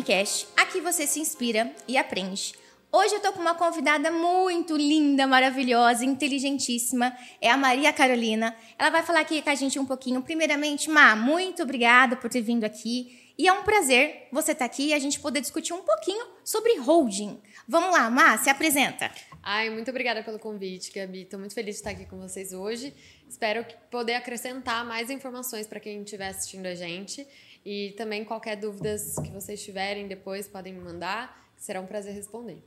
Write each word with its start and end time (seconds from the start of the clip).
SMCast. 0.00 0.48
Aqui 0.56 0.80
você 0.80 1.06
se 1.06 1.20
inspira 1.20 1.70
e 1.86 1.96
aprende. 1.96 2.54
Hoje 2.92 3.14
eu 3.14 3.20
tô 3.20 3.32
com 3.32 3.40
uma 3.40 3.54
convidada 3.54 4.10
muito 4.10 4.76
linda, 4.76 5.26
maravilhosa, 5.26 6.04
inteligentíssima. 6.04 7.16
É 7.40 7.50
a 7.50 7.56
Maria 7.56 7.92
Carolina. 7.92 8.56
Ela 8.78 8.90
vai 8.90 9.02
falar 9.02 9.20
aqui 9.20 9.40
com 9.42 9.50
a 9.50 9.54
gente 9.54 9.78
um 9.78 9.86
pouquinho. 9.86 10.22
Primeiramente, 10.22 10.90
Ma, 10.90 11.14
muito 11.14 11.62
obrigada 11.62 12.16
por 12.16 12.28
ter 12.28 12.40
vindo 12.40 12.64
aqui. 12.64 13.32
E 13.38 13.46
é 13.46 13.52
um 13.52 13.62
prazer 13.62 14.28
você 14.32 14.52
estar 14.52 14.66
tá 14.66 14.72
aqui 14.72 14.88
e 14.88 14.94
a 14.94 14.98
gente 14.98 15.20
poder 15.20 15.40
discutir 15.40 15.72
um 15.72 15.82
pouquinho 15.82 16.26
sobre 16.44 16.78
holding. 16.78 17.40
Vamos 17.68 17.92
lá, 17.92 18.10
Ma, 18.10 18.36
se 18.38 18.50
apresenta. 18.50 19.10
Ai, 19.42 19.70
muito 19.70 19.90
obrigada 19.90 20.22
pelo 20.22 20.38
convite, 20.38 20.92
Gabi. 20.92 21.22
Estou 21.22 21.38
muito 21.38 21.54
feliz 21.54 21.76
de 21.76 21.80
estar 21.80 21.90
aqui 21.90 22.04
com 22.06 22.18
vocês 22.18 22.52
hoje. 22.52 22.92
Espero 23.28 23.64
poder 23.90 24.14
acrescentar 24.14 24.84
mais 24.84 25.08
informações 25.10 25.66
para 25.66 25.78
quem 25.78 26.02
estiver 26.02 26.28
assistindo 26.28 26.66
a 26.66 26.74
gente. 26.74 27.26
E 27.64 27.94
também 27.96 28.24
qualquer 28.24 28.56
dúvidas 28.56 29.16
que 29.16 29.30
vocês 29.30 29.62
tiverem 29.62 30.08
depois 30.08 30.48
podem 30.48 30.72
me 30.72 30.80
mandar. 30.80 31.48
Será 31.56 31.80
um 31.80 31.86
prazer 31.86 32.14
responder. 32.14 32.62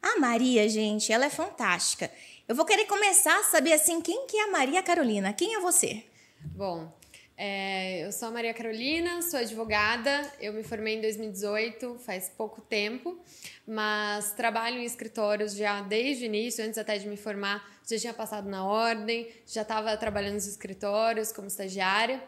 A 0.00 0.18
Maria, 0.18 0.68
gente, 0.68 1.12
ela 1.12 1.26
é 1.26 1.30
fantástica. 1.30 2.10
Eu 2.48 2.54
vou 2.54 2.64
querer 2.64 2.86
começar 2.86 3.38
a 3.38 3.44
saber 3.44 3.72
assim, 3.72 4.00
quem 4.00 4.26
que 4.26 4.36
é 4.36 4.44
a 4.44 4.50
Maria 4.50 4.82
Carolina? 4.82 5.32
Quem 5.32 5.54
é 5.54 5.60
você? 5.60 6.04
Bom, 6.40 6.92
é, 7.36 8.04
eu 8.04 8.12
sou 8.12 8.28
a 8.28 8.30
Maria 8.30 8.52
Carolina, 8.52 9.22
sou 9.22 9.40
advogada. 9.40 10.32
Eu 10.40 10.52
me 10.52 10.62
formei 10.62 10.96
em 10.96 11.00
2018, 11.00 11.98
faz 11.98 12.28
pouco 12.28 12.60
tempo, 12.60 13.18
mas 13.66 14.32
trabalho 14.32 14.78
em 14.78 14.84
escritórios 14.84 15.54
já 15.54 15.80
desde 15.82 16.24
o 16.24 16.26
início, 16.26 16.64
antes 16.64 16.78
até 16.78 16.98
de 16.98 17.08
me 17.08 17.16
formar, 17.16 17.68
já 17.88 17.98
tinha 17.98 18.14
passado 18.14 18.48
na 18.48 18.64
ordem, 18.64 19.28
já 19.46 19.62
estava 19.62 19.96
trabalhando 19.96 20.34
nos 20.34 20.46
escritórios 20.46 21.32
como 21.32 21.48
estagiária. 21.48 22.22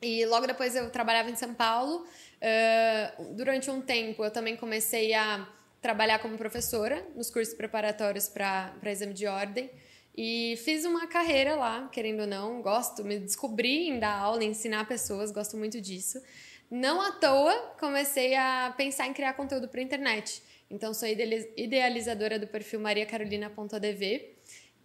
E 0.00 0.24
logo 0.26 0.46
depois 0.46 0.74
eu 0.76 0.90
trabalhava 0.90 1.30
em 1.30 1.36
São 1.36 1.54
Paulo. 1.54 2.06
Uh, 2.36 3.34
durante 3.34 3.70
um 3.70 3.80
tempo 3.80 4.24
eu 4.24 4.30
também 4.30 4.56
comecei 4.56 5.14
a 5.14 5.48
trabalhar 5.80 6.18
como 6.18 6.36
professora 6.36 7.06
nos 7.14 7.30
cursos 7.30 7.54
preparatórios 7.54 8.28
para 8.28 8.74
exame 8.84 9.12
de 9.12 9.26
ordem. 9.26 9.70
E 10.16 10.58
fiz 10.64 10.84
uma 10.84 11.06
carreira 11.06 11.54
lá, 11.56 11.88
querendo 11.92 12.20
ou 12.20 12.26
não, 12.26 12.62
gosto, 12.62 13.04
me 13.04 13.18
descobri 13.18 13.88
em 13.88 13.98
dar 13.98 14.18
aula, 14.18 14.42
ensinar 14.42 14.88
pessoas, 14.88 15.30
gosto 15.30 15.58
muito 15.58 15.78
disso. 15.78 16.22
Não 16.70 17.00
à 17.00 17.12
toa 17.12 17.52
comecei 17.78 18.34
a 18.34 18.74
pensar 18.76 19.06
em 19.06 19.12
criar 19.12 19.34
conteúdo 19.34 19.68
para 19.68 19.80
internet. 19.82 20.42
Então 20.70 20.92
sou 20.94 21.06
idealizadora 21.08 22.38
do 22.38 22.46
perfil 22.46 22.80
mariacarolina.adv. 22.80 24.24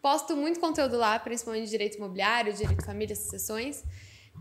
Posto 0.01 0.35
muito 0.35 0.59
conteúdo 0.59 0.97
lá, 0.97 1.17
principalmente 1.17 1.65
de 1.65 1.71
direito 1.71 1.97
imobiliário, 1.97 2.53
direito 2.53 2.85
família, 2.85 3.15
sucessões. 3.15 3.83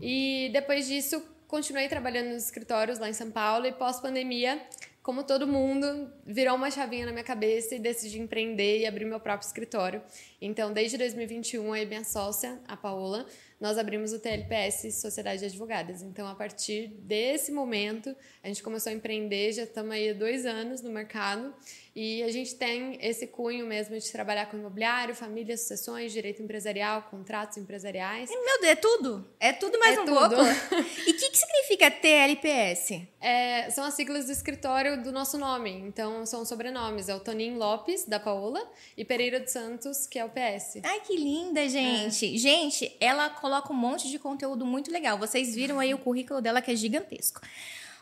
E 0.01 0.49
depois 0.51 0.87
disso, 0.87 1.23
continuei 1.47 1.87
trabalhando 1.87 2.29
nos 2.29 2.43
escritórios 2.43 2.99
lá 2.99 3.07
em 3.09 3.13
São 3.13 3.29
Paulo 3.29 3.65
e 3.65 3.71
pós-pandemia 3.71 4.61
como 5.01 5.23
todo 5.23 5.47
mundo, 5.47 6.11
virou 6.23 6.55
uma 6.55 6.69
chavinha 6.69 7.07
na 7.07 7.11
minha 7.11 7.23
cabeça 7.23 7.73
e 7.73 7.79
decidi 7.79 8.19
empreender 8.19 8.81
e 8.81 8.85
abrir 8.85 9.05
meu 9.05 9.19
próprio 9.19 9.47
escritório. 9.47 10.01
Então, 10.39 10.71
desde 10.71 10.95
2021, 10.95 11.75
eu 11.75 11.83
e 11.83 11.85
minha 11.87 12.03
sócia, 12.03 12.59
a 12.67 12.77
Paola, 12.77 13.25
nós 13.61 13.77
abrimos 13.77 14.11
o 14.11 14.17
TLPS 14.17 14.91
Sociedade 14.99 15.41
de 15.41 15.45
Advogadas. 15.45 16.01
Então, 16.01 16.27
a 16.27 16.33
partir 16.33 16.87
desse 17.03 17.51
momento, 17.51 18.13
a 18.43 18.47
gente 18.47 18.63
começou 18.63 18.91
a 18.91 18.95
empreender, 18.95 19.53
já 19.53 19.63
estamos 19.63 19.91
aí 19.91 20.09
há 20.09 20.13
dois 20.13 20.47
anos 20.47 20.81
no 20.81 20.89
mercado 20.89 21.53
e 21.95 22.23
a 22.23 22.31
gente 22.31 22.55
tem 22.55 22.97
esse 23.01 23.27
cunho 23.27 23.67
mesmo 23.67 23.99
de 23.99 24.11
trabalhar 24.11 24.47
com 24.47 24.57
imobiliário, 24.57 25.13
família, 25.13 25.55
sucessões, 25.55 26.11
direito 26.11 26.41
empresarial, 26.41 27.03
contratos 27.03 27.57
empresariais. 27.57 28.31
Meu 28.31 28.61
Deus, 28.61 28.71
é 28.71 28.75
tudo? 28.75 29.29
É 29.39 29.53
tudo 29.53 29.77
mais 29.77 29.97
é 29.97 30.01
um 30.01 30.05
tudo. 30.05 30.35
pouco? 30.35 30.41
e 31.05 31.11
o 31.11 31.17
que, 31.17 31.29
que 31.29 31.37
significa 31.37 31.91
TLPS? 31.91 33.07
É, 33.19 33.69
são 33.69 33.83
as 33.83 33.93
siglas 33.93 34.25
do 34.25 34.31
escritório 34.31 35.03
do 35.03 35.11
nosso 35.11 35.37
nome. 35.37 35.69
Então, 35.69 36.25
são 36.25 36.43
sobrenomes. 36.45 37.09
É 37.09 37.15
o 37.15 37.19
Toninho 37.19 37.57
Lopes, 37.57 38.05
da 38.05 38.19
Paola, 38.19 38.67
e 38.97 39.05
Pereira 39.05 39.39
dos 39.39 39.51
Santos, 39.51 40.07
que 40.07 40.17
é 40.17 40.25
o 40.25 40.29
PS. 40.29 40.79
Ai, 40.83 41.01
que 41.01 41.15
linda, 41.15 41.67
gente. 41.67 42.33
É. 42.33 42.37
Gente, 42.37 42.97
ela 42.99 43.29
coloca 43.29 43.50
um 43.71 43.73
monte 43.73 44.09
de 44.09 44.19
conteúdo 44.19 44.65
muito 44.65 44.91
legal. 44.91 45.17
Vocês 45.17 45.53
viram 45.55 45.79
aí 45.79 45.93
o 45.93 45.97
currículo 45.97 46.41
dela, 46.41 46.61
que 46.61 46.71
é 46.71 46.75
gigantesco. 46.75 47.41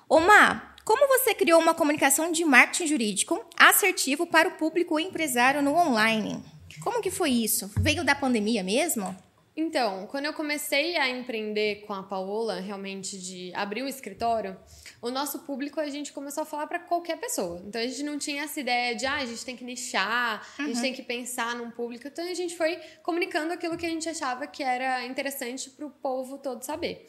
Omar, 0.07 0.75
como 0.83 1.07
você 1.07 1.33
criou 1.33 1.61
uma 1.61 1.73
comunicação 1.73 2.31
de 2.31 2.43
marketing 2.43 2.87
jurídico 2.87 3.45
assertivo 3.55 4.25
para 4.25 4.49
o 4.49 4.53
público 4.53 4.99
empresário 4.99 5.61
no 5.61 5.75
online? 5.75 6.43
Como 6.81 7.01
que 7.01 7.11
foi 7.11 7.31
isso? 7.31 7.71
Veio 7.79 8.03
da 8.03 8.15
pandemia 8.15 8.63
mesmo? 8.63 9.15
Então, 9.59 10.07
quando 10.07 10.23
eu 10.23 10.31
comecei 10.31 10.95
a 10.95 11.09
empreender 11.09 11.83
com 11.85 11.93
a 11.93 12.01
Paola, 12.01 12.61
realmente 12.61 13.19
de 13.19 13.51
abrir 13.53 13.83
um 13.83 13.89
escritório, 13.89 14.57
o 15.01 15.11
nosso 15.11 15.39
público 15.39 15.81
a 15.81 15.89
gente 15.89 16.13
começou 16.13 16.43
a 16.43 16.45
falar 16.45 16.65
para 16.65 16.79
qualquer 16.79 17.19
pessoa. 17.19 17.61
Então 17.67 17.81
a 17.81 17.85
gente 17.85 18.01
não 18.03 18.17
tinha 18.17 18.43
essa 18.43 18.57
ideia 18.57 18.95
de 18.95 19.05
ah, 19.05 19.15
a 19.15 19.25
gente 19.25 19.43
tem 19.43 19.57
que 19.57 19.65
nichar, 19.65 20.41
uhum. 20.57 20.63
a 20.63 20.67
gente 20.67 20.75
uhum. 20.77 20.81
tem 20.81 20.93
que 20.93 21.03
pensar 21.03 21.57
num 21.57 21.69
público. 21.71 22.07
Então 22.07 22.23
a 22.23 22.33
gente 22.33 22.55
foi 22.55 22.79
comunicando 23.03 23.51
aquilo 23.51 23.75
que 23.75 23.85
a 23.85 23.89
gente 23.89 24.07
achava 24.07 24.47
que 24.47 24.63
era 24.63 25.05
interessante 25.05 25.69
para 25.69 25.85
o 25.85 25.89
povo 25.89 26.37
todo 26.37 26.63
saber. 26.63 27.05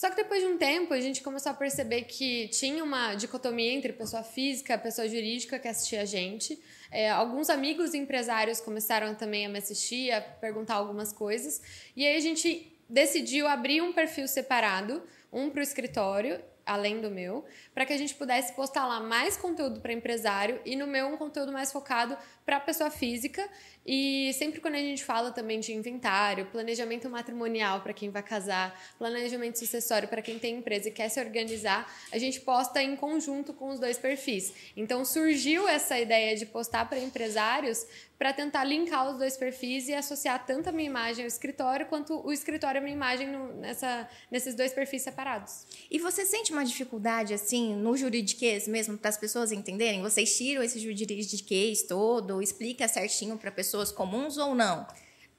Só 0.00 0.08
que 0.08 0.16
depois 0.16 0.40
de 0.40 0.48
um 0.48 0.56
tempo, 0.56 0.94
a 0.94 1.00
gente 1.00 1.20
começou 1.20 1.52
a 1.52 1.54
perceber 1.54 2.04
que 2.04 2.48
tinha 2.48 2.82
uma 2.82 3.14
dicotomia 3.14 3.70
entre 3.70 3.92
pessoa 3.92 4.22
física 4.22 4.72
e 4.72 4.78
pessoa 4.78 5.06
jurídica 5.06 5.58
que 5.58 5.68
assistia 5.68 6.00
a 6.00 6.04
gente. 6.06 6.58
É, 6.90 7.10
alguns 7.10 7.50
amigos 7.50 7.92
empresários 7.92 8.62
começaram 8.62 9.14
também 9.14 9.44
a 9.44 9.48
me 9.50 9.58
assistir, 9.58 10.10
a 10.10 10.22
perguntar 10.22 10.76
algumas 10.76 11.12
coisas. 11.12 11.60
E 11.94 12.06
aí 12.06 12.16
a 12.16 12.20
gente 12.20 12.74
decidiu 12.88 13.46
abrir 13.46 13.82
um 13.82 13.92
perfil 13.92 14.26
separado, 14.26 15.02
um 15.30 15.50
para 15.50 15.60
o 15.60 15.62
escritório 15.62 16.42
além 16.64 17.00
do 17.00 17.10
meu, 17.10 17.44
para 17.74 17.84
que 17.84 17.92
a 17.92 17.98
gente 17.98 18.14
pudesse 18.14 18.54
postar 18.54 18.86
lá 18.86 19.00
mais 19.00 19.36
conteúdo 19.36 19.80
para 19.80 19.92
empresário 19.92 20.60
e 20.64 20.76
no 20.76 20.86
meu 20.86 21.08
um 21.08 21.16
conteúdo 21.16 21.52
mais 21.52 21.72
focado 21.72 22.16
para 22.50 22.58
pessoa 22.58 22.90
física. 22.90 23.48
E 23.86 24.32
sempre 24.34 24.60
quando 24.60 24.74
a 24.74 24.78
gente 24.78 25.04
fala 25.04 25.30
também 25.30 25.60
de 25.60 25.72
inventário, 25.72 26.46
planejamento 26.46 27.08
matrimonial 27.08 27.80
para 27.80 27.92
quem 27.92 28.10
vai 28.10 28.22
casar, 28.24 28.78
planejamento 28.98 29.58
sucessório 29.58 30.08
para 30.08 30.20
quem 30.20 30.36
tem 30.36 30.56
empresa 30.56 30.88
e 30.88 30.90
quer 30.90 31.08
se 31.08 31.20
organizar, 31.20 31.88
a 32.12 32.18
gente 32.18 32.40
posta 32.40 32.82
em 32.82 32.96
conjunto 32.96 33.54
com 33.54 33.68
os 33.68 33.78
dois 33.78 33.96
perfis. 33.96 34.52
Então 34.76 35.04
surgiu 35.04 35.68
essa 35.68 35.98
ideia 35.98 36.36
de 36.36 36.44
postar 36.44 36.88
para 36.88 36.98
empresários 36.98 37.86
para 38.20 38.34
tentar 38.34 38.64
linkar 38.64 39.10
os 39.10 39.16
dois 39.16 39.34
perfis 39.34 39.88
e 39.88 39.94
associar 39.94 40.44
tanto 40.44 40.68
a 40.68 40.72
minha 40.72 40.90
imagem 40.90 41.24
ao 41.24 41.26
escritório 41.26 41.86
quanto 41.86 42.20
o 42.22 42.30
escritório 42.30 42.78
à 42.78 42.84
minha 42.84 42.94
imagem 42.94 43.26
no, 43.26 43.54
nessa, 43.54 44.06
nesses 44.30 44.54
dois 44.54 44.74
perfis 44.74 45.00
separados. 45.00 45.64
E 45.90 45.98
você 45.98 46.26
sente 46.26 46.52
uma 46.52 46.62
dificuldade 46.62 47.32
assim 47.32 47.74
no 47.74 47.96
juridiquês 47.96 48.68
mesmo 48.68 48.98
para 48.98 49.08
as 49.08 49.16
pessoas 49.16 49.52
entenderem? 49.52 50.02
Vocês 50.02 50.36
tiram 50.36 50.62
esse 50.62 50.78
juridiquês 50.78 51.84
todo, 51.84 52.39
explica 52.42 52.86
certinho 52.88 53.36
para 53.36 53.50
pessoas 53.50 53.90
comuns 53.92 54.36
ou 54.36 54.54
não? 54.54 54.86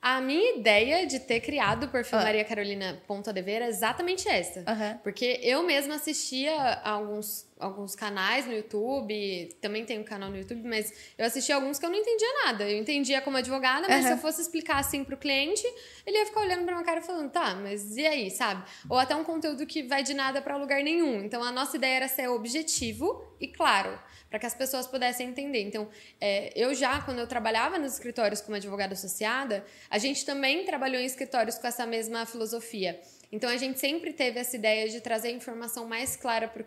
A 0.01 0.19
minha 0.19 0.57
ideia 0.57 1.05
de 1.05 1.19
ter 1.19 1.41
criado 1.41 1.83
o 1.83 1.87
perfil 1.87 2.17
ah. 2.17 2.23
Maria 2.23 2.43
Carolina 2.43 2.99
Ponto 3.05 3.31
Dever 3.31 3.61
é 3.61 3.67
exatamente 3.67 4.27
essa. 4.27 4.61
Uhum. 4.61 4.97
Porque 5.03 5.39
eu 5.43 5.61
mesma 5.61 5.93
assistia 5.93 6.55
a 6.55 6.89
alguns, 6.89 7.45
alguns 7.59 7.93
canais 7.93 8.47
no 8.47 8.53
YouTube, 8.53 9.55
também 9.61 9.85
tenho 9.85 10.01
um 10.01 10.03
canal 10.03 10.31
no 10.31 10.37
YouTube, 10.37 10.67
mas 10.67 10.91
eu 11.15 11.23
assistia 11.23 11.53
alguns 11.53 11.77
que 11.77 11.85
eu 11.85 11.91
não 11.91 11.97
entendia 11.99 12.27
nada. 12.45 12.67
Eu 12.67 12.79
entendia 12.79 13.21
como 13.21 13.37
advogada, 13.37 13.87
mas 13.87 14.01
uhum. 14.01 14.07
se 14.07 14.13
eu 14.13 14.17
fosse 14.17 14.41
explicar 14.41 14.79
assim 14.79 15.03
pro 15.03 15.15
cliente, 15.15 15.63
ele 16.03 16.17
ia 16.17 16.25
ficar 16.25 16.41
olhando 16.41 16.63
pra 16.65 16.73
minha 16.73 16.85
cara 16.85 16.99
e 16.99 17.03
falando, 17.03 17.29
tá, 17.29 17.53
mas 17.53 17.95
e 17.95 18.03
aí, 18.03 18.31
sabe? 18.31 18.63
Ou 18.89 18.97
até 18.97 19.15
um 19.15 19.23
conteúdo 19.23 19.67
que 19.67 19.83
vai 19.83 20.01
de 20.01 20.15
nada 20.15 20.41
para 20.41 20.57
lugar 20.57 20.81
nenhum. 20.81 21.23
Então 21.23 21.43
a 21.43 21.51
nossa 21.51 21.77
ideia 21.77 21.97
era 21.97 22.07
ser 22.07 22.27
objetivo 22.27 23.23
e 23.39 23.47
claro 23.47 23.99
para 24.31 24.39
que 24.39 24.45
as 24.45 24.55
pessoas 24.55 24.87
pudessem 24.87 25.27
entender. 25.27 25.61
Então, 25.61 25.89
é, 26.19 26.53
eu 26.55 26.73
já, 26.73 27.01
quando 27.01 27.19
eu 27.19 27.27
trabalhava 27.27 27.77
nos 27.77 27.93
escritórios 27.93 28.39
como 28.39 28.55
advogada 28.55 28.93
associada, 28.93 29.63
a 29.89 29.97
gente 29.97 30.25
também 30.25 30.65
trabalhou 30.65 31.01
em 31.01 31.05
escritórios 31.05 31.57
com 31.57 31.67
essa 31.67 31.85
mesma 31.85 32.25
filosofia. 32.25 32.99
Então 33.31 33.49
a 33.49 33.55
gente 33.55 33.79
sempre 33.79 34.11
teve 34.11 34.39
essa 34.39 34.55
ideia 34.55 34.89
de 34.89 34.99
trazer 34.99 35.29
a 35.29 35.31
informação 35.31 35.87
mais 35.87 36.15
clara 36.15 36.47
para 36.47 36.61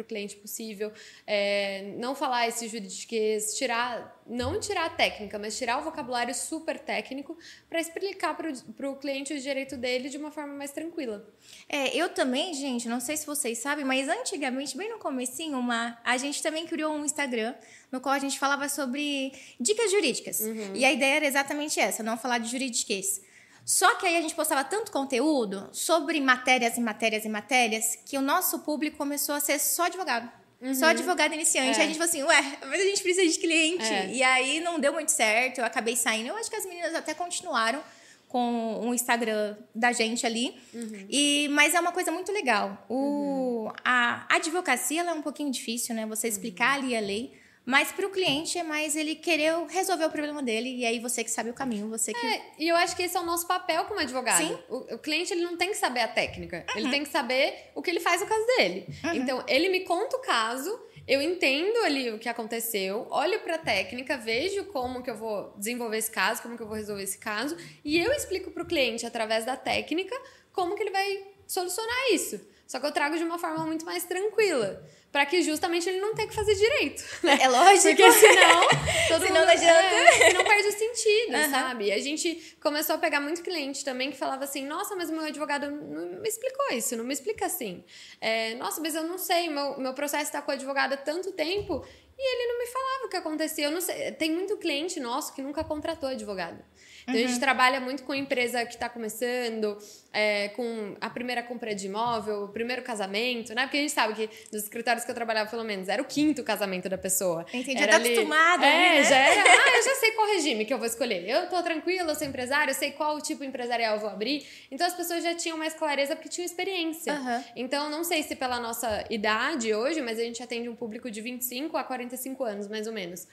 o 0.00 0.04
cliente 0.04 0.36
possível, 0.36 0.90
é, 1.26 1.94
não 1.98 2.14
falar 2.14 2.48
esse 2.48 2.66
juridiquês, 2.68 3.54
tirar, 3.56 4.22
não 4.26 4.58
tirar 4.58 4.86
a 4.86 4.90
técnica, 4.90 5.38
mas 5.38 5.58
tirar 5.58 5.78
o 5.78 5.84
vocabulário 5.84 6.34
super 6.34 6.78
técnico 6.78 7.36
para 7.68 7.80
explicar 7.80 8.34
para 8.36 8.90
o 8.90 8.96
cliente 8.96 9.34
o 9.34 9.38
direito 9.38 9.76
dele 9.76 10.08
de 10.08 10.16
uma 10.16 10.30
forma 10.30 10.54
mais 10.54 10.70
tranquila. 10.70 11.28
É, 11.68 11.94
eu 11.94 12.08
também, 12.08 12.54
gente, 12.54 12.88
não 12.88 13.00
sei 13.00 13.16
se 13.16 13.26
vocês 13.26 13.58
sabem, 13.58 13.84
mas 13.84 14.08
antigamente, 14.08 14.76
bem 14.76 14.88
no 14.88 14.98
comecinho, 14.98 15.58
uma, 15.58 15.98
a 16.02 16.16
gente 16.16 16.42
também 16.42 16.66
criou 16.66 16.94
um 16.94 17.04
Instagram 17.04 17.54
no 17.92 18.00
qual 18.00 18.14
a 18.14 18.18
gente 18.18 18.38
falava 18.38 18.68
sobre 18.68 19.32
dicas 19.60 19.90
jurídicas. 19.90 20.40
Uhum. 20.40 20.74
E 20.74 20.84
a 20.84 20.92
ideia 20.92 21.16
era 21.16 21.26
exatamente 21.26 21.78
essa, 21.78 22.02
não 22.02 22.16
falar 22.16 22.38
de 22.38 22.50
juridiquês. 22.50 23.20
Só 23.66 23.96
que 23.96 24.06
aí 24.06 24.16
a 24.16 24.20
gente 24.20 24.36
postava 24.36 24.62
tanto 24.62 24.92
conteúdo 24.92 25.68
sobre 25.72 26.20
matérias 26.20 26.78
e 26.78 26.80
matérias 26.80 27.24
e 27.24 27.28
matérias 27.28 27.98
que 28.06 28.16
o 28.16 28.22
nosso 28.22 28.60
público 28.60 28.96
começou 28.96 29.34
a 29.34 29.40
ser 29.40 29.58
só 29.58 29.86
advogado. 29.86 30.30
Uhum. 30.60 30.72
Só 30.72 30.86
advogado 30.86 31.34
iniciante. 31.34 31.76
É. 31.76 31.82
Aí 31.82 31.82
a 31.82 31.86
gente 31.88 31.98
falou 31.98 32.08
assim, 32.08 32.22
ué, 32.22 32.58
mas 32.64 32.80
a 32.80 32.84
gente 32.84 33.02
precisa 33.02 33.28
de 33.28 33.38
cliente. 33.40 33.84
É. 33.84 34.08
E 34.12 34.22
aí 34.22 34.60
não 34.60 34.78
deu 34.78 34.92
muito 34.92 35.10
certo, 35.10 35.58
eu 35.58 35.64
acabei 35.64 35.96
saindo. 35.96 36.28
Eu 36.28 36.36
acho 36.36 36.48
que 36.48 36.54
as 36.54 36.64
meninas 36.64 36.94
até 36.94 37.12
continuaram 37.12 37.82
com 38.28 38.88
o 38.88 38.94
Instagram 38.94 39.56
da 39.74 39.90
gente 39.90 40.24
ali. 40.24 40.56
Uhum. 40.72 41.06
E, 41.10 41.48
mas 41.50 41.74
é 41.74 41.80
uma 41.80 41.90
coisa 41.90 42.12
muito 42.12 42.30
legal. 42.30 42.86
O, 42.88 43.64
uhum. 43.64 43.72
A 43.84 44.32
advocacia 44.36 45.02
é 45.02 45.12
um 45.12 45.22
pouquinho 45.22 45.50
difícil, 45.50 45.92
né? 45.92 46.06
Você 46.06 46.28
explicar 46.28 46.74
ali 46.74 46.96
a 46.96 47.00
lei. 47.00 47.32
Mas 47.66 47.90
para 47.90 48.06
o 48.06 48.10
cliente 48.10 48.56
é 48.56 48.62
mais 48.62 48.94
ele 48.94 49.16
querer 49.16 49.52
resolver 49.68 50.04
o 50.04 50.10
problema 50.10 50.40
dele 50.40 50.72
e 50.76 50.86
aí 50.86 51.00
você 51.00 51.24
que 51.24 51.30
sabe 51.30 51.50
o 51.50 51.52
caminho, 51.52 51.88
você 51.88 52.12
que. 52.12 52.26
É, 52.26 52.52
e 52.60 52.68
eu 52.68 52.76
acho 52.76 52.94
que 52.94 53.02
esse 53.02 53.16
é 53.16 53.20
o 53.20 53.26
nosso 53.26 53.44
papel 53.48 53.84
como 53.86 53.98
advogado. 53.98 54.38
Sim. 54.38 54.56
O, 54.68 54.94
o 54.94 54.98
cliente 54.98 55.32
ele 55.32 55.42
não 55.42 55.56
tem 55.56 55.70
que 55.70 55.76
saber 55.76 55.98
a 55.98 56.06
técnica, 56.06 56.64
uhum. 56.70 56.80
ele 56.80 56.90
tem 56.90 57.02
que 57.02 57.08
saber 57.08 57.72
o 57.74 57.82
que 57.82 57.90
ele 57.90 57.98
faz 57.98 58.20
no 58.20 58.28
caso 58.28 58.46
dele. 58.46 58.86
Uhum. 59.02 59.14
Então 59.14 59.44
ele 59.48 59.68
me 59.68 59.80
conta 59.80 60.16
o 60.16 60.20
caso, 60.20 60.80
eu 61.08 61.20
entendo 61.20 61.76
ali 61.84 62.08
o 62.12 62.20
que 62.20 62.28
aconteceu, 62.28 63.04
olho 63.10 63.40
para 63.40 63.56
a 63.56 63.58
técnica, 63.58 64.16
vejo 64.16 64.66
como 64.66 65.02
que 65.02 65.10
eu 65.10 65.16
vou 65.16 65.52
desenvolver 65.58 65.98
esse 65.98 66.10
caso, 66.10 66.42
como 66.42 66.56
que 66.56 66.62
eu 66.62 66.68
vou 66.68 66.76
resolver 66.76 67.02
esse 67.02 67.18
caso 67.18 67.56
e 67.84 67.98
eu 67.98 68.12
explico 68.12 68.52
para 68.52 68.62
o 68.62 68.66
cliente 68.66 69.04
através 69.04 69.44
da 69.44 69.56
técnica 69.56 70.14
como 70.52 70.76
que 70.76 70.84
ele 70.84 70.92
vai 70.92 71.24
solucionar 71.48 72.12
isso. 72.12 72.40
Só 72.64 72.78
que 72.78 72.86
eu 72.86 72.92
trago 72.92 73.16
de 73.16 73.24
uma 73.24 73.38
forma 73.38 73.66
muito 73.66 73.84
mais 73.84 74.04
tranquila 74.04 74.84
para 75.16 75.24
que 75.24 75.40
justamente 75.40 75.88
ele 75.88 75.98
não 75.98 76.14
tenha 76.14 76.28
que 76.28 76.34
fazer 76.34 76.54
direito. 76.54 77.02
Né? 77.24 77.38
É 77.40 77.48
lógico. 77.48 77.88
Porque 77.88 78.12
senão, 78.12 78.68
todo 79.08 79.26
senão 79.26 79.40
mundo, 79.40 79.46
não 79.46 79.48
adianta. 79.48 79.80
É, 79.80 80.32
não 80.34 80.44
perde 80.44 80.68
o 80.68 80.72
sentido, 80.72 81.34
uhum. 81.34 81.50
sabe? 81.50 81.90
A 81.90 81.98
gente 81.98 82.56
começou 82.60 82.96
a 82.96 82.98
pegar 82.98 83.20
muito 83.20 83.42
cliente 83.42 83.82
também 83.82 84.10
que 84.10 84.18
falava 84.18 84.44
assim: 84.44 84.66
nossa, 84.66 84.94
mas 84.94 85.08
o 85.08 85.12
meu 85.12 85.22
advogado 85.22 85.70
não 85.70 86.20
me 86.20 86.28
explicou 86.28 86.66
isso, 86.72 86.94
não 86.94 87.04
me 87.04 87.14
explica 87.14 87.46
assim. 87.46 87.82
É, 88.20 88.54
nossa, 88.56 88.80
mas 88.82 88.94
eu 88.94 89.04
não 89.04 89.16
sei, 89.16 89.48
meu, 89.48 89.78
meu 89.78 89.94
processo 89.94 90.24
está 90.24 90.42
com 90.42 90.50
o 90.50 90.54
advogado 90.54 90.92
há 90.92 90.96
tanto 90.98 91.32
tempo 91.32 91.82
e 92.18 92.34
ele 92.34 92.52
não 92.52 92.58
me 92.58 92.66
falava 92.66 93.06
o 93.06 93.08
que 93.08 93.16
acontecia. 93.16 93.64
Eu 93.64 93.70
não 93.70 93.80
sei. 93.80 94.12
Tem 94.12 94.30
muito 94.30 94.56
cliente 94.58 95.00
nosso 95.00 95.34
que 95.34 95.40
nunca 95.40 95.64
contratou 95.64 96.10
advogado. 96.10 96.62
Então 97.02 97.14
uhum. 97.14 97.20
a 97.20 97.22
gente 97.22 97.34
uhum. 97.34 97.40
trabalha 97.40 97.80
muito 97.80 98.02
com 98.02 98.14
empresa 98.14 98.64
que 98.66 98.74
está 98.74 98.88
começando, 98.88 99.78
é, 100.16 100.48
com 100.48 100.96
a 100.98 101.10
primeira 101.10 101.42
compra 101.42 101.74
de 101.74 101.88
imóvel, 101.88 102.44
o 102.44 102.48
primeiro 102.48 102.80
casamento, 102.80 103.54
né? 103.54 103.64
Porque 103.64 103.76
a 103.76 103.80
gente 103.80 103.92
sabe 103.92 104.14
que 104.14 104.30
nos 104.50 104.62
escritórios 104.62 105.04
que 105.04 105.10
eu 105.10 105.14
trabalhava, 105.14 105.50
pelo 105.50 105.62
menos, 105.62 105.90
era 105.90 106.00
o 106.00 106.06
quinto 106.06 106.42
casamento 106.42 106.88
da 106.88 106.96
pessoa. 106.96 107.44
Entendi, 107.52 107.78
já 107.78 107.86
tá 107.86 107.96
ali, 107.96 108.14
acostumada. 108.14 108.64
É, 108.64 108.94
né? 108.94 109.04
já 109.04 109.16
era. 109.16 109.44
Ah, 109.66 109.76
eu 109.76 109.82
já 109.82 109.94
sei 109.96 110.12
qual 110.12 110.26
regime 110.28 110.64
que 110.64 110.72
eu 110.72 110.78
vou 110.78 110.86
escolher. 110.86 111.28
Eu 111.28 111.50
tô 111.50 111.62
tranquila, 111.62 112.12
eu 112.12 112.14
sou 112.14 112.26
empresária, 112.26 112.70
eu 112.70 112.74
sei 112.74 112.92
qual 112.92 113.20
tipo 113.20 113.44
empresarial 113.44 113.96
eu 113.96 114.00
vou 114.00 114.08
abrir. 114.08 114.46
Então 114.70 114.86
as 114.86 114.94
pessoas 114.94 115.22
já 115.22 115.34
tinham 115.34 115.58
mais 115.58 115.74
clareza 115.74 116.16
porque 116.16 116.30
tinham 116.30 116.46
experiência. 116.46 117.12
Uhum. 117.12 117.44
Então 117.54 117.90
não 117.90 118.02
sei 118.02 118.22
se 118.22 118.36
pela 118.36 118.58
nossa 118.58 119.04
idade 119.10 119.74
hoje, 119.74 120.00
mas 120.00 120.18
a 120.18 120.22
gente 120.22 120.42
atende 120.42 120.66
um 120.68 120.74
público 120.74 121.10
de 121.10 121.20
25 121.20 121.76
a 121.76 121.84
45 121.84 122.42
anos, 122.42 122.68
mais 122.68 122.86
ou 122.86 122.92
menos. 122.92 123.26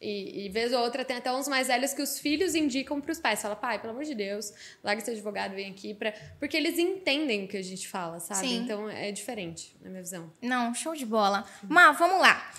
E, 0.00 0.46
e 0.46 0.48
vez 0.48 0.72
ou 0.72 0.80
outra 0.80 1.04
tem 1.04 1.16
até 1.16 1.32
uns 1.32 1.48
mais 1.48 1.66
velhos 1.66 1.92
que 1.92 2.00
os 2.00 2.20
filhos 2.20 2.54
indicam 2.54 3.00
para 3.00 3.10
os 3.10 3.18
pais. 3.18 3.42
Fala, 3.42 3.56
pai, 3.56 3.80
pelo 3.80 3.92
amor 3.92 4.04
de 4.04 4.14
Deus, 4.14 4.52
larga 4.82 5.02
esse 5.02 5.10
advogado, 5.10 5.54
vem 5.54 5.70
aqui. 5.70 5.92
Pra... 5.92 6.14
Porque 6.38 6.56
eles 6.56 6.78
entendem 6.78 7.44
o 7.44 7.48
que 7.48 7.56
a 7.56 7.62
gente 7.62 7.88
fala, 7.88 8.20
sabe? 8.20 8.46
Sim. 8.46 8.58
Então 8.58 8.88
é 8.88 9.10
diferente, 9.12 9.76
na 9.80 9.90
minha 9.90 10.02
visão. 10.02 10.32
Não, 10.40 10.74
show 10.74 10.94
de 10.94 11.06
bola. 11.06 11.44
Mas 11.68 11.98
vamos 11.98 12.20
lá. 12.20 12.50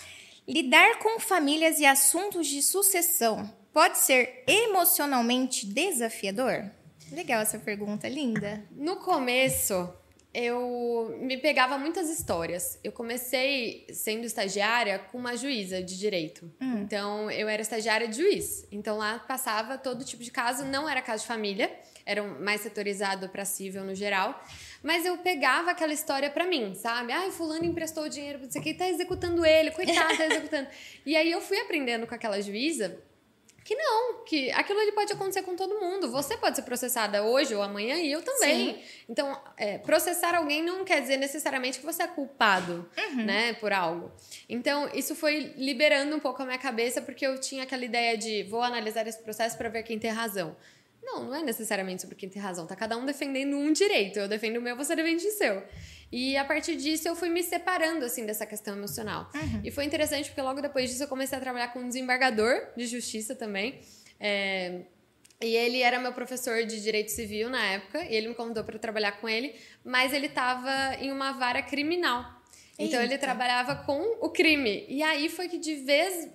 Lidar 0.48 1.00
com 1.00 1.20
famílias 1.20 1.80
e 1.80 1.86
assuntos 1.86 2.48
de 2.48 2.62
sucessão 2.62 3.54
pode 3.72 4.00
ser 4.00 4.44
emocionalmente 4.48 5.66
desafiador? 5.66 6.70
Legal 7.12 7.42
essa 7.42 7.58
pergunta, 7.58 8.08
linda. 8.08 8.64
No 8.72 8.98
começo, 8.98 9.92
eu 10.34 11.18
me 11.22 11.38
pegava 11.38 11.78
muitas 11.78 12.10
histórias. 12.10 12.80
Eu 12.84 12.92
comecei 12.92 13.88
sendo 13.92 14.26
estagiária 14.26 15.00
com 15.00 15.18
uma 15.18 15.36
juíza 15.36 15.82
de 15.82 15.98
direito. 15.98 16.52
Hum. 16.62 16.82
Então, 16.82 17.32
eu 17.32 17.50
era 17.50 17.62
estagiária 17.62 18.08
de 18.08 18.18
juiz. 18.18 18.68
Então, 18.72 18.98
lá 18.98 19.18
passava 19.20 19.78
todo 19.78 20.06
tipo 20.06 20.24
de 20.24 20.30
caso. 20.30 20.66
Não 20.66 20.88
era 20.88 21.02
caso 21.02 21.24
de 21.24 21.28
família, 21.28 21.72
era 22.06 22.24
mais 22.24 22.62
setorizado 22.62 23.28
para 23.30 23.44
civil 23.44 23.84
no 23.84 23.96
geral. 23.96 24.40
Mas 24.84 25.04
eu 25.06 25.18
pegava 25.18 25.72
aquela 25.72 25.94
história 25.94 26.30
para 26.30 26.46
mim, 26.46 26.76
sabe? 26.76 27.12
Ai, 27.12 27.32
fulano 27.32 27.66
emprestou 27.66 28.08
dinheiro, 28.08 28.40
não 28.44 28.52
sei 28.52 28.62
o 28.62 28.64
que, 28.64 28.74
tá 28.74 28.88
executando 28.88 29.46
ele, 29.46 29.72
coitado, 29.72 30.16
tá 30.16 30.26
executando. 30.28 30.68
e 31.06 31.16
aí 31.16 31.32
eu 31.32 31.42
fui 31.42 31.60
aprendendo 31.60 32.08
com 32.08 32.16
aquela 32.16 32.40
juíza 32.42 32.98
que 33.70 33.76
não, 33.76 34.24
que 34.24 34.50
aquilo 34.50 34.80
ali 34.80 34.92
pode 34.94 35.14
acontecer 35.14 35.44
com 35.44 35.56
todo 35.56 35.80
mundo. 35.80 36.10
Você 36.10 36.36
pode 36.36 36.56
ser 36.56 36.64
processada 36.64 37.22
hoje 37.22 37.54
ou 37.54 37.62
amanhã 37.62 37.98
e 37.98 38.12
eu 38.12 38.20
também. 38.24 38.74
Sim. 38.74 38.82
Então, 39.08 39.40
é, 39.58 39.78
processar 39.78 40.34
alguém 40.34 40.64
não 40.64 40.84
quer 40.84 41.00
dizer 41.00 41.18
necessariamente 41.18 41.78
que 41.78 41.86
você 41.86 42.02
é 42.02 42.08
culpado, 42.08 42.90
uhum. 42.98 43.26
né, 43.26 43.54
por 43.54 43.72
algo. 43.72 44.12
Então, 44.50 44.90
isso 44.92 45.14
foi 45.14 45.54
liberando 45.56 46.16
um 46.16 46.20
pouco 46.20 46.42
a 46.42 46.48
minha 46.48 46.58
cabeça 46.58 47.00
porque 47.00 47.24
eu 47.24 47.40
tinha 47.40 47.62
aquela 47.62 47.86
ideia 47.86 48.18
de 48.18 48.42
vou 48.42 48.64
analisar 48.64 49.06
esse 49.06 49.22
processo 49.22 49.56
para 49.56 49.70
ver 49.70 49.84
quem 49.84 50.00
tem 50.00 50.10
razão. 50.10 50.58
Não, 51.04 51.26
não 51.26 51.36
é 51.36 51.44
necessariamente 51.44 52.02
sobre 52.02 52.16
quem 52.16 52.28
tem 52.28 52.42
razão. 52.42 52.66
Tá 52.66 52.76
cada 52.76 52.98
um 52.98 53.06
defendendo 53.06 53.56
um 53.56 53.72
direito. 53.72 54.18
Eu 54.18 54.28
defendo 54.28 54.58
o 54.58 54.62
meu, 54.64 54.76
você 54.76 54.96
defende 54.96 55.28
o 55.28 55.32
seu. 55.32 55.62
E 56.12 56.36
a 56.38 56.44
partir 56.44 56.76
disso 56.76 57.08
eu 57.08 57.16
fui 57.16 57.30
me 57.30 57.44
separando 57.44 58.04
assim 58.06 58.26
dessa 58.26 58.46
questão 58.46 58.76
emocional. 58.76 59.30
Uhum. 59.34 59.62
E 59.64 59.72
foi 59.72 59.86
interessante 59.86 60.30
porque 60.30 60.42
logo 60.42 60.62
depois 60.62 60.90
disso 60.90 61.04
eu 61.04 61.08
comecei 61.08 61.38
a 61.38 61.42
trabalhar 61.42 61.70
com 61.70 61.80
um 61.80 61.88
desembargador 61.88 62.68
de 62.76 62.88
justiça 62.88 63.36
também. 63.36 63.80
É... 64.20 64.82
E 65.42 65.56
ele 65.56 65.82
era 65.82 66.00
meu 66.00 66.12
professor 66.12 66.66
de 66.66 66.82
direito 66.82 67.12
civil 67.12 67.50
na 67.50 67.64
época, 67.66 68.04
e 68.04 68.14
ele 68.14 68.28
me 68.28 68.36
convidou 68.36 68.62
para 68.62 68.78
trabalhar 68.78 69.14
com 69.22 69.30
ele, 69.30 69.56
mas 69.86 70.12
ele 70.12 70.26
estava 70.26 70.96
em 70.96 71.14
uma 71.14 71.32
vara 71.32 71.62
criminal. 71.62 72.26
Então 72.78 73.00
Eita. 73.00 73.14
ele 73.14 73.18
trabalhava 73.18 73.76
com 73.76 74.02
o 74.20 74.30
crime. 74.30 74.86
E 74.90 75.02
aí 75.02 75.30
foi 75.30 75.48
que 75.48 75.58
de 75.58 75.76
vez 75.76 76.30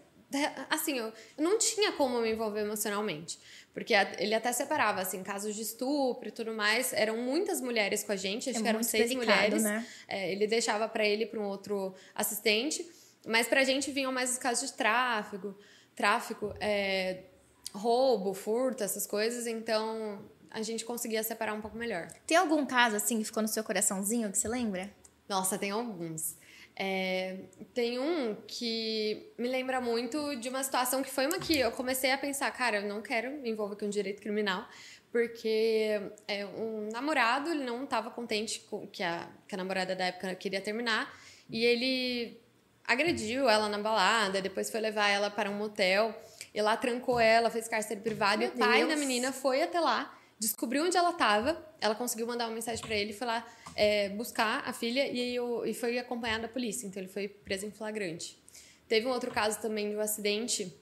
assim, 0.70 0.98
eu 0.98 1.12
não 1.38 1.58
tinha 1.58 1.92
como 1.92 2.20
me 2.20 2.32
envolver 2.32 2.60
emocionalmente. 2.60 3.38
Porque 3.74 3.92
ele 4.18 4.32
até 4.34 4.52
separava, 4.52 5.00
assim, 5.00 5.24
casos 5.24 5.56
de 5.56 5.62
estupro 5.62 6.28
e 6.28 6.30
tudo 6.30 6.54
mais. 6.54 6.92
Eram 6.92 7.18
muitas 7.18 7.60
mulheres 7.60 8.04
com 8.04 8.12
a 8.12 8.16
gente, 8.16 8.48
acho 8.48 8.60
é 8.60 8.62
que 8.62 8.68
eram 8.68 8.84
seis 8.84 9.12
mulheres. 9.12 9.64
Né? 9.64 9.84
É, 10.06 10.30
ele 10.30 10.46
deixava 10.46 10.88
para 10.88 11.04
ele 11.04 11.26
para 11.26 11.40
um 11.40 11.44
outro 11.44 11.92
assistente. 12.14 12.88
Mas 13.26 13.48
pra 13.48 13.64
gente 13.64 13.90
vinham 13.90 14.12
mais 14.12 14.30
os 14.30 14.38
casos 14.38 14.70
de 14.70 14.76
tráfico, 14.76 15.58
tráfico, 15.96 16.54
é, 16.60 17.24
roubo, 17.72 18.32
furto, 18.32 18.84
essas 18.84 19.08
coisas. 19.08 19.48
Então 19.48 20.24
a 20.50 20.62
gente 20.62 20.84
conseguia 20.84 21.24
separar 21.24 21.52
um 21.52 21.60
pouco 21.60 21.76
melhor. 21.76 22.06
Tem 22.24 22.36
algum 22.36 22.64
caso 22.64 22.94
assim 22.94 23.18
que 23.18 23.24
ficou 23.24 23.42
no 23.42 23.48
seu 23.48 23.64
coraçãozinho 23.64 24.30
que 24.30 24.38
você 24.38 24.46
lembra? 24.46 24.88
Nossa, 25.28 25.58
tem 25.58 25.72
alguns. 25.72 26.36
É, 26.76 27.36
tem 27.72 28.00
um 28.00 28.34
que 28.48 29.32
me 29.38 29.48
lembra 29.48 29.80
muito 29.80 30.34
de 30.36 30.48
uma 30.48 30.62
situação 30.62 31.02
que 31.02 31.10
foi 31.10 31.26
uma 31.26 31.38
que 31.38 31.58
eu 31.58 31.70
comecei 31.70 32.10
a 32.10 32.18
pensar, 32.18 32.50
cara, 32.50 32.78
eu 32.78 32.88
não 32.88 33.00
quero 33.00 33.30
me 33.30 33.50
envolver 33.50 33.76
com 33.76 33.88
direito 33.88 34.20
criminal, 34.20 34.66
porque 35.12 36.00
é, 36.26 36.44
um 36.44 36.88
namorado 36.92 37.50
ele 37.50 37.64
não 37.64 37.84
estava 37.84 38.10
contente 38.10 38.58
com 38.68 38.88
que 38.88 39.04
a, 39.04 39.28
que 39.46 39.54
a 39.54 39.58
namorada 39.58 39.94
da 39.94 40.06
época 40.06 40.34
queria 40.34 40.60
terminar 40.60 41.16
e 41.48 41.64
ele 41.64 42.40
agrediu 42.84 43.48
ela 43.48 43.68
na 43.68 43.78
balada, 43.78 44.42
depois 44.42 44.68
foi 44.68 44.80
levar 44.80 45.08
ela 45.08 45.30
para 45.30 45.48
um 45.48 45.54
motel 45.54 46.12
e 46.52 46.60
lá 46.60 46.76
trancou 46.76 47.20
ela, 47.20 47.50
fez 47.50 47.68
cárcere 47.68 48.00
privado 48.00 48.38
Meu 48.38 48.48
e 48.48 48.50
o 48.52 48.58
pai 48.58 48.78
Deus. 48.78 48.90
da 48.90 48.96
menina 48.96 49.32
foi 49.32 49.62
até 49.62 49.78
lá, 49.78 50.12
descobriu 50.40 50.84
onde 50.84 50.96
ela 50.96 51.10
estava, 51.10 51.64
ela 51.80 51.94
conseguiu 51.94 52.26
mandar 52.26 52.46
uma 52.46 52.54
mensagem 52.54 52.84
para 52.84 52.96
ele 52.96 53.10
e 53.10 53.14
foi 53.14 53.28
lá 53.28 53.46
é, 53.74 54.08
buscar 54.10 54.62
a 54.66 54.72
filha 54.72 55.06
e, 55.06 55.34
eu, 55.34 55.64
e 55.66 55.74
foi 55.74 55.98
acompanhado 55.98 56.42
da 56.42 56.48
polícia, 56.48 56.86
então 56.86 57.02
ele 57.02 57.10
foi 57.10 57.28
preso 57.28 57.66
em 57.66 57.70
flagrante. 57.70 58.36
Teve 58.88 59.06
um 59.06 59.10
outro 59.10 59.30
caso 59.30 59.60
também 59.60 59.90
de 59.90 59.96
um 59.96 60.00
acidente 60.00 60.72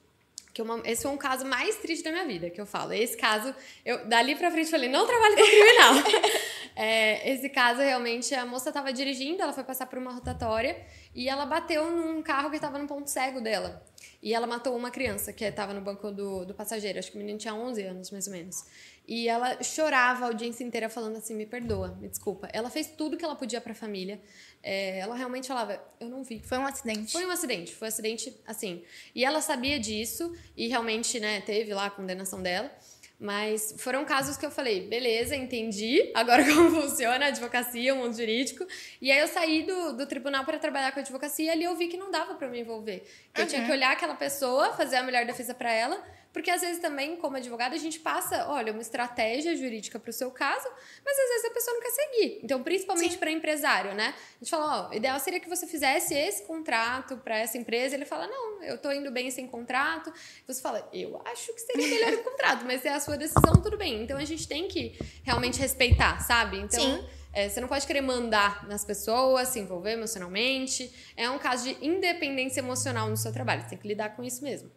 que 0.53 0.61
uma, 0.61 0.81
esse 0.85 1.01
foi 1.01 1.11
um 1.11 1.17
caso 1.17 1.45
mais 1.45 1.77
triste 1.77 2.03
da 2.03 2.11
minha 2.11 2.25
vida, 2.25 2.49
que 2.49 2.61
eu 2.61 2.65
falo. 2.65 2.93
Esse 2.93 3.17
caso, 3.17 3.53
eu 3.83 4.05
dali 4.07 4.35
pra 4.35 4.51
frente 4.51 4.69
falei, 4.69 4.87
não 4.87 5.07
trabalho 5.07 5.35
com 5.35 5.43
criminal. 5.43 5.93
é, 6.75 7.31
esse 7.33 7.49
caso, 7.49 7.81
realmente, 7.81 8.35
a 8.35 8.45
moça 8.45 8.69
estava 8.69 8.93
dirigindo, 8.93 9.41
ela 9.41 9.51
foi 9.51 9.63
passar 9.63 9.87
por 9.87 9.97
uma 9.97 10.13
rotatória 10.13 10.79
e 11.15 11.27
ela 11.27 11.45
bateu 11.45 11.89
num 11.89 12.21
carro 12.21 12.51
que 12.51 12.57
estava 12.57 12.77
no 12.77 12.87
ponto 12.87 13.09
cego 13.09 13.41
dela. 13.41 13.83
E 14.21 14.33
ela 14.33 14.45
matou 14.45 14.75
uma 14.77 14.91
criança 14.91 15.33
que 15.33 15.43
estava 15.43 15.73
no 15.73 15.81
banco 15.81 16.11
do, 16.11 16.45
do 16.45 16.53
passageiro. 16.53 16.99
Acho 16.99 17.11
que 17.11 17.17
o 17.17 17.19
menino 17.19 17.39
tinha 17.39 17.55
11 17.55 17.81
anos, 17.81 18.11
mais 18.11 18.27
ou 18.27 18.33
menos. 18.33 18.63
E 19.05 19.27
ela 19.27 19.61
chorava 19.61 20.25
a 20.25 20.27
audiência 20.27 20.63
inteira 20.63 20.89
falando 20.89 21.17
assim: 21.17 21.35
me 21.35 21.45
perdoa, 21.45 21.97
me 21.99 22.07
desculpa. 22.07 22.47
Ela 22.53 22.69
fez 22.69 22.87
tudo 22.87 23.17
que 23.17 23.25
ela 23.25 23.35
podia 23.35 23.59
para 23.59 23.73
a 23.73 23.75
família. 23.75 24.19
É, 24.61 24.99
ela 24.99 25.15
realmente 25.15 25.47
falava: 25.47 25.81
eu 25.99 26.07
não 26.07 26.23
vi. 26.23 26.39
Foi 26.39 26.57
um 26.57 26.65
acidente. 26.65 27.11
Foi 27.11 27.25
um 27.25 27.31
acidente, 27.31 27.75
foi 27.75 27.87
um 27.87 27.89
acidente 27.89 28.33
assim. 28.47 28.83
E 29.13 29.25
ela 29.25 29.41
sabia 29.41 29.79
disso 29.79 30.35
e 30.55 30.67
realmente, 30.67 31.19
né, 31.19 31.41
teve 31.41 31.73
lá 31.73 31.87
a 31.87 31.89
condenação 31.89 32.41
dela. 32.41 32.71
Mas 33.19 33.75
foram 33.77 34.03
casos 34.03 34.35
que 34.35 34.45
eu 34.45 34.51
falei, 34.51 34.87
beleza, 34.87 35.33
entendi 35.33 36.11
agora 36.13 36.43
como 36.53 36.81
funciona 36.81 37.25
a 37.25 37.27
advocacia, 37.29 37.93
o 37.93 37.97
mundo 37.97 38.17
jurídico. 38.17 38.65
E 39.01 39.11
aí 39.11 39.19
eu 39.19 39.27
saí 39.27 39.63
do, 39.63 39.93
do 39.93 40.05
tribunal 40.05 40.43
para 40.43 40.59
trabalhar 40.59 40.91
com 40.91 40.99
a 40.99 41.01
advocacia 41.01 41.45
e 41.45 41.49
ali 41.49 41.63
eu 41.63 41.75
vi 41.75 41.87
que 41.87 41.95
não 41.95 42.11
dava 42.11 42.35
para 42.35 42.49
me 42.49 42.59
envolver. 42.59 43.07
Que 43.33 43.41
uhum. 43.41 43.47
Eu 43.47 43.49
tinha 43.49 43.65
que 43.65 43.71
olhar 43.71 43.91
aquela 43.91 44.15
pessoa, 44.15 44.73
fazer 44.73 44.97
a 44.97 45.03
melhor 45.03 45.25
defesa 45.25 45.53
para 45.53 45.71
ela, 45.71 46.03
porque 46.33 46.51
às 46.51 46.59
vezes 46.59 46.81
também, 46.81 47.15
como 47.15 47.37
advogado, 47.37 47.73
a 47.73 47.77
gente 47.77 47.99
passa, 47.99 48.47
olha, 48.49 48.73
uma 48.73 48.81
estratégia 48.81 49.55
jurídica 49.55 49.97
para 49.97 50.09
o 50.09 50.13
seu 50.13 50.29
caso, 50.31 50.67
mas 51.05 51.17
às 51.17 51.29
vezes 51.29 51.45
a 51.45 51.49
pessoa 51.51 51.73
não 51.75 51.81
quer 51.81 51.91
seguir. 51.91 52.39
Então, 52.43 52.61
principalmente 52.61 53.17
para 53.17 53.31
empresário, 53.31 53.93
né? 53.93 54.13
A 54.35 54.43
gente 54.43 54.49
fala, 54.49 54.87
ó, 54.87 54.89
o 54.89 54.93
ideal 54.93 55.17
seria 55.19 55.39
que 55.39 55.47
você 55.47 55.65
fizesse 55.65 56.13
esse 56.13 56.43
contrato 56.43 57.15
para 57.17 57.37
essa 57.37 57.57
empresa. 57.57 57.95
Ele 57.95 58.05
fala, 58.05 58.27
não, 58.27 58.61
eu 58.63 58.77
tô 58.77 58.91
indo 58.91 59.11
bem 59.11 59.31
sem 59.31 59.47
contrato. 59.47 60.11
Você 60.45 60.61
fala, 60.61 60.89
eu 60.91 61.21
acho 61.23 61.53
que 61.53 61.61
seria 61.61 61.87
melhor 61.87 62.13
o 62.15 62.23
contrato, 62.23 62.65
mas 62.65 62.83
é 62.83 62.89
a 62.89 62.99
sua 62.99 63.13
sua 63.13 63.17
decisão, 63.17 63.61
tudo 63.61 63.77
bem. 63.77 64.03
Então 64.03 64.17
a 64.17 64.25
gente 64.25 64.47
tem 64.47 64.67
que 64.67 64.97
realmente 65.23 65.59
respeitar, 65.59 66.19
sabe? 66.19 66.57
Então, 66.57 66.81
Sim. 66.81 67.05
É, 67.35 67.49
você 67.49 67.59
não 67.59 67.67
pode 67.67 67.87
querer 67.87 68.01
mandar 68.01 68.67
nas 68.67 68.85
pessoas, 68.85 69.47
se 69.47 69.59
envolver 69.59 69.93
emocionalmente. 69.93 70.93
É 71.17 71.27
um 71.31 71.39
caso 71.39 71.63
de 71.63 71.83
independência 71.83 72.59
emocional 72.59 73.09
no 73.09 73.17
seu 73.17 73.33
trabalho. 73.33 73.63
Você 73.63 73.69
tem 73.69 73.77
que 73.79 73.87
lidar 73.87 74.15
com 74.15 74.23
isso 74.23 74.43
mesmo. 74.43 74.69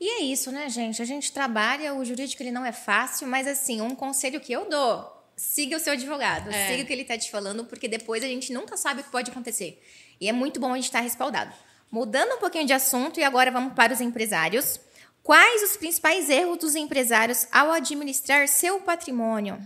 E 0.00 0.08
é 0.08 0.20
isso, 0.22 0.50
né, 0.50 0.68
gente? 0.68 1.00
A 1.00 1.04
gente 1.04 1.32
trabalha, 1.32 1.94
o 1.94 2.04
jurídico 2.04 2.42
ele 2.42 2.50
não 2.50 2.64
é 2.64 2.72
fácil, 2.72 3.26
mas 3.26 3.46
assim, 3.46 3.80
um 3.80 3.94
conselho 3.94 4.40
que 4.40 4.52
eu 4.52 4.68
dou: 4.68 5.24
siga 5.36 5.76
o 5.76 5.80
seu 5.80 5.92
advogado, 5.92 6.50
É. 6.50 6.68
siga 6.68 6.82
o 6.82 6.86
que 6.86 6.92
ele 6.92 7.04
tá 7.04 7.16
te 7.16 7.30
falando, 7.30 7.64
porque 7.64 7.88
depois 7.88 8.22
a 8.22 8.26
gente 8.26 8.52
nunca 8.52 8.76
sabe 8.76 9.00
o 9.00 9.04
que 9.04 9.10
pode 9.10 9.30
acontecer. 9.30 9.82
E 10.20 10.28
é 10.28 10.32
muito 10.32 10.60
bom 10.60 10.72
a 10.72 10.76
gente 10.76 10.84
estar 10.84 11.00
respaldado. 11.00 11.52
Mudando 11.90 12.34
um 12.34 12.38
pouquinho 12.38 12.66
de 12.66 12.72
assunto, 12.72 13.20
e 13.20 13.24
agora 13.24 13.50
vamos 13.50 13.74
para 13.74 13.92
os 13.92 14.00
empresários. 14.00 14.80
Quais 15.22 15.62
os 15.62 15.76
principais 15.76 16.28
erros 16.28 16.58
dos 16.58 16.74
empresários 16.74 17.46
ao 17.50 17.70
administrar 17.70 18.46
seu 18.48 18.80
patrimônio? 18.80 19.58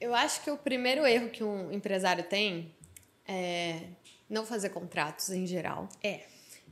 Eu 0.00 0.14
acho 0.14 0.42
que 0.42 0.50
o 0.50 0.56
primeiro 0.56 1.06
erro 1.06 1.28
que 1.28 1.42
um 1.42 1.72
empresário 1.72 2.24
tem 2.24 2.74
é 3.26 3.80
não 4.28 4.46
fazer 4.46 4.70
contratos 4.70 5.30
em 5.30 5.46
geral. 5.46 5.88
É. 6.02 6.20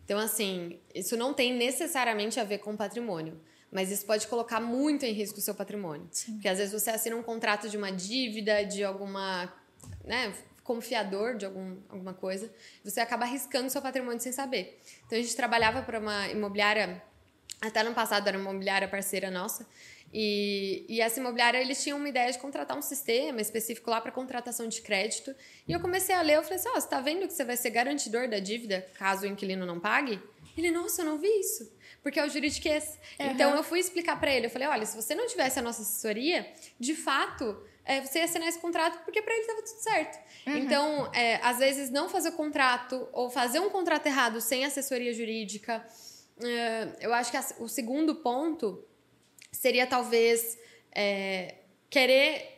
Então, 0.09 0.19
assim, 0.19 0.81
isso 0.95 1.19
não 1.19 1.35
tem 1.35 1.53
necessariamente 1.53 2.41
a 2.41 2.45
ver 2.45 2.61
com 2.61 2.75
patrimônio, 2.75 3.39
mas 3.71 3.91
isso 3.91 4.07
pode 4.07 4.27
colocar 4.27 4.59
muito 4.59 5.05
em 5.05 5.13
risco 5.13 5.39
o 5.39 5.43
seu 5.43 5.55
patrimônio. 5.55 6.09
Porque 6.33 6.49
às 6.49 6.57
vezes 6.57 6.73
você 6.73 6.89
assina 6.89 7.15
um 7.15 7.23
contrato 7.23 7.69
de 7.69 7.77
uma 7.77 7.93
dívida, 7.93 8.65
de 8.65 8.83
alguma. 8.83 9.53
Né, 10.03 10.33
confiador 10.65 11.37
de 11.37 11.45
algum, 11.45 11.77
alguma 11.91 12.15
coisa, 12.15 12.51
você 12.83 13.01
acaba 13.01 13.25
arriscando 13.25 13.67
o 13.67 13.71
seu 13.71 13.83
patrimônio 13.83 14.21
sem 14.21 14.33
saber. 14.33 14.81
Então, 15.07 15.19
a 15.19 15.21
gente 15.21 15.37
trabalhava 15.37 15.83
para 15.83 15.99
uma 15.99 16.29
imobiliária, 16.29 17.03
até 17.61 17.83
no 17.83 17.93
passado 17.93 18.27
era 18.29 18.39
uma 18.39 18.51
imobiliária 18.51 18.89
parceira 18.89 19.31
nossa, 19.31 19.67
e, 20.13 20.85
e 20.89 21.01
essa 21.01 21.21
imobiliária, 21.21 21.59
eles 21.59 21.83
tinham 21.83 21.99
uma 21.99 22.09
ideia 22.09 22.31
de 22.33 22.39
contratar 22.39 22.77
um 22.77 22.83
sistema 22.83 23.41
específico 23.41 23.91
lá 23.91 24.01
para 24.01 24.11
contratação 24.11 24.67
de 24.69 24.81
crédito. 24.81 25.35
E 25.67 25.73
eu 25.73 25.81
comecei 25.81 26.15
a 26.15 26.23
ler, 26.23 26.37
eu 26.37 26.43
falei 26.43 26.59
assim, 26.59 26.69
ó, 26.71 26.81
você 26.81 26.89
tá 26.89 27.01
vendo 27.01 27.27
que 27.27 27.33
você 27.33 27.45
vai 27.45 27.57
ser 27.57 27.71
garantidor 27.71 28.29
da 28.29 28.39
dívida 28.39 28.87
caso 28.99 29.25
o 29.25 29.27
inquilino 29.27 29.67
não 29.67 29.79
pague? 29.79 30.21
Ele, 30.57 30.71
nossa, 30.71 31.03
eu 31.03 31.07
não 31.07 31.19
vi 31.19 31.29
isso. 31.41 31.71
Porque 32.03 32.19
é 32.19 32.25
o 32.25 32.29
juridiquês. 32.29 32.99
Uhum. 33.21 33.27
Então, 33.27 33.55
eu 33.55 33.63
fui 33.63 33.79
explicar 33.81 34.19
para 34.19 34.33
ele, 34.33 34.47
eu 34.47 34.51
falei, 34.51 34.67
olha, 34.69 34.87
se 34.87 34.97
você 34.97 35.15
não 35.15 35.27
tivesse 35.27 35.59
a 35.59 35.63
nossa 35.63 35.83
assessoria, 35.83 36.51
de 36.81 36.95
fato, 36.95 37.61
é, 37.85 38.01
você 38.01 38.19
ia 38.19 38.25
assinar 38.25 38.49
esse 38.49 38.59
contrato 38.59 39.05
porque 39.05 39.21
para 39.23 39.33
ele 39.35 39.43
estava 39.43 39.63
tudo 39.63 39.79
certo. 39.81 40.19
Então, 40.47 41.11
é, 41.13 41.37
às 41.43 41.59
vezes, 41.59 41.91
não 41.91 42.09
fazer 42.09 42.31
o 42.31 42.33
contrato 42.33 43.09
ou 43.13 43.29
fazer 43.31 43.61
um 43.61 43.69
contrato 43.69 44.07
errado 44.07 44.41
sem 44.41 44.65
assessoria 44.65 45.13
jurídica. 45.13 45.85
é, 46.43 46.89
eu 47.01 47.13
acho 47.13 47.31
que 47.33 47.37
a- 47.37 47.45
o 47.59 47.69
segundo 47.69 48.15
ponto 48.17 48.85
seria 49.53 49.87
talvez 49.87 50.59
é, 50.93 51.57
querer 51.91 52.57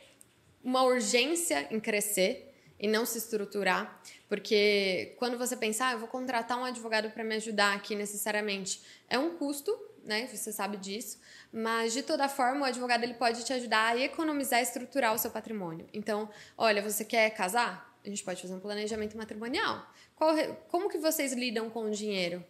uma 0.62 0.82
urgência 0.82 1.68
em 1.70 1.80
crescer 1.80 2.54
e 2.78 2.88
não 2.88 3.04
se 3.04 3.18
estruturar, 3.18 4.00
porque 4.28 5.14
quando 5.18 5.36
você 5.36 5.56
pensar, 5.56 5.88
ah, 5.88 5.92
eu 5.92 5.98
vou 5.98 6.08
contratar 6.08 6.58
um 6.58 6.64
advogado 6.64 7.10
para 7.10 7.22
me 7.22 7.34
ajudar 7.34 7.74
aqui 7.74 7.94
necessariamente, 7.94 8.82
é 9.08 9.18
um 9.18 9.36
custo, 9.36 9.78
né? 10.02 10.26
Você 10.26 10.50
sabe 10.50 10.78
disso, 10.78 11.20
mas 11.52 11.92
de 11.92 12.02
toda 12.02 12.26
forma 12.28 12.62
o 12.62 12.64
advogado 12.64 13.02
ele 13.04 13.14
pode 13.14 13.44
te 13.44 13.52
ajudar 13.52 13.92
a 13.92 13.98
economizar 13.98 14.60
e 14.60 14.62
estruturar 14.62 15.14
o 15.14 15.18
seu 15.18 15.30
patrimônio. 15.30 15.86
Então, 15.92 16.30
olha, 16.56 16.80
você 16.80 17.04
quer 17.04 17.28
casar? 17.30 17.98
A 18.02 18.08
gente 18.08 18.24
pode 18.24 18.40
fazer 18.40 18.54
um 18.54 18.60
planejamento 18.60 19.14
matrimonial. 19.16 19.86
Qual 20.16 20.34
como 20.68 20.88
que 20.88 20.96
vocês 20.96 21.34
lidam 21.34 21.68
com 21.68 21.84
o 21.84 21.90
dinheiro? 21.90 22.42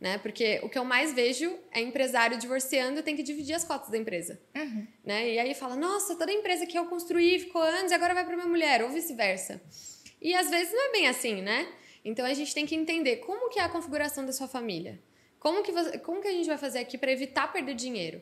Né? 0.00 0.16
Porque 0.18 0.60
o 0.62 0.68
que 0.68 0.78
eu 0.78 0.84
mais 0.84 1.12
vejo 1.12 1.58
é 1.72 1.80
empresário 1.80 2.38
divorciando 2.38 3.00
e 3.00 3.02
tem 3.02 3.16
que 3.16 3.22
dividir 3.22 3.54
as 3.54 3.64
cotas 3.64 3.90
da 3.90 3.98
empresa. 3.98 4.40
Né? 5.04 5.34
E 5.34 5.38
aí 5.40 5.54
fala, 5.54 5.74
nossa, 5.74 6.14
toda 6.14 6.30
a 6.30 6.34
empresa 6.34 6.66
que 6.66 6.78
eu 6.78 6.86
construí 6.86 7.40
ficou 7.40 7.60
anos 7.60 7.90
e 7.90 7.94
agora 7.94 8.14
vai 8.14 8.24
para 8.24 8.36
minha 8.36 8.46
mulher, 8.46 8.82
ou 8.82 8.90
vice-versa. 8.90 9.60
E 10.20 10.34
às 10.34 10.48
vezes 10.50 10.72
não 10.72 10.88
é 10.88 10.92
bem 10.92 11.08
assim, 11.08 11.42
né? 11.42 11.68
Então 12.04 12.24
a 12.24 12.32
gente 12.32 12.54
tem 12.54 12.64
que 12.64 12.74
entender 12.74 13.16
como 13.16 13.50
que 13.50 13.58
é 13.58 13.62
a 13.62 13.68
configuração 13.68 14.24
da 14.24 14.32
sua 14.32 14.46
família. 14.46 15.00
Como 15.38 15.62
que, 15.62 15.70
você, 15.70 15.98
como 15.98 16.20
que 16.20 16.28
a 16.28 16.32
gente 16.32 16.46
vai 16.46 16.58
fazer 16.58 16.80
aqui 16.80 16.98
para 16.98 17.12
evitar 17.12 17.52
perder 17.52 17.74
dinheiro? 17.74 18.20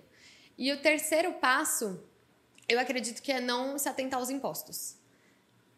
E 0.56 0.72
o 0.72 0.80
terceiro 0.80 1.32
passo, 1.34 2.02
eu 2.68 2.78
acredito 2.78 3.22
que 3.22 3.32
é 3.32 3.40
não 3.40 3.78
se 3.78 3.88
atentar 3.88 4.18
aos 4.18 4.30
impostos. 4.30 4.96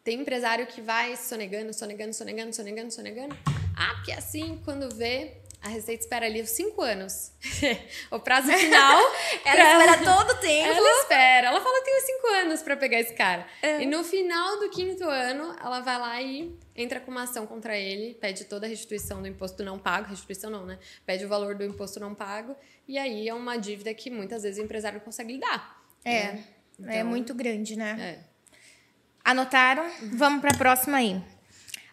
Tem 0.03 0.19
empresário 0.19 0.65
que 0.67 0.81
vai 0.81 1.15
sonegando, 1.15 1.73
sonegando, 1.73 2.13
sonegando, 2.13 2.53
sonegando, 2.53 2.91
sonegando. 2.91 3.37
Ah, 3.77 3.95
porque 3.95 4.11
assim, 4.11 4.61
quando 4.63 4.93
vê, 4.93 5.37
a 5.61 5.67
Receita 5.67 6.01
espera 6.03 6.25
ali 6.25 6.41
os 6.41 6.49
cinco 6.51 6.81
anos. 6.81 7.31
o 8.11 8.19
prazo 8.19 8.49
final. 8.51 8.99
Ela 9.43 9.55
pra- 9.55 9.79
espera 9.93 9.97
todo 10.15 10.31
o 10.31 10.35
tempo. 10.37 10.69
ela 10.69 11.01
espera. 11.01 11.47
Ela 11.47 11.61
fala, 11.61 11.77
eu 11.79 11.83
tenho 11.83 12.01
cinco 12.05 12.27
anos 12.27 12.61
pra 12.61 12.77
pegar 12.77 12.99
esse 12.99 13.13
cara. 13.13 13.45
É. 13.61 13.81
E 13.81 13.85
no 13.85 14.03
final 14.03 14.59
do 14.59 14.69
quinto 14.69 15.03
ano, 15.03 15.55
ela 15.61 15.81
vai 15.81 15.99
lá 15.99 16.21
e 16.21 16.57
entra 16.75 16.99
com 17.01 17.11
uma 17.11 17.23
ação 17.23 17.45
contra 17.45 17.77
ele, 17.77 18.13
pede 18.15 18.45
toda 18.45 18.65
a 18.65 18.69
restituição 18.69 19.21
do 19.21 19.27
imposto 19.27 19.61
não 19.63 19.77
pago. 19.77 20.07
Restituição 20.09 20.49
não, 20.49 20.65
né? 20.65 20.79
Pede 21.05 21.25
o 21.25 21.27
valor 21.27 21.55
do 21.55 21.63
imposto 21.65 21.99
não 21.99 22.15
pago. 22.15 22.55
E 22.87 22.97
aí 22.97 23.27
é 23.27 23.33
uma 23.33 23.57
dívida 23.57 23.93
que 23.93 24.09
muitas 24.09 24.43
vezes 24.43 24.59
o 24.59 24.63
empresário 24.63 24.99
não 24.99 25.05
consegue 25.05 25.33
lidar. 25.33 25.77
É, 26.05 26.23
né? 26.31 26.43
é 26.87 26.95
Então, 26.99 27.07
muito 27.09 27.33
grande, 27.33 27.75
né? 27.75 27.97
É. 28.25 28.29
Anotaram? 29.23 29.85
Vamos 30.13 30.41
para 30.41 30.51
a 30.53 30.57
próxima 30.57 30.97
aí. 30.97 31.21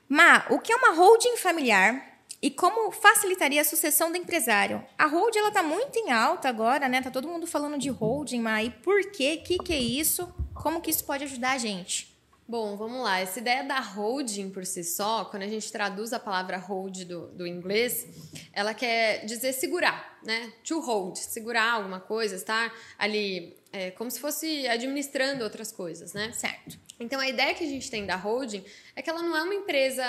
Ma, 0.09 0.47
o 0.51 0.61
que 0.61 0.73
é 0.73 0.77
uma 0.77 0.93
holding 0.95 1.37
familiar 1.37 2.16
e 2.47 2.51
como 2.53 2.93
facilitaria 2.93 3.61
a 3.61 3.65
sucessão 3.65 4.13
do 4.13 4.17
empresário? 4.17 4.81
A 4.97 5.07
holding 5.07 5.41
ela 5.41 5.51
tá 5.51 5.65
muito 5.65 5.99
em 5.99 6.13
alta 6.13 6.49
agora, 6.49 6.89
né? 6.89 7.03
Tá 7.03 7.11
todo 7.11 7.27
mundo 7.27 7.45
falando 7.45 7.77
de 7.77 7.89
holding, 7.89 8.41
Ma. 8.41 8.63
E 8.63 8.71
por 8.71 9.11
quê? 9.11 9.41
O 9.41 9.45
que, 9.45 9.59
que 9.59 9.73
é 9.73 9.81
isso? 9.81 10.33
Como 10.55 10.81
que 10.81 10.89
isso 10.89 11.05
pode 11.05 11.25
ajudar 11.25 11.55
a 11.55 11.59
gente? 11.59 12.16
Bom, 12.49 12.77
vamos 12.77 13.03
lá. 13.03 13.19
Essa 13.19 13.41
ideia 13.41 13.65
da 13.65 13.81
holding 13.81 14.51
por 14.51 14.65
si 14.65 14.85
só, 14.85 15.25
quando 15.25 15.43
a 15.43 15.49
gente 15.49 15.71
traduz 15.73 16.13
a 16.13 16.21
palavra 16.21 16.57
hold 16.57 17.03
do, 17.03 17.27
do 17.33 17.45
inglês, 17.45 18.07
ela 18.53 18.73
quer 18.73 19.25
dizer 19.25 19.53
segurar, 19.53 20.21
né? 20.23 20.53
To 20.63 20.79
hold, 20.79 21.17
segurar 21.17 21.73
alguma 21.73 21.99
coisa, 21.99 22.37
estar 22.37 22.73
ali 22.97 23.57
é, 23.73 23.91
como 23.91 24.09
se 24.13 24.21
fosse 24.21 24.65
administrando 24.69 25.43
outras 25.43 25.73
coisas, 25.73 26.13
né? 26.13 26.31
Certo. 26.33 26.79
Então 27.01 27.19
a 27.19 27.29
ideia 27.29 27.53
que 27.53 27.65
a 27.65 27.67
gente 27.67 27.91
tem 27.91 28.07
da 28.07 28.15
holding 28.15 28.65
é 28.95 29.03
que 29.03 29.11
ela 29.11 29.23
não 29.23 29.37
é 29.37 29.43
uma 29.43 29.55
empresa. 29.55 30.05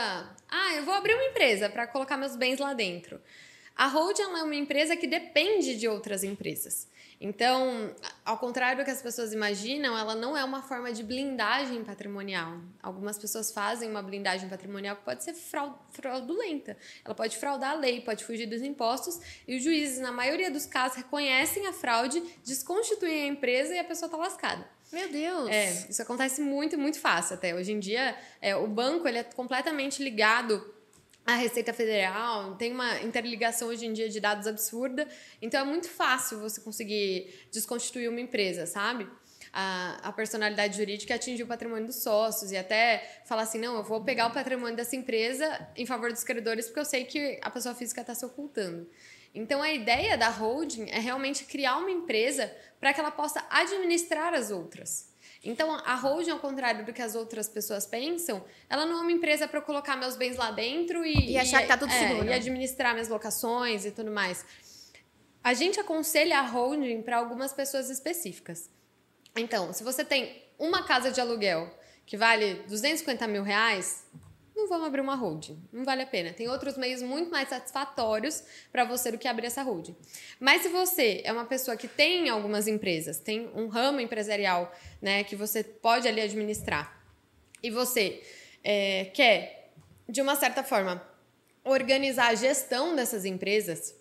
Ah, 0.47 0.75
eu 0.75 0.85
vou 0.85 0.93
abrir 0.93 1.15
uma 1.15 1.25
empresa 1.25 1.67
para 1.67 1.87
colocar 1.87 2.17
meus 2.17 2.35
bens 2.35 2.59
lá 2.59 2.75
dentro. 2.75 3.19
A 3.77 3.87
holding 3.87 4.23
é 4.23 4.27
uma 4.43 4.55
empresa 4.55 4.95
que 4.95 5.05
depende 5.05 5.77
de 5.77 5.87
outras 5.87 6.23
empresas. 6.23 6.87
Então, 7.19 7.95
ao 8.23 8.37
contrário 8.37 8.79
do 8.79 8.85
que 8.85 8.91
as 8.91 9.01
pessoas 9.01 9.33
imaginam, 9.33 9.97
ela 9.97 10.13
não 10.13 10.37
é 10.37 10.43
uma 10.43 10.61
forma 10.61 10.91
de 10.91 11.03
blindagem 11.03 11.83
patrimonial. 11.83 12.59
Algumas 12.81 13.17
pessoas 13.17 13.51
fazem 13.51 13.89
uma 13.89 14.03
blindagem 14.03 14.47
patrimonial 14.49 14.95
que 14.95 15.03
pode 15.03 15.23
ser 15.23 15.33
frau- 15.33 15.83
fraudulenta. 15.91 16.77
Ela 17.03 17.15
pode 17.15 17.37
fraudar 17.37 17.71
a 17.71 17.75
lei, 17.75 18.01
pode 18.01 18.23
fugir 18.23 18.45
dos 18.45 18.61
impostos, 18.61 19.19
e 19.47 19.57
os 19.57 19.63
juízes, 19.63 19.99
na 19.99 20.11
maioria 20.11 20.51
dos 20.51 20.65
casos, 20.67 20.97
reconhecem 20.97 21.65
a 21.65 21.73
fraude, 21.73 22.21
desconstituem 22.43 23.23
a 23.23 23.27
empresa 23.27 23.73
e 23.73 23.79
a 23.79 23.83
pessoa 23.83 24.07
está 24.07 24.17
lascada. 24.17 24.67
Meu 24.91 25.09
Deus. 25.09 25.49
É, 25.49 25.87
isso 25.89 26.01
acontece 26.01 26.39
muito, 26.39 26.77
muito 26.77 26.99
fácil 26.99 27.35
até. 27.35 27.53
Hoje 27.53 27.73
em 27.73 27.79
dia, 27.79 28.15
é, 28.41 28.55
o 28.55 28.67
banco 28.67 29.07
ele 29.07 29.17
é 29.17 29.23
completamente 29.23 30.03
ligado 30.03 30.73
à 31.27 31.35
Receita 31.35 31.73
Federal, 31.73 32.55
tem 32.55 32.71
uma 32.71 33.01
interligação 33.01 33.67
hoje 33.67 33.85
em 33.85 33.91
dia 33.91 34.07
de 34.07 34.17
dados 34.17 34.47
absurda, 34.47 35.05
então 35.41 35.59
é 35.59 35.63
muito 35.65 35.89
fácil 35.89 36.39
você 36.39 36.61
conseguir 36.61 37.47
desconstituir 37.51 38.09
uma 38.09 38.21
empresa, 38.21 38.65
sabe? 38.65 39.05
A, 39.51 39.97
a 40.03 40.13
personalidade 40.13 40.77
jurídica 40.77 41.15
atingir 41.15 41.43
o 41.43 41.47
patrimônio 41.47 41.85
dos 41.85 41.97
sócios 41.97 42.53
e 42.53 42.57
até 42.57 43.21
falar 43.25 43.41
assim, 43.41 43.59
não, 43.59 43.75
eu 43.75 43.83
vou 43.83 44.01
pegar 44.05 44.27
o 44.27 44.31
patrimônio 44.31 44.77
dessa 44.77 44.95
empresa 44.95 45.67
em 45.75 45.85
favor 45.85 46.13
dos 46.13 46.23
credores 46.23 46.67
porque 46.67 46.79
eu 46.79 46.85
sei 46.85 47.03
que 47.03 47.39
a 47.41 47.49
pessoa 47.49 47.75
física 47.75 47.99
está 47.99 48.15
se 48.15 48.25
ocultando. 48.25 48.89
Então 49.35 49.61
a 49.61 49.71
ideia 49.71 50.17
da 50.17 50.29
holding 50.29 50.89
é 50.89 50.99
realmente 50.99 51.43
criar 51.43 51.77
uma 51.77 51.91
empresa 51.91 52.53
para 52.79 52.93
que 52.93 52.99
ela 53.01 53.11
possa 53.11 53.45
administrar 53.49 54.33
as 54.33 54.49
outras. 54.49 55.09
Então 55.49 55.71
a 55.73 55.95
holding, 55.95 56.31
ao 56.31 56.39
contrário 56.39 56.85
do 56.85 56.91
que 56.91 57.01
as 57.01 57.15
outras 57.15 57.47
pessoas 57.47 57.85
pensam, 57.85 58.43
ela 58.69 58.85
não 58.85 58.99
é 58.99 59.01
uma 59.01 59.11
empresa 59.11 59.47
para 59.47 59.59
eu 59.59 59.63
colocar 59.63 59.95
meus 59.95 60.15
bens 60.17 60.35
lá 60.35 60.51
dentro 60.51 61.05
e, 61.05 61.31
E 61.31 61.37
achar 61.37 61.61
que 61.61 61.67
tá 61.67 61.77
tudo 61.77 61.91
é, 61.91 62.07
seguro. 62.09 62.27
e 62.27 62.33
administrar 62.33 62.93
minhas 62.93 63.07
locações 63.07 63.85
e 63.85 63.91
tudo 63.91 64.11
mais. 64.11 64.45
A 65.43 65.53
gente 65.53 65.79
aconselha 65.79 66.39
a 66.39 66.41
holding 66.41 67.01
para 67.01 67.17
algumas 67.17 67.53
pessoas 67.53 67.89
específicas. 67.89 68.69
Então, 69.37 69.71
se 69.71 69.83
você 69.83 70.03
tem 70.03 70.43
uma 70.59 70.83
casa 70.83 71.11
de 71.11 71.21
aluguel 71.21 71.69
que 72.05 72.17
vale 72.17 72.55
250 72.67 73.27
mil 73.27 73.43
reais, 73.43 74.05
não 74.57 74.67
vamos 74.67 74.87
abrir 74.87 75.01
uma 75.01 75.15
holding. 75.15 75.61
Não 75.71 75.85
vale 75.85 76.01
a 76.01 76.07
pena. 76.07 76.33
Tem 76.33 76.49
outros 76.49 76.75
meios 76.75 77.01
muito 77.01 77.29
mais 77.29 77.47
satisfatórios 77.47 78.43
para 78.71 78.83
você 78.83 79.11
do 79.11 79.17
que 79.17 79.27
abrir 79.27 79.45
essa 79.45 79.61
holding. 79.61 79.95
Mas 80.39 80.63
se 80.63 80.69
você 80.69 81.21
é 81.23 81.31
uma 81.31 81.45
pessoa 81.45 81.77
que 81.77 81.87
tem 81.87 82.27
algumas 82.27 82.67
empresas, 82.67 83.19
tem 83.19 83.49
um 83.55 83.67
ramo 83.67 84.01
empresarial 84.01 84.75
né, 85.01 85.23
que 85.23 85.35
você 85.35 85.63
pode 85.63 86.07
ali 86.07 86.19
administrar, 86.19 86.97
e 87.61 87.69
você 87.69 88.21
é, 88.63 89.05
quer, 89.13 89.71
de 90.09 90.21
uma 90.21 90.35
certa 90.35 90.63
forma, 90.63 91.01
organizar 91.63 92.29
a 92.29 92.35
gestão 92.35 92.95
dessas 92.95 93.25
empresas, 93.25 93.95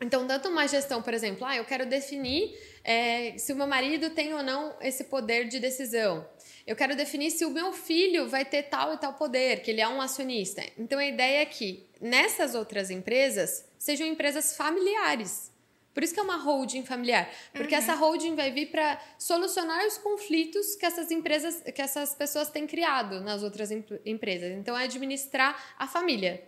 Então, 0.00 0.26
tanto 0.26 0.48
uma 0.48 0.66
gestão, 0.66 1.00
por 1.00 1.14
exemplo, 1.14 1.46
ah, 1.46 1.56
eu 1.56 1.64
quero 1.64 1.86
definir 1.86 2.58
é, 2.82 3.38
se 3.38 3.52
o 3.52 3.56
meu 3.56 3.66
marido 3.66 4.10
tem 4.10 4.34
ou 4.34 4.42
não 4.42 4.74
esse 4.80 5.04
poder 5.04 5.48
de 5.48 5.60
decisão. 5.60 6.26
Eu 6.66 6.74
quero 6.74 6.96
definir 6.96 7.30
se 7.30 7.44
o 7.44 7.50
meu 7.50 7.72
filho 7.72 8.28
vai 8.28 8.44
ter 8.44 8.64
tal 8.64 8.94
e 8.94 8.96
tal 8.96 9.12
poder, 9.12 9.60
que 9.60 9.70
ele 9.70 9.80
é 9.80 9.88
um 9.88 10.00
acionista. 10.00 10.62
Então, 10.78 10.98
a 10.98 11.06
ideia 11.06 11.42
é 11.42 11.46
que 11.46 11.86
nessas 12.00 12.54
outras 12.54 12.90
empresas 12.90 13.66
sejam 13.78 14.06
empresas 14.06 14.56
familiares. 14.56 15.52
Por 15.92 16.02
isso 16.02 16.12
que 16.12 16.18
é 16.18 16.22
uma 16.22 16.36
holding 16.36 16.84
familiar, 16.84 17.30
porque 17.52 17.72
uhum. 17.72 17.80
essa 17.80 17.94
holding 17.94 18.34
vai 18.34 18.50
vir 18.50 18.66
para 18.66 19.00
solucionar 19.16 19.86
os 19.86 19.96
conflitos 19.96 20.74
que 20.74 20.84
essas 20.84 21.08
empresas, 21.12 21.62
que 21.72 21.80
essas 21.80 22.12
pessoas 22.14 22.50
têm 22.50 22.66
criado 22.66 23.20
nas 23.20 23.44
outras 23.44 23.70
empresas. 24.04 24.50
Então 24.58 24.76
é 24.76 24.84
administrar 24.84 25.56
a 25.78 25.86
família. 25.86 26.42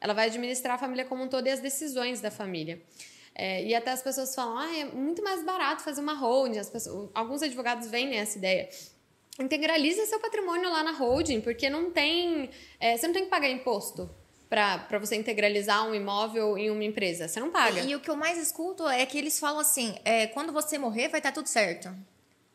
Ela 0.00 0.14
vai 0.14 0.26
administrar 0.26 0.76
a 0.76 0.78
família 0.78 1.04
como 1.04 1.24
um 1.24 1.28
todo 1.28 1.46
e 1.48 1.50
as 1.50 1.58
decisões 1.58 2.20
da 2.20 2.30
família. 2.30 2.80
É, 3.34 3.64
e 3.64 3.74
até 3.74 3.90
as 3.90 4.02
pessoas 4.02 4.34
falam, 4.34 4.58
ah, 4.58 4.76
é 4.76 4.84
muito 4.84 5.22
mais 5.22 5.42
barato 5.42 5.82
fazer 5.82 6.00
uma 6.00 6.14
holding. 6.14 6.58
As 6.58 6.70
pessoas, 6.70 7.10
alguns 7.12 7.42
advogados 7.42 7.88
vendem 7.88 8.18
essa 8.18 8.38
ideia. 8.38 8.68
Integraliza 9.40 10.04
seu 10.06 10.20
patrimônio 10.20 10.70
lá 10.70 10.82
na 10.82 10.92
holding, 10.92 11.40
porque 11.40 11.70
não 11.70 11.90
tem, 11.90 12.50
é, 12.78 12.96
você 12.96 13.06
não 13.06 13.14
tem 13.14 13.24
que 13.24 13.30
pagar 13.30 13.48
imposto 13.48 14.10
para 14.48 14.98
você 14.98 15.16
integralizar 15.16 15.88
um 15.88 15.94
imóvel 15.94 16.58
em 16.58 16.70
uma 16.70 16.84
empresa. 16.84 17.26
Você 17.26 17.40
não 17.40 17.50
paga. 17.50 17.80
E, 17.80 17.90
e 17.90 17.96
o 17.96 18.00
que 18.00 18.10
eu 18.10 18.16
mais 18.16 18.36
escuto 18.36 18.86
é 18.86 19.06
que 19.06 19.16
eles 19.16 19.40
falam 19.40 19.60
assim: 19.60 19.94
é, 20.04 20.26
quando 20.26 20.52
você 20.52 20.76
morrer, 20.76 21.08
vai 21.08 21.20
estar 21.20 21.30
tá 21.30 21.34
tudo 21.34 21.48
certo. 21.48 21.90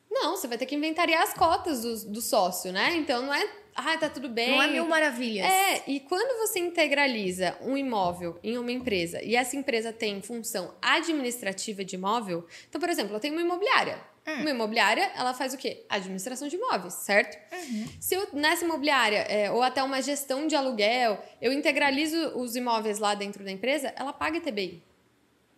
Não, 0.10 0.36
você 0.36 0.48
vai 0.48 0.58
ter 0.58 0.68
que 0.68 0.76
inventariar 0.76 1.24
as 1.24 1.34
cotas 1.34 1.82
do, 1.82 2.12
do 2.12 2.22
sócio, 2.22 2.72
né? 2.72 2.96
Então 2.96 3.24
não 3.24 3.34
é. 3.34 3.50
Ah, 3.76 3.96
tá 3.98 4.10
tudo 4.10 4.30
bem. 4.30 4.52
Não 4.52 4.62
é 4.62 4.68
mil 4.68 4.88
maravilhas. 4.88 5.46
É, 5.46 5.84
e 5.86 6.00
quando 6.00 6.40
você 6.40 6.60
integraliza 6.60 7.56
um 7.62 7.78
imóvel 7.78 8.40
em 8.44 8.58
uma 8.58 8.72
empresa 8.72 9.22
e 9.22 9.36
essa 9.36 9.56
empresa 9.56 9.94
tem 9.94 10.20
função 10.20 10.74
administrativa 10.82 11.86
de 11.86 11.96
imóvel, 11.96 12.48
então, 12.68 12.82
por 12.82 12.90
exemplo, 12.90 13.16
eu 13.16 13.20
tenho 13.20 13.36
uma 13.36 13.42
imobiliária. 13.42 14.00
Hum. 14.28 14.42
Uma 14.42 14.50
imobiliária, 14.50 15.10
ela 15.16 15.34
faz 15.34 15.54
o 15.54 15.58
quê? 15.58 15.86
Administração 15.88 16.50
de 16.50 16.58
imóveis, 16.58 16.96
certo? 16.96 17.38
Uhum. 17.54 17.88
Se 18.00 18.14
eu, 18.14 18.28
nessa 18.34 18.66
imobiliária, 18.66 19.20
é, 19.20 19.50
ou 19.50 19.64
até 19.64 19.82
uma 19.82 20.02
gestão 20.02 20.48
de 20.48 20.56
aluguel, 20.56 21.24
eu 21.42 21.54
integralizo 21.54 22.18
os 22.36 22.56
imóveis 22.56 23.00
lá 23.00 23.16
dentro 23.16 23.44
da 23.44 23.52
empresa, 23.52 23.94
ela 23.96 24.12
paga 24.12 24.38
ITBI. 24.38 24.84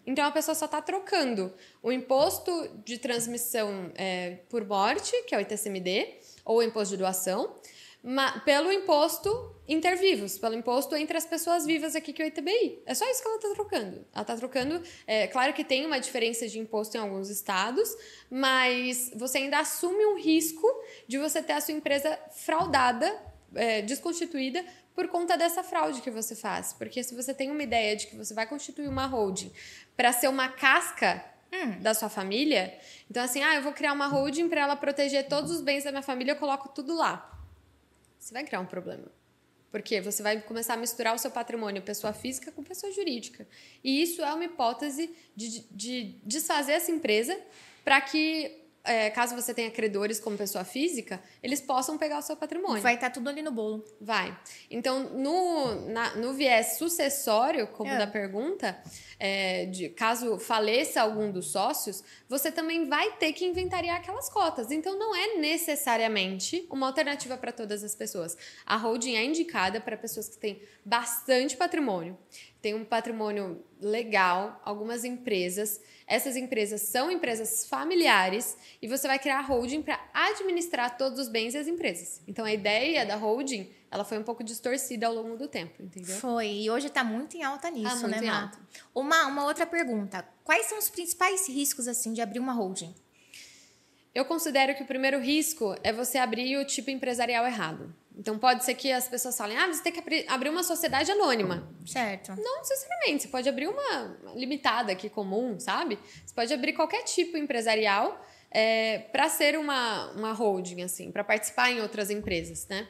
Então 0.06 0.26
a 0.26 0.32
pessoa 0.32 0.54
só 0.54 0.66
está 0.66 0.82
trocando 0.82 1.54
o 1.82 1.92
imposto 1.92 2.52
de 2.86 2.98
transmissão 2.98 3.92
é, 3.96 4.38
por 4.50 4.66
morte, 4.66 5.12
que 5.24 5.34
é 5.34 5.38
o 5.38 5.42
ITCMD, 5.42 6.16
ou 6.46 6.58
o 6.58 6.64
imposto 6.64 6.96
de 6.96 6.98
doação, 6.98 7.56
pelo 8.46 8.72
imposto 8.72 9.56
intervivos, 9.68 10.38
pelo 10.38 10.56
imposto 10.56 10.96
entre 10.96 11.18
as 11.18 11.26
pessoas 11.26 11.66
vivas 11.66 11.96
aqui 11.96 12.14
que 12.14 12.22
é 12.22 12.26
o 12.26 12.28
ITBI. 12.28 12.82
É 12.86 12.94
só 12.94 13.06
isso 13.10 13.22
que 13.22 13.28
ela 13.28 13.38
está 13.38 13.50
trocando. 13.54 14.06
Ela 14.14 14.22
está 14.22 14.36
trocando. 14.36 14.82
É, 15.06 15.28
claro 15.28 15.54
que 15.54 15.64
tem 15.64 15.86
uma 15.86 16.00
diferença 16.00 16.48
de 16.48 16.58
imposto 16.58 16.98
em 16.98 17.00
alguns 17.00 17.30
estados, 17.30 17.96
mas 18.32 19.12
você 19.16 19.40
ainda 19.40 19.60
assume 19.60 20.06
um 20.06 20.18
risco 20.18 20.68
de 21.08 21.18
você 21.18 21.42
ter 21.44 21.54
a 21.54 21.62
sua 21.62 21.74
empresa 21.74 22.18
fraudada, 22.32 23.16
é, 23.54 23.82
desconstituída, 23.82 24.66
por 24.96 25.08
conta 25.10 25.38
dessa 25.38 25.62
fraude 25.62 26.02
que 26.02 26.10
você 26.10 26.36
faz. 26.36 26.74
Porque 26.74 27.04
se 27.04 27.14
você 27.14 27.34
tem 27.34 27.52
uma 27.52 27.62
ideia 27.62 27.96
de 27.96 28.08
que 28.08 28.16
você 28.16 28.34
vai 28.34 28.48
constituir 28.48 28.88
uma 28.88 29.06
holding 29.06 29.52
para 29.96 30.12
ser 30.12 30.30
uma 30.30 30.48
casca 30.50 31.24
hum. 31.54 31.80
da 31.80 31.94
sua 31.94 32.10
família, 32.10 32.76
então 33.10 33.22
assim, 33.22 33.44
ah, 33.44 33.56
eu 33.56 33.62
vou 33.62 33.74
criar 33.74 33.94
uma 33.94 34.08
holding 34.08 34.50
para 34.50 34.62
ela 34.62 34.76
proteger 34.76 35.28
todos 35.28 35.52
os 35.52 35.62
bens 35.62 35.84
da 35.84 35.92
minha 35.92 36.02
família, 36.02 36.32
eu 36.32 36.38
coloco 36.38 36.70
tudo 36.70 36.96
lá 36.96 37.36
você 38.20 38.34
vai 38.34 38.44
criar 38.44 38.60
um 38.60 38.66
problema. 38.66 39.08
Porque 39.72 40.02
você 40.02 40.22
vai 40.24 40.42
começar 40.42 40.74
a 40.74 40.78
misturar 40.78 41.14
o 41.14 41.18
seu 41.18 41.30
patrimônio 41.30 41.82
pessoa 41.82 42.12
física 42.12 42.52
com 42.52 42.64
pessoa 42.64 42.92
jurídica. 42.92 43.48
E 43.84 44.02
isso 44.02 44.22
é 44.22 44.34
uma 44.34 44.44
hipótese 44.44 45.16
de, 45.36 45.62
de 45.72 46.16
desfazer 46.24 46.74
essa 46.74 46.92
empresa 46.92 47.40
para 47.84 48.02
que 48.02 48.59
é, 48.90 49.12
caso 49.12 49.36
você 49.36 49.54
tenha 49.54 49.70
credores 49.70 50.20
como 50.20 50.36
pessoa 50.36 50.64
física, 50.64 51.22
eles 51.44 51.62
possam 51.62 51.96
pegar 51.96 52.18
o 52.18 52.22
seu 52.24 52.36
patrimônio. 52.36 52.82
Vai 52.82 52.96
estar 52.96 53.10
tá 53.10 53.14
tudo 53.14 53.30
ali 53.30 53.44
no 53.44 53.52
bolo. 53.52 53.86
Vai. 54.02 54.36
Então, 54.70 55.12
no, 55.12 55.88
na, 55.92 56.16
no 56.16 56.34
viés 56.34 56.80
sucessório, 56.80 57.68
como 57.68 57.92
é. 57.92 58.00
da 58.00 58.08
pergunta, 58.08 58.82
é, 59.20 59.68
de 59.68 59.90
caso 59.90 60.40
faleça 60.40 61.02
algum 61.02 61.32
dos 61.32 61.52
sócios, 61.52 62.04
você 62.28 62.52
também 62.52 62.90
vai 62.90 63.12
ter 63.18 63.32
que 63.32 63.46
inventariar 63.46 63.98
aquelas 63.98 64.28
cotas. 64.28 64.72
Então, 64.72 64.98
não 64.98 65.16
é 65.16 65.36
necessariamente 65.36 66.66
uma 66.72 66.88
alternativa 66.88 67.38
para 67.38 67.52
todas 67.52 67.84
as 67.84 67.94
pessoas. 67.94 68.36
A 68.66 68.76
holding 68.76 69.18
é 69.18 69.24
indicada 69.24 69.80
para 69.80 69.96
pessoas 69.98 70.30
que 70.30 70.38
têm 70.40 70.64
bastante 70.84 71.56
patrimônio, 71.56 72.18
tem 72.62 72.74
um 72.74 72.84
patrimônio 72.84 73.64
legal, 73.80 74.62
algumas 74.66 75.06
empresas. 75.06 75.80
Essas 76.06 76.36
empresas 76.36 76.82
são 76.82 77.10
empresas 77.10 77.66
familiares 77.66 78.58
e 78.82 78.88
você 78.88 79.08
vai 79.08 79.18
criar 79.18 79.40
a 79.40 79.42
holding 79.42 79.82
para 79.82 80.00
administrar 80.14 80.98
todos 80.98 81.20
os 81.20 81.30
bens 81.30 81.54
e 81.54 81.58
as 81.58 81.68
empresas. 81.68 82.22
Então 82.28 82.44
a 82.44 82.52
ideia 82.52 83.06
da 83.06 83.16
holding, 83.16 83.72
ela 83.90 84.04
foi 84.04 84.18
um 84.18 84.24
pouco 84.24 84.44
distorcida 84.44 85.08
ao 85.08 85.14
longo 85.14 85.38
do 85.38 85.48
tempo, 85.48 85.82
entendeu? 85.82 86.18
Foi, 86.18 86.48
e 86.48 86.70
hoje 86.70 86.88
está 86.88 87.04
muito 87.04 87.38
em 87.38 87.44
alta 87.44 87.70
nisso, 87.70 88.02
tá 88.02 88.08
muito 88.08 88.22
né, 88.22 88.28
Mato? 88.28 88.60
Uma, 88.94 89.28
uma 89.28 89.46
outra 89.46 89.66
pergunta. 89.66 90.28
Quais 90.44 90.66
são 90.66 90.78
os 90.78 90.90
principais 90.90 91.48
riscos 91.48 91.88
assim 91.88 92.12
de 92.12 92.22
abrir 92.22 92.40
uma 92.40 92.54
holding? 92.54 92.94
Eu 94.14 94.26
considero 94.26 94.76
que 94.76 94.84
o 94.84 94.86
primeiro 94.86 95.20
risco 95.20 95.76
é 95.84 95.94
você 95.94 96.18
abrir 96.18 96.58
o 96.58 96.66
tipo 96.66 96.90
empresarial 96.90 97.46
errado. 97.46 97.94
Então 98.18 98.38
pode 98.38 98.66
ser 98.66 98.74
que 98.74 98.92
as 98.92 99.08
pessoas 99.08 99.38
falem, 99.38 99.58
ah, 99.58 99.68
você 99.68 99.82
tem 99.82 99.94
que 99.94 100.26
abrir 100.28 100.50
uma 100.50 100.64
sociedade 100.64 101.10
anônima. 101.10 101.72
Certo. 101.86 102.36
Não 102.36 102.58
necessariamente. 102.58 103.24
Você 103.24 103.30
pode 103.30 103.48
abrir 103.48 103.68
uma 103.68 104.18
limitada 104.36 104.92
aqui 104.92 105.10
comum, 105.10 105.58
sabe? 105.60 105.98
Você 106.26 106.34
pode 106.34 106.54
abrir 106.54 106.74
qualquer 106.74 107.04
tipo 107.04 107.38
empresarial 107.38 108.22
é, 108.52 109.00
para 109.12 109.30
ser 109.30 109.58
uma, 109.58 110.12
uma 110.12 110.34
holding, 110.34 110.82
assim, 110.82 111.12
para 111.12 111.24
participar 111.24 111.72
em 111.72 111.80
outras 111.82 112.10
empresas, 112.10 112.68
né? 112.68 112.88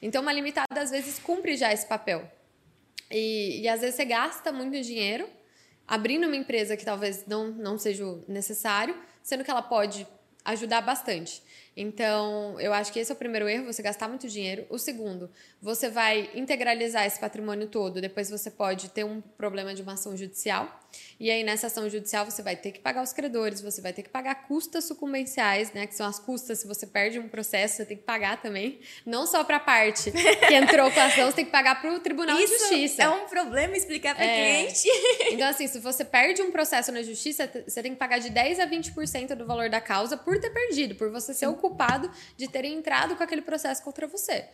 Então 0.00 0.20
uma 0.20 0.32
limitada 0.32 0.80
às 0.80 0.90
vezes 0.90 1.18
cumpre 1.18 1.56
já 1.56 1.72
esse 1.72 1.86
papel. 1.86 2.28
E, 3.08 3.60
e 3.60 3.68
às 3.68 3.82
vezes 3.82 3.94
você 3.94 4.04
gasta 4.04 4.50
muito 4.50 4.80
dinheiro 4.80 5.28
abrindo 5.86 6.26
uma 6.26 6.36
empresa 6.36 6.76
que 6.76 6.84
talvez 6.84 7.26
não, 7.26 7.48
não 7.48 7.78
seja 7.78 8.04
necessário, 8.26 8.96
sendo 9.22 9.44
que 9.44 9.50
ela 9.50 9.62
pode 9.62 10.06
ajudar 10.44 10.80
bastante. 10.80 11.42
Então, 11.76 12.60
eu 12.60 12.72
acho 12.72 12.92
que 12.92 12.98
esse 12.98 13.10
é 13.10 13.14
o 13.14 13.18
primeiro 13.18 13.48
erro, 13.48 13.64
você 13.64 13.82
gastar 13.82 14.08
muito 14.08 14.28
dinheiro. 14.28 14.66
O 14.68 14.78
segundo, 14.78 15.30
você 15.60 15.88
vai 15.88 16.30
integralizar 16.34 17.06
esse 17.06 17.18
patrimônio 17.18 17.66
todo, 17.66 18.00
depois 18.00 18.28
você 18.28 18.50
pode 18.50 18.90
ter 18.90 19.04
um 19.04 19.20
problema 19.20 19.74
de 19.74 19.82
uma 19.82 19.94
ação 19.94 20.16
judicial. 20.16 20.81
E 21.18 21.30
aí, 21.30 21.44
nessa 21.44 21.68
ação 21.68 21.88
judicial, 21.88 22.24
você 22.24 22.42
vai 22.42 22.56
ter 22.56 22.72
que 22.72 22.80
pagar 22.80 23.02
os 23.02 23.12
credores, 23.12 23.60
você 23.60 23.80
vai 23.80 23.92
ter 23.92 24.02
que 24.02 24.08
pagar 24.08 24.46
custas 24.46 24.84
sucumbenciais, 24.84 25.72
né? 25.72 25.86
Que 25.86 25.94
são 25.94 26.06
as 26.06 26.18
custas, 26.18 26.58
se 26.58 26.66
você 26.66 26.86
perde 26.86 27.18
um 27.18 27.28
processo, 27.28 27.76
você 27.76 27.84
tem 27.84 27.96
que 27.96 28.02
pagar 28.02 28.40
também. 28.40 28.80
Não 29.06 29.26
só 29.26 29.44
para 29.44 29.56
a 29.56 29.60
parte 29.60 30.10
que 30.10 30.54
entrou 30.54 30.90
com 30.90 31.00
a 31.00 31.04
ação, 31.04 31.26
você 31.26 31.36
tem 31.36 31.44
que 31.44 31.50
pagar 31.50 31.80
para 31.80 31.92
o 31.92 32.00
Tribunal 32.00 32.38
Isso 32.38 32.52
de 32.52 32.58
Justiça. 32.58 33.02
É 33.02 33.08
um 33.08 33.26
problema 33.28 33.76
explicar 33.76 34.14
para 34.14 34.24
é. 34.24 34.64
cliente. 34.64 34.88
Então, 35.32 35.48
assim, 35.48 35.66
se 35.66 35.78
você 35.78 36.04
perde 36.04 36.42
um 36.42 36.50
processo 36.50 36.92
na 36.92 37.02
justiça, 37.02 37.50
você 37.66 37.82
tem 37.82 37.92
que 37.92 37.98
pagar 37.98 38.18
de 38.18 38.28
10 38.28 38.60
a 38.60 38.66
20% 38.66 39.34
do 39.34 39.46
valor 39.46 39.70
da 39.70 39.80
causa 39.80 40.16
por 40.16 40.38
ter 40.38 40.50
perdido, 40.50 40.94
por 40.94 41.10
você 41.10 41.32
ser 41.32 41.46
o 41.46 41.54
culpado 41.54 42.10
de 42.36 42.48
ter 42.48 42.64
entrado 42.64 43.16
com 43.16 43.22
aquele 43.22 43.42
processo 43.42 43.82
contra 43.82 44.06
você. 44.06 44.46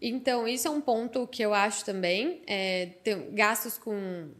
Então, 0.00 0.48
isso 0.48 0.66
é 0.66 0.70
um 0.70 0.80
ponto 0.80 1.26
que 1.26 1.42
eu 1.42 1.52
acho 1.52 1.84
também. 1.84 2.42
É, 2.46 2.90
gastos 3.32 3.76
com, 3.76 4.30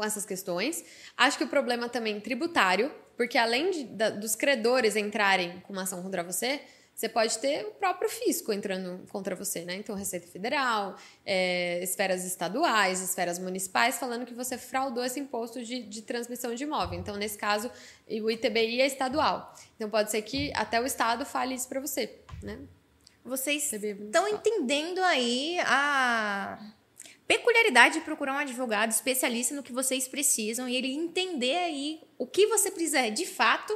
com 0.00 0.04
essas 0.04 0.24
questões. 0.24 0.82
Acho 1.14 1.36
que 1.36 1.44
o 1.44 1.48
problema 1.48 1.86
também 1.86 2.18
tributário, 2.20 2.90
porque 3.18 3.36
além 3.36 3.70
de, 3.70 3.84
da, 3.84 4.08
dos 4.08 4.34
credores 4.34 4.96
entrarem 4.96 5.60
com 5.60 5.74
uma 5.74 5.82
ação 5.82 6.02
contra 6.02 6.24
você, 6.24 6.58
você 6.94 7.06
pode 7.06 7.38
ter 7.38 7.66
o 7.66 7.72
próprio 7.72 8.08
fisco 8.08 8.50
entrando 8.50 9.06
contra 9.10 9.36
você, 9.36 9.62
né? 9.62 9.74
Então, 9.74 9.94
Receita 9.94 10.26
Federal, 10.26 10.96
é, 11.24 11.82
esferas 11.82 12.24
estaduais, 12.24 13.02
esferas 13.02 13.38
municipais, 13.38 13.98
falando 13.98 14.24
que 14.24 14.32
você 14.32 14.56
fraudou 14.56 15.04
esse 15.04 15.20
imposto 15.20 15.62
de, 15.62 15.82
de 15.82 16.00
transmissão 16.00 16.54
de 16.54 16.64
imóvel. 16.64 16.98
Então, 16.98 17.16
nesse 17.16 17.36
caso, 17.36 17.70
o 18.08 18.30
ITBI 18.30 18.80
é 18.80 18.86
estadual. 18.86 19.54
Então, 19.76 19.90
pode 19.90 20.10
ser 20.10 20.22
que 20.22 20.50
até 20.54 20.80
o 20.80 20.86
Estado 20.86 21.26
fale 21.26 21.54
isso 21.54 21.68
para 21.68 21.80
você, 21.80 22.20
né? 22.42 22.58
Vocês 23.22 23.70
estão 23.70 24.26
entendendo 24.26 25.00
aí 25.00 25.58
a 25.60 26.58
peculiaridade 27.30 27.94
de 27.94 28.00
procurar 28.00 28.32
um 28.32 28.38
advogado 28.38 28.90
especialista 28.90 29.54
no 29.54 29.62
que 29.62 29.72
vocês 29.72 30.08
precisam 30.08 30.68
e 30.68 30.74
ele 30.74 30.92
entender 30.92 31.56
aí 31.58 32.00
o 32.18 32.26
que 32.26 32.48
você 32.48 32.72
precisa 32.72 33.08
de 33.08 33.24
fato 33.24 33.72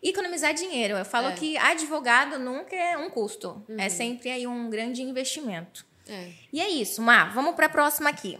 e 0.00 0.10
economizar 0.10 0.54
dinheiro. 0.54 0.96
Eu 0.96 1.04
falo 1.04 1.30
é. 1.30 1.32
que 1.32 1.56
advogado 1.58 2.38
nunca 2.38 2.76
é 2.76 2.96
um 2.96 3.10
custo, 3.10 3.60
é 3.68 3.72
uhum. 3.72 3.80
é 3.80 3.88
sempre 3.88 4.30
aí 4.30 4.46
um 4.46 4.70
grande 4.70 5.02
investimento. 5.02 5.84
É. 6.06 6.30
E 6.52 6.60
é 6.60 6.68
isso, 6.68 7.02
Má. 7.02 7.24
Vamos 7.30 7.56
para 7.56 7.66
a 7.66 7.68
próxima 7.68 8.08
aqui. 8.08 8.38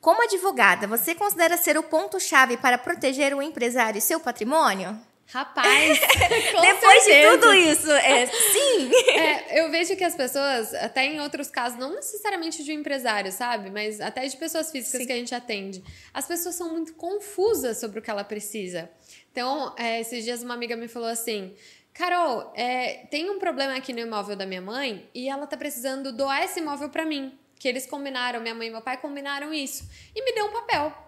Como 0.00 0.20
advogada, 0.20 0.88
você 0.88 1.14
considera 1.14 1.56
ser 1.56 1.78
o 1.78 1.82
ponto-chave 1.84 2.56
para 2.56 2.76
proteger 2.76 3.32
o 3.34 3.40
empresário 3.40 3.98
e 3.98 4.02
seu 4.02 4.18
patrimônio? 4.18 5.00
Rapaz, 5.30 6.00
depois 6.00 7.02
certeza. 7.04 7.36
de 7.36 7.38
tudo 7.38 7.54
isso, 7.54 7.90
é, 7.90 8.26
sim. 8.26 8.90
É, 9.18 9.60
eu 9.60 9.70
vejo 9.70 9.94
que 9.94 10.04
as 10.04 10.14
pessoas, 10.14 10.72
até 10.74 11.04
em 11.04 11.20
outros 11.20 11.50
casos, 11.50 11.78
não 11.78 11.94
necessariamente 11.94 12.64
de 12.64 12.72
um 12.72 12.76
empresário, 12.76 13.30
sabe? 13.30 13.68
Mas 13.68 14.00
até 14.00 14.26
de 14.26 14.36
pessoas 14.36 14.70
físicas 14.70 15.00
sim. 15.00 15.06
que 15.06 15.12
a 15.12 15.16
gente 15.16 15.34
atende, 15.34 15.84
as 16.14 16.26
pessoas 16.26 16.54
são 16.54 16.70
muito 16.70 16.94
confusas 16.94 17.78
sobre 17.78 17.98
o 17.98 18.02
que 18.02 18.10
ela 18.10 18.24
precisa. 18.24 18.88
Então, 19.30 19.74
é, 19.76 20.00
esses 20.00 20.24
dias 20.24 20.42
uma 20.42 20.54
amiga 20.54 20.76
me 20.76 20.88
falou 20.88 21.08
assim: 21.08 21.54
Carol, 21.92 22.52
é, 22.56 23.06
tem 23.10 23.28
um 23.28 23.38
problema 23.38 23.76
aqui 23.76 23.92
no 23.92 23.98
imóvel 23.98 24.34
da 24.36 24.46
minha 24.46 24.62
mãe 24.62 25.10
e 25.14 25.28
ela 25.28 25.46
tá 25.46 25.56
precisando 25.56 26.10
doar 26.10 26.44
esse 26.44 26.60
imóvel 26.60 26.88
para 26.88 27.04
mim. 27.04 27.36
Que 27.58 27.68
eles 27.68 27.86
combinaram, 27.86 28.40
minha 28.40 28.54
mãe 28.54 28.68
e 28.68 28.70
meu 28.70 28.80
pai 28.80 28.96
combinaram 28.96 29.52
isso. 29.52 29.84
E 30.14 30.24
me 30.24 30.32
deu 30.32 30.46
um 30.46 30.52
papel. 30.52 31.07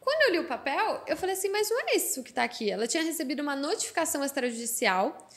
Quando 0.00 0.22
eu 0.22 0.32
li 0.32 0.38
o 0.38 0.48
papel, 0.48 1.04
eu 1.06 1.16
falei 1.16 1.34
assim, 1.34 1.50
mas 1.50 1.68
não 1.68 1.78
é 1.80 1.96
isso 1.96 2.22
que 2.22 2.30
está 2.30 2.42
aqui. 2.42 2.70
Ela 2.70 2.86
tinha 2.86 3.02
recebido 3.02 3.40
uma 3.40 3.54
notificação 3.54 4.24
extrajudicial 4.24 5.28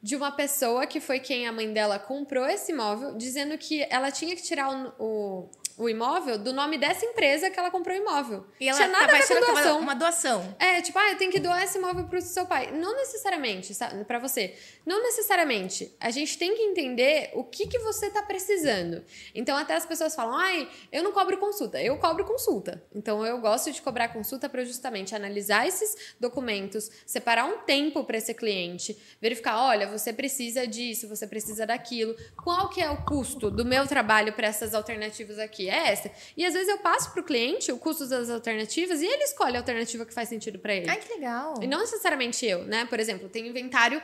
de 0.00 0.16
uma 0.16 0.30
pessoa 0.32 0.86
que 0.86 1.00
foi 1.00 1.20
quem 1.20 1.46
a 1.46 1.52
mãe 1.52 1.72
dela 1.72 1.98
comprou 1.98 2.46
esse 2.46 2.72
imóvel, 2.72 3.16
dizendo 3.16 3.58
que 3.58 3.86
ela 3.90 4.10
tinha 4.10 4.34
que 4.34 4.42
tirar 4.42 4.68
o, 4.70 4.94
o 4.98 5.50
o 5.76 5.88
imóvel 5.88 6.38
do 6.38 6.52
nome 6.52 6.78
dessa 6.78 7.04
empresa 7.04 7.50
que 7.50 7.58
ela 7.58 7.70
comprou 7.70 7.96
o 7.96 8.00
imóvel. 8.00 8.46
E 8.60 8.68
ela 8.68 8.76
Tinha 8.76 8.88
nada 8.88 9.06
tá 9.06 9.16
a 9.16 9.20
ver 9.20 9.26
com 9.26 9.52
doação. 9.52 9.80
Uma 9.80 9.94
doação. 9.94 10.56
É, 10.58 10.80
tipo, 10.80 10.98
ah, 10.98 11.10
eu 11.10 11.18
tenho 11.18 11.30
que 11.30 11.40
doar 11.40 11.62
esse 11.62 11.78
imóvel 11.78 12.04
pro 12.04 12.20
seu 12.20 12.46
pai. 12.46 12.70
Não 12.72 12.94
necessariamente, 12.96 13.72
para 14.06 14.18
você. 14.18 14.54
Não 14.84 15.02
necessariamente. 15.02 15.94
A 16.00 16.10
gente 16.10 16.36
tem 16.36 16.54
que 16.54 16.62
entender 16.62 17.30
o 17.34 17.44
que, 17.44 17.66
que 17.66 17.78
você 17.78 18.10
tá 18.10 18.22
precisando. 18.22 19.04
Então, 19.34 19.56
até 19.56 19.74
as 19.74 19.86
pessoas 19.86 20.14
falam, 20.14 20.36
ai, 20.36 20.68
eu 20.90 21.02
não 21.02 21.12
cobro 21.12 21.38
consulta. 21.38 21.82
Eu 21.82 21.96
cobro 21.98 22.24
consulta. 22.24 22.82
Então, 22.94 23.24
eu 23.24 23.38
gosto 23.38 23.72
de 23.72 23.80
cobrar 23.80 24.08
consulta 24.08 24.48
para 24.48 24.64
justamente 24.64 25.14
analisar 25.14 25.66
esses 25.66 26.14
documentos, 26.20 26.90
separar 27.06 27.46
um 27.46 27.58
tempo 27.58 28.04
para 28.04 28.18
esse 28.18 28.34
cliente, 28.34 28.96
verificar, 29.20 29.58
olha, 29.62 29.86
você 29.86 30.12
precisa 30.12 30.66
disso, 30.66 31.08
você 31.08 31.26
precisa 31.26 31.66
daquilo. 31.66 32.14
Qual 32.42 32.68
que 32.68 32.80
é 32.80 32.90
o 32.90 33.04
custo 33.04 33.50
do 33.50 33.64
meu 33.64 33.86
trabalho 33.86 34.32
para 34.32 34.46
essas 34.46 34.74
alternativas 34.74 35.38
aqui? 35.38 35.61
É 35.68 35.88
essa. 35.88 36.10
E 36.36 36.44
às 36.44 36.54
vezes 36.54 36.68
eu 36.68 36.78
passo 36.78 37.10
para 37.10 37.20
o 37.20 37.24
cliente 37.24 37.70
o 37.72 37.78
custo 37.78 38.06
das 38.06 38.30
alternativas 38.30 39.00
e 39.00 39.06
ele 39.06 39.24
escolhe 39.24 39.56
a 39.56 39.60
alternativa 39.60 40.04
que 40.04 40.14
faz 40.14 40.28
sentido 40.28 40.58
para 40.58 40.74
ele. 40.74 40.88
Ai, 40.88 40.98
que 40.98 41.12
legal. 41.12 41.54
E 41.62 41.66
não 41.66 41.80
necessariamente 41.80 42.44
eu, 42.46 42.64
né? 42.64 42.84
Por 42.86 42.98
exemplo, 43.00 43.28
tem 43.28 43.46
inventário 43.46 44.02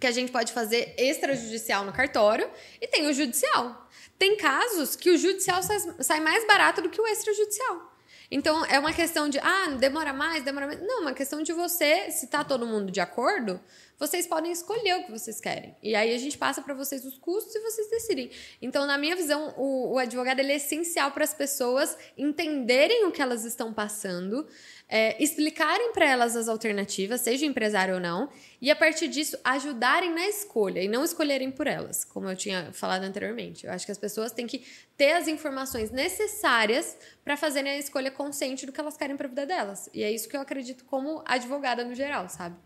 que 0.00 0.06
a 0.06 0.10
gente 0.10 0.32
pode 0.32 0.52
fazer 0.52 0.94
extrajudicial 0.96 1.84
no 1.84 1.92
cartório 1.92 2.50
e 2.80 2.86
tem 2.86 3.06
o 3.06 3.12
judicial. 3.12 3.88
Tem 4.18 4.36
casos 4.36 4.96
que 4.96 5.10
o 5.10 5.18
judicial 5.18 5.62
sai, 5.62 5.78
sai 6.00 6.20
mais 6.20 6.46
barato 6.46 6.80
do 6.82 6.88
que 6.88 7.00
o 7.00 7.06
extrajudicial. 7.06 7.90
Então, 8.30 8.64
é 8.66 8.78
uma 8.78 8.92
questão 8.92 9.28
de, 9.28 9.38
ah, 9.40 9.76
demora 9.78 10.12
mais, 10.12 10.44
demora 10.44 10.66
mais. 10.66 10.80
Não, 10.80 10.98
é 10.98 11.00
uma 11.02 11.12
questão 11.12 11.42
de 11.42 11.52
você, 11.52 12.10
se 12.12 12.28
tá 12.28 12.44
todo 12.44 12.64
mundo 12.64 12.90
de 12.90 13.00
acordo, 13.00 13.60
vocês 14.00 14.26
podem 14.26 14.50
escolher 14.50 14.96
o 14.96 15.04
que 15.04 15.10
vocês 15.10 15.42
querem. 15.42 15.76
E 15.82 15.94
aí 15.94 16.14
a 16.14 16.18
gente 16.18 16.38
passa 16.38 16.62
para 16.62 16.72
vocês 16.72 17.04
os 17.04 17.18
custos 17.18 17.54
e 17.54 17.60
vocês 17.60 17.90
decidem. 17.90 18.30
Então, 18.62 18.86
na 18.86 18.96
minha 18.96 19.14
visão, 19.14 19.54
o, 19.58 19.92
o 19.92 19.98
advogado 19.98 20.40
é 20.40 20.54
essencial 20.56 21.10
para 21.10 21.22
as 21.22 21.34
pessoas 21.34 21.96
entenderem 22.16 23.04
o 23.04 23.12
que 23.12 23.20
elas 23.20 23.44
estão 23.44 23.74
passando, 23.74 24.48
é, 24.88 25.22
explicarem 25.22 25.92
para 25.92 26.06
elas 26.08 26.34
as 26.34 26.48
alternativas, 26.48 27.20
seja 27.20 27.44
empresário 27.44 27.94
ou 27.94 28.00
não, 28.00 28.30
e 28.58 28.70
a 28.70 28.76
partir 28.76 29.06
disso 29.06 29.38
ajudarem 29.44 30.14
na 30.14 30.26
escolha 30.26 30.82
e 30.82 30.88
não 30.88 31.04
escolherem 31.04 31.50
por 31.50 31.66
elas, 31.66 32.02
como 32.02 32.26
eu 32.26 32.34
tinha 32.34 32.72
falado 32.72 33.02
anteriormente. 33.02 33.66
Eu 33.66 33.72
acho 33.72 33.84
que 33.84 33.92
as 33.92 33.98
pessoas 33.98 34.32
têm 34.32 34.46
que 34.46 34.64
ter 34.96 35.12
as 35.12 35.28
informações 35.28 35.90
necessárias 35.90 36.96
para 37.22 37.36
fazerem 37.36 37.72
a 37.72 37.78
escolha 37.78 38.10
consciente 38.10 38.64
do 38.64 38.72
que 38.72 38.80
elas 38.80 38.96
querem 38.96 39.16
para 39.16 39.26
a 39.26 39.28
vida 39.28 39.44
delas. 39.44 39.90
E 39.92 40.02
é 40.02 40.10
isso 40.10 40.26
que 40.26 40.36
eu 40.36 40.40
acredito 40.40 40.86
como 40.86 41.22
advogada 41.26 41.84
no 41.84 41.94
geral, 41.94 42.26
sabe? 42.30 42.56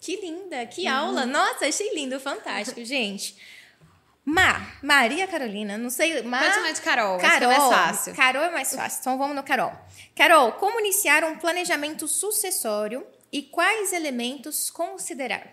Que 0.00 0.16
linda, 0.16 0.64
que 0.66 0.86
uhum. 0.86 0.94
aula. 0.94 1.26
Nossa, 1.26 1.66
achei 1.66 1.94
lindo, 1.94 2.18
fantástico, 2.20 2.82
gente. 2.86 3.36
Ma, 4.24 4.74
Maria 4.82 5.26
Carolina, 5.26 5.78
não 5.78 5.88
sei. 5.88 6.22
Ma, 6.22 6.38
Pode 6.38 6.54
chamar 6.54 6.72
de 6.72 6.80
Carol, 6.82 7.18
Carol, 7.18 7.50
é 7.50 7.56
fácil. 7.56 8.14
Carol 8.14 8.42
é 8.42 8.50
mais 8.50 8.74
fácil, 8.74 9.00
então 9.00 9.16
vamos 9.16 9.34
no 9.34 9.42
Carol. 9.42 9.72
Carol, 10.14 10.52
como 10.52 10.78
iniciar 10.80 11.24
um 11.24 11.38
planejamento 11.38 12.06
sucessório 12.06 13.06
e 13.32 13.42
quais 13.42 13.92
elementos 13.92 14.68
considerar? 14.68 15.46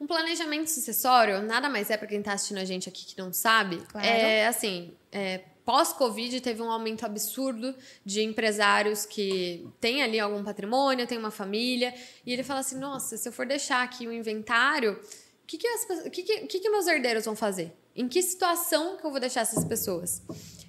Um 0.00 0.06
planejamento 0.06 0.70
sucessório 0.70 1.42
nada 1.42 1.68
mais 1.68 1.90
é 1.90 1.96
para 1.96 2.06
quem 2.06 2.18
está 2.20 2.34
assistindo 2.34 2.58
a 2.58 2.64
gente 2.64 2.88
aqui 2.88 3.04
que 3.06 3.18
não 3.18 3.32
sabe. 3.32 3.78
Claro. 3.88 4.06
É 4.06 4.46
assim, 4.46 4.94
é, 5.10 5.40
pós-Covid 5.64 6.40
teve 6.40 6.62
um 6.62 6.70
aumento 6.70 7.04
absurdo 7.04 7.74
de 8.04 8.22
empresários 8.22 9.06
que 9.06 9.66
têm 9.80 10.02
ali 10.02 10.20
algum 10.20 10.42
patrimônio, 10.44 11.06
tem 11.06 11.18
uma 11.18 11.30
família, 11.30 11.94
e 12.24 12.32
ele 12.32 12.42
fala 12.42 12.60
assim: 12.60 12.78
nossa, 12.78 13.16
se 13.16 13.28
eu 13.28 13.32
for 13.32 13.46
deixar 13.46 13.82
aqui 13.82 14.06
um 14.06 14.12
inventário, 14.12 14.92
o 14.92 15.46
que, 15.46 15.58
que, 15.58 16.10
que, 16.10 16.22
que, 16.46 16.60
que 16.60 16.70
meus 16.70 16.86
herdeiros 16.86 17.24
vão 17.24 17.36
fazer? 17.36 17.72
Em 17.96 18.08
que 18.08 18.22
situação 18.22 18.96
que 18.96 19.06
eu 19.06 19.10
vou 19.10 19.20
deixar 19.20 19.42
essas 19.42 19.64
pessoas? 19.64 20.22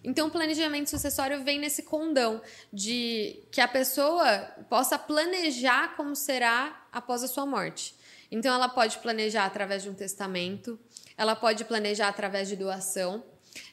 Então, 0.03 0.27
o 0.27 0.31
planejamento 0.31 0.89
sucessório 0.91 1.43
vem 1.43 1.58
nesse 1.58 1.81
condão 1.81 2.39
de 2.71 3.39
que 3.51 3.60
a 3.60 3.67
pessoa 3.67 4.39
possa 4.69 4.99
planejar 4.99 5.95
como 5.95 6.15
será 6.15 6.86
após 6.91 7.23
a 7.23 7.27
sua 7.27 7.43
morte. 7.43 7.95
Então, 8.29 8.53
ela 8.53 8.69
pode 8.69 8.99
planejar 8.99 9.45
através 9.45 9.81
de 9.81 9.89
um 9.89 9.95
testamento, 9.95 10.79
ela 11.17 11.36
pode 11.36 11.65
planejar 11.65 12.10
através 12.10 12.47
de 12.47 12.55
doação, 12.55 13.23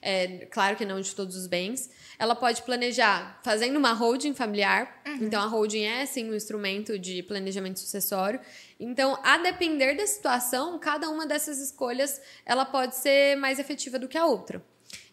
é, 0.01 0.47
claro 0.47 0.77
que 0.77 0.85
não 0.85 1.01
de 1.01 1.14
todos 1.14 1.37
os 1.37 1.47
bens. 1.47 1.90
Ela 2.18 2.35
pode 2.35 2.62
planejar 2.62 3.40
fazendo 3.45 3.77
uma 3.77 3.92
holding 3.92 4.35
familiar. 4.35 5.03
Uhum. 5.07 5.18
Então, 5.23 5.42
a 5.42 5.47
holding 5.47 5.85
é, 5.85 6.07
sim, 6.07 6.31
um 6.31 6.35
instrumento 6.35 6.99
de 6.99 7.23
planejamento 7.23 7.81
sucessório. 7.81 8.40
Então, 8.79 9.18
a 9.23 9.38
depender 9.38 9.95
da 9.95 10.07
situação, 10.07 10.79
cada 10.79 11.09
uma 11.09 11.27
dessas 11.27 11.59
escolhas 11.59 12.21
ela 12.45 12.64
pode 12.64 12.97
ser 12.97 13.37
mais 13.37 13.59
efetiva 13.59 13.99
do 13.99 14.09
que 14.09 14.18
a 14.18 14.27
outra. 14.27 14.64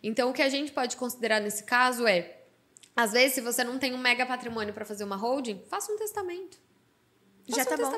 Então, 0.01 0.29
o 0.29 0.33
que 0.33 0.41
a 0.41 0.49
gente 0.49 0.71
pode 0.71 0.95
considerar 0.97 1.39
nesse 1.39 1.63
caso 1.63 2.07
é, 2.07 2.39
às 2.95 3.13
vezes, 3.13 3.33
se 3.33 3.41
você 3.41 3.63
não 3.63 3.79
tem 3.79 3.93
um 3.93 3.97
mega 3.97 4.25
patrimônio 4.25 4.73
para 4.73 4.85
fazer 4.85 5.03
uma 5.03 5.15
holding, 5.15 5.61
faça 5.69 5.91
um 5.91 5.97
testamento. 5.97 6.57
Faça 7.49 7.63
Já 7.63 7.65
tá 7.65 7.75
um 7.75 7.77
bom. 7.77 7.91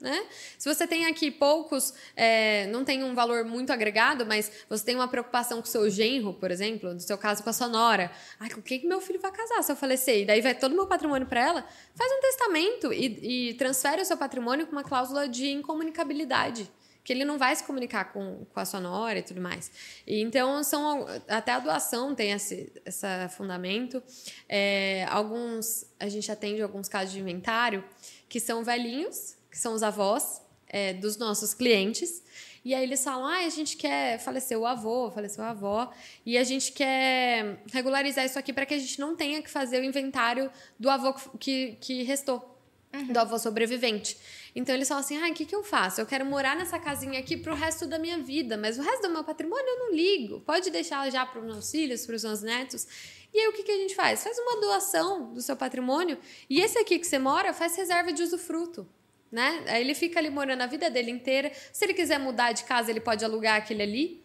Né? 0.00 0.26
Se 0.58 0.72
você 0.72 0.86
tem 0.86 1.06
aqui 1.06 1.30
poucos, 1.30 1.94
é, 2.14 2.66
não 2.66 2.84
tem 2.84 3.02
um 3.02 3.14
valor 3.14 3.44
muito 3.44 3.72
agregado, 3.72 4.26
mas 4.26 4.52
você 4.68 4.84
tem 4.84 4.94
uma 4.94 5.08
preocupação 5.08 5.58
com 5.62 5.66
o 5.66 5.70
seu 5.70 5.88
genro, 5.88 6.34
por 6.34 6.50
exemplo, 6.50 6.92
no 6.92 7.00
seu 7.00 7.16
caso 7.16 7.42
com 7.42 7.48
a 7.48 7.52
sua 7.52 7.68
nora. 7.68 8.10
Ai, 8.38 8.50
com 8.50 8.60
quem 8.60 8.78
que 8.78 8.86
meu 8.86 9.00
filho 9.00 9.20
vai 9.20 9.32
casar 9.32 9.62
se 9.62 9.72
eu 9.72 9.76
falecer? 9.76 10.22
E 10.22 10.24
daí 10.26 10.42
vai 10.42 10.54
todo 10.54 10.72
o 10.72 10.76
meu 10.76 10.86
patrimônio 10.86 11.26
para 11.26 11.40
ela. 11.40 11.66
Faz 11.94 12.12
um 12.12 12.20
testamento 12.20 12.92
e, 12.92 13.50
e 13.50 13.54
transfere 13.54 14.02
o 14.02 14.04
seu 14.04 14.16
patrimônio 14.16 14.66
com 14.66 14.72
uma 14.72 14.84
cláusula 14.84 15.26
de 15.28 15.48
incomunicabilidade 15.48 16.70
que 17.06 17.12
ele 17.12 17.24
não 17.24 17.38
vai 17.38 17.54
se 17.54 17.62
comunicar 17.62 18.12
com, 18.12 18.44
com 18.52 18.60
a 18.60 18.64
sua 18.64 18.80
nora 18.80 19.20
e 19.20 19.22
tudo 19.22 19.40
mais. 19.40 19.70
E, 20.04 20.20
então, 20.20 20.64
são 20.64 21.06
até 21.28 21.52
a 21.52 21.60
doação 21.60 22.16
tem 22.16 22.32
esse, 22.32 22.72
esse 22.84 23.06
fundamento. 23.28 24.02
É, 24.48 25.06
alguns, 25.08 25.86
a 26.00 26.08
gente 26.08 26.32
atende 26.32 26.60
alguns 26.60 26.88
casos 26.88 27.12
de 27.12 27.20
inventário 27.20 27.84
que 28.28 28.40
são 28.40 28.64
velhinhos, 28.64 29.36
que 29.56 29.62
são 29.62 29.72
os 29.72 29.82
avós 29.82 30.42
é, 30.68 30.92
dos 30.92 31.16
nossos 31.16 31.54
clientes. 31.54 32.22
E 32.62 32.74
aí 32.74 32.82
eles 32.82 33.02
falam: 33.02 33.24
ah, 33.26 33.38
a 33.38 33.48
gente 33.48 33.74
quer 33.74 34.18
falecer 34.18 34.58
o 34.58 34.66
avô, 34.66 35.10
faleceu 35.10 35.42
a 35.42 35.50
avó, 35.50 35.90
e 36.26 36.36
a 36.36 36.44
gente 36.44 36.72
quer 36.72 37.62
regularizar 37.72 38.26
isso 38.26 38.38
aqui 38.38 38.52
para 38.52 38.66
que 38.66 38.74
a 38.74 38.78
gente 38.78 39.00
não 39.00 39.16
tenha 39.16 39.42
que 39.42 39.48
fazer 39.50 39.80
o 39.80 39.84
inventário 39.84 40.50
do 40.78 40.90
avô 40.90 41.14
que, 41.40 41.78
que 41.80 42.02
restou. 42.02 42.52
Uhum. 42.94 43.12
Do 43.12 43.18
avô 43.18 43.38
sobrevivente. 43.38 44.16
Então 44.54 44.74
eles 44.74 44.88
falam 44.88 45.02
assim: 45.02 45.16
ah, 45.22 45.30
o 45.30 45.32
que, 45.34 45.46
que 45.46 45.54
eu 45.54 45.64
faço? 45.64 46.02
Eu 46.02 46.06
quero 46.06 46.26
morar 46.26 46.54
nessa 46.54 46.78
casinha 46.78 47.18
aqui 47.18 47.34
pro 47.34 47.54
resto 47.54 47.86
da 47.86 47.98
minha 47.98 48.18
vida, 48.18 48.58
mas 48.58 48.78
o 48.78 48.82
resto 48.82 49.08
do 49.08 49.10
meu 49.10 49.24
patrimônio 49.24 49.66
eu 49.66 49.78
não 49.78 49.94
ligo. 49.94 50.40
Pode 50.40 50.70
deixar 50.70 51.10
já 51.10 51.24
para 51.24 51.40
os 51.40 51.46
meus 51.46 51.70
filhos, 51.70 52.04
para 52.04 52.14
os 52.14 52.24
meus 52.24 52.42
netos. 52.42 52.86
E 53.32 53.38
aí 53.38 53.48
o 53.48 53.54
que, 53.54 53.62
que 53.62 53.72
a 53.72 53.76
gente 53.76 53.94
faz? 53.94 54.22
Faz 54.22 54.38
uma 54.38 54.60
doação 54.60 55.32
do 55.32 55.40
seu 55.40 55.56
patrimônio 55.56 56.18
e 56.48 56.60
esse 56.60 56.78
aqui 56.78 56.98
que 56.98 57.06
você 57.06 57.18
mora 57.18 57.54
faz 57.54 57.74
reserva 57.74 58.12
de 58.12 58.22
usufruto 58.22 58.86
né? 59.30 59.64
Aí 59.66 59.82
ele 59.82 59.94
fica 59.94 60.18
ali 60.18 60.30
morando 60.30 60.62
a 60.62 60.66
vida 60.66 60.88
dele 60.90 61.10
inteira. 61.10 61.50
Se 61.72 61.84
ele 61.84 61.94
quiser 61.94 62.18
mudar 62.18 62.52
de 62.52 62.64
casa, 62.64 62.90
ele 62.90 63.00
pode 63.00 63.24
alugar 63.24 63.56
aquele 63.56 63.82
ali. 63.82 64.24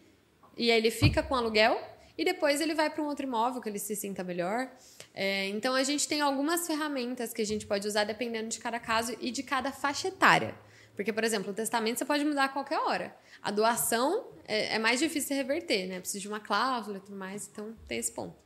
E 0.56 0.70
aí 0.70 0.78
ele 0.78 0.90
fica 0.90 1.22
com 1.22 1.34
aluguel. 1.34 1.80
E 2.16 2.24
depois 2.24 2.60
ele 2.60 2.74
vai 2.74 2.90
para 2.90 3.02
um 3.02 3.06
outro 3.06 3.26
imóvel 3.26 3.60
que 3.60 3.68
ele 3.68 3.78
se 3.78 3.96
sinta 3.96 4.22
melhor. 4.22 4.70
É, 5.14 5.48
então 5.48 5.74
a 5.74 5.82
gente 5.82 6.06
tem 6.06 6.20
algumas 6.20 6.66
ferramentas 6.66 7.32
que 7.32 7.42
a 7.42 7.46
gente 7.46 7.66
pode 7.66 7.86
usar 7.86 8.04
dependendo 8.04 8.48
de 8.48 8.58
cada 8.58 8.78
caso 8.78 9.16
e 9.20 9.30
de 9.30 9.42
cada 9.42 9.72
faixa 9.72 10.08
etária. 10.08 10.54
Porque, 10.94 11.12
por 11.12 11.24
exemplo, 11.24 11.52
o 11.52 11.54
testamento 11.54 11.98
você 11.98 12.04
pode 12.04 12.24
mudar 12.24 12.44
a 12.44 12.48
qualquer 12.48 12.78
hora. 12.78 13.16
A 13.40 13.50
doação 13.50 14.26
é, 14.46 14.74
é 14.74 14.78
mais 14.78 15.00
difícil 15.00 15.30
de 15.30 15.34
reverter, 15.34 15.86
né? 15.86 16.00
Precisa 16.00 16.20
de 16.20 16.28
uma 16.28 16.40
cláusula 16.40 16.98
e 16.98 17.00
tudo 17.00 17.16
mais, 17.16 17.48
então 17.50 17.74
tem 17.88 17.98
esse 17.98 18.12
ponto. 18.12 18.36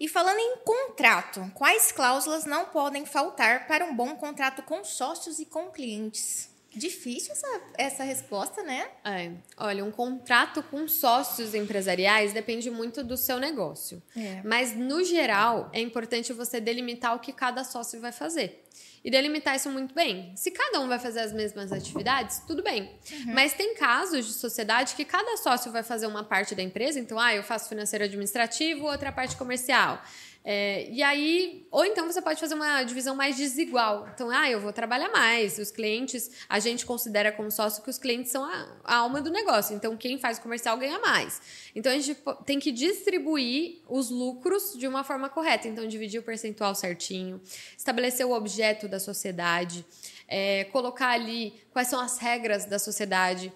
E 0.00 0.08
falando 0.08 0.38
em 0.38 0.56
contrato, 0.64 1.52
quais 1.54 1.92
cláusulas 1.92 2.46
não 2.46 2.64
podem 2.64 3.04
faltar 3.04 3.66
para 3.66 3.84
um 3.84 3.94
bom 3.94 4.16
contrato 4.16 4.62
com 4.62 4.82
sócios 4.82 5.38
e 5.38 5.44
com 5.44 5.70
clientes? 5.70 6.48
Difícil 6.74 7.32
essa, 7.32 7.60
essa 7.76 8.04
resposta, 8.04 8.62
né? 8.62 8.88
É. 9.04 9.32
Olha, 9.58 9.84
um 9.84 9.90
contrato 9.90 10.62
com 10.62 10.88
sócios 10.88 11.54
empresariais 11.54 12.32
depende 12.32 12.70
muito 12.70 13.04
do 13.04 13.16
seu 13.16 13.38
negócio. 13.38 14.00
É. 14.16 14.40
Mas, 14.44 14.74
no 14.74 15.04
geral, 15.04 15.68
é 15.72 15.80
importante 15.80 16.32
você 16.32 16.60
delimitar 16.60 17.14
o 17.14 17.18
que 17.18 17.32
cada 17.32 17.64
sócio 17.64 18.00
vai 18.00 18.12
fazer. 18.12 18.64
E 19.04 19.10
delimitar 19.10 19.56
isso 19.56 19.70
muito 19.70 19.94
bem. 19.94 20.32
Se 20.36 20.50
cada 20.50 20.80
um 20.80 20.88
vai 20.88 20.98
fazer 20.98 21.20
as 21.20 21.32
mesmas 21.32 21.72
atividades, 21.72 22.42
tudo 22.46 22.62
bem. 22.62 22.82
Uhum. 23.10 23.34
Mas 23.34 23.54
tem 23.54 23.74
casos 23.74 24.26
de 24.26 24.32
sociedade 24.32 24.94
que 24.94 25.04
cada 25.04 25.36
sócio 25.38 25.72
vai 25.72 25.82
fazer 25.82 26.06
uma 26.06 26.22
parte 26.22 26.54
da 26.54 26.62
empresa, 26.62 26.98
então, 26.98 27.18
ah, 27.18 27.34
eu 27.34 27.42
faço 27.42 27.68
financeiro 27.68 28.04
administrativo, 28.04 28.86
outra 28.86 29.10
parte 29.10 29.36
comercial. 29.36 30.02
É, 30.42 30.88
e 30.90 31.02
aí, 31.02 31.66
ou 31.70 31.84
então 31.84 32.06
você 32.06 32.22
pode 32.22 32.40
fazer 32.40 32.54
uma 32.54 32.82
divisão 32.82 33.14
mais 33.14 33.36
desigual. 33.36 34.08
Então, 34.14 34.30
ah, 34.30 34.50
eu 34.50 34.58
vou 34.58 34.72
trabalhar 34.72 35.10
mais. 35.10 35.58
Os 35.58 35.70
clientes, 35.70 36.30
a 36.48 36.58
gente 36.58 36.86
considera 36.86 37.30
como 37.30 37.50
sócio 37.50 37.82
que 37.82 37.90
os 37.90 37.98
clientes 37.98 38.32
são 38.32 38.44
a, 38.44 38.76
a 38.84 38.96
alma 38.96 39.20
do 39.20 39.30
negócio. 39.30 39.76
Então, 39.76 39.96
quem 39.96 40.18
faz 40.18 40.38
o 40.38 40.42
comercial 40.42 40.78
ganha 40.78 40.98
mais. 40.98 41.42
Então, 41.74 41.92
a 41.92 41.98
gente 41.98 42.16
tem 42.46 42.58
que 42.58 42.72
distribuir 42.72 43.80
os 43.86 44.08
lucros 44.08 44.74
de 44.78 44.88
uma 44.88 45.04
forma 45.04 45.28
correta. 45.28 45.68
Então, 45.68 45.86
dividir 45.86 46.20
o 46.20 46.22
percentual 46.22 46.74
certinho, 46.74 47.40
estabelecer 47.76 48.26
o 48.26 48.32
objeto 48.32 48.88
da 48.88 48.98
sociedade, 48.98 49.84
é, 50.26 50.64
colocar 50.64 51.10
ali 51.10 51.52
quais 51.70 51.88
são 51.88 52.00
as 52.00 52.18
regras 52.18 52.64
da 52.64 52.78
sociedade. 52.78 53.52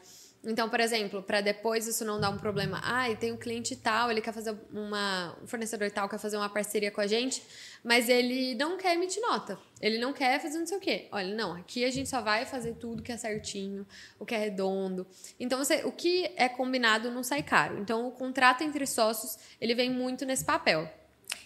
Então, 0.46 0.68
por 0.68 0.78
exemplo, 0.78 1.22
para 1.22 1.40
depois 1.40 1.86
isso 1.86 2.04
não 2.04 2.20
dar 2.20 2.28
um 2.30 2.36
problema. 2.36 2.80
Ah, 2.82 3.04
tem 3.16 3.32
um 3.32 3.36
cliente 3.36 3.74
tal, 3.74 4.10
ele 4.10 4.20
quer 4.20 4.32
fazer 4.32 4.54
uma. 4.72 5.36
Um 5.42 5.46
fornecedor 5.46 5.90
tal 5.90 6.08
quer 6.08 6.18
fazer 6.18 6.36
uma 6.36 6.48
parceria 6.48 6.90
com 6.90 7.00
a 7.00 7.06
gente, 7.06 7.42
mas 7.82 8.08
ele 8.08 8.54
não 8.54 8.76
quer 8.76 8.94
emitir 8.94 9.22
nota. 9.22 9.58
Ele 9.80 9.98
não 9.98 10.12
quer 10.12 10.40
fazer 10.40 10.58
não 10.58 10.66
sei 10.66 10.76
o 10.76 10.80
quê. 10.80 11.08
Olha, 11.10 11.34
não, 11.34 11.54
aqui 11.54 11.84
a 11.84 11.90
gente 11.90 12.08
só 12.08 12.20
vai 12.20 12.44
fazer 12.44 12.74
tudo 12.74 13.02
que 13.02 13.12
é 13.12 13.16
certinho, 13.16 13.86
o 14.18 14.26
que 14.26 14.34
é 14.34 14.38
redondo. 14.38 15.06
Então, 15.40 15.58
você, 15.58 15.82
o 15.84 15.92
que 15.92 16.30
é 16.36 16.48
combinado 16.48 17.10
não 17.10 17.22
sai 17.22 17.42
caro. 17.42 17.78
Então, 17.78 18.06
o 18.06 18.12
contrato 18.12 18.62
entre 18.62 18.86
sócios, 18.86 19.38
ele 19.60 19.74
vem 19.74 19.90
muito 19.90 20.26
nesse 20.26 20.44
papel. 20.44 20.92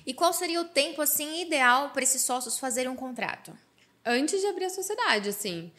E 0.04 0.12
qual 0.12 0.32
seria 0.32 0.60
o 0.60 0.64
tempo, 0.64 1.00
assim, 1.00 1.42
ideal 1.42 1.90
para 1.90 2.02
esses 2.02 2.22
sócios 2.22 2.58
fazerem 2.58 2.90
um 2.90 2.96
contrato? 2.96 3.56
Antes 4.04 4.40
de 4.40 4.46
abrir 4.46 4.64
a 4.64 4.70
sociedade, 4.70 5.28
assim. 5.28 5.70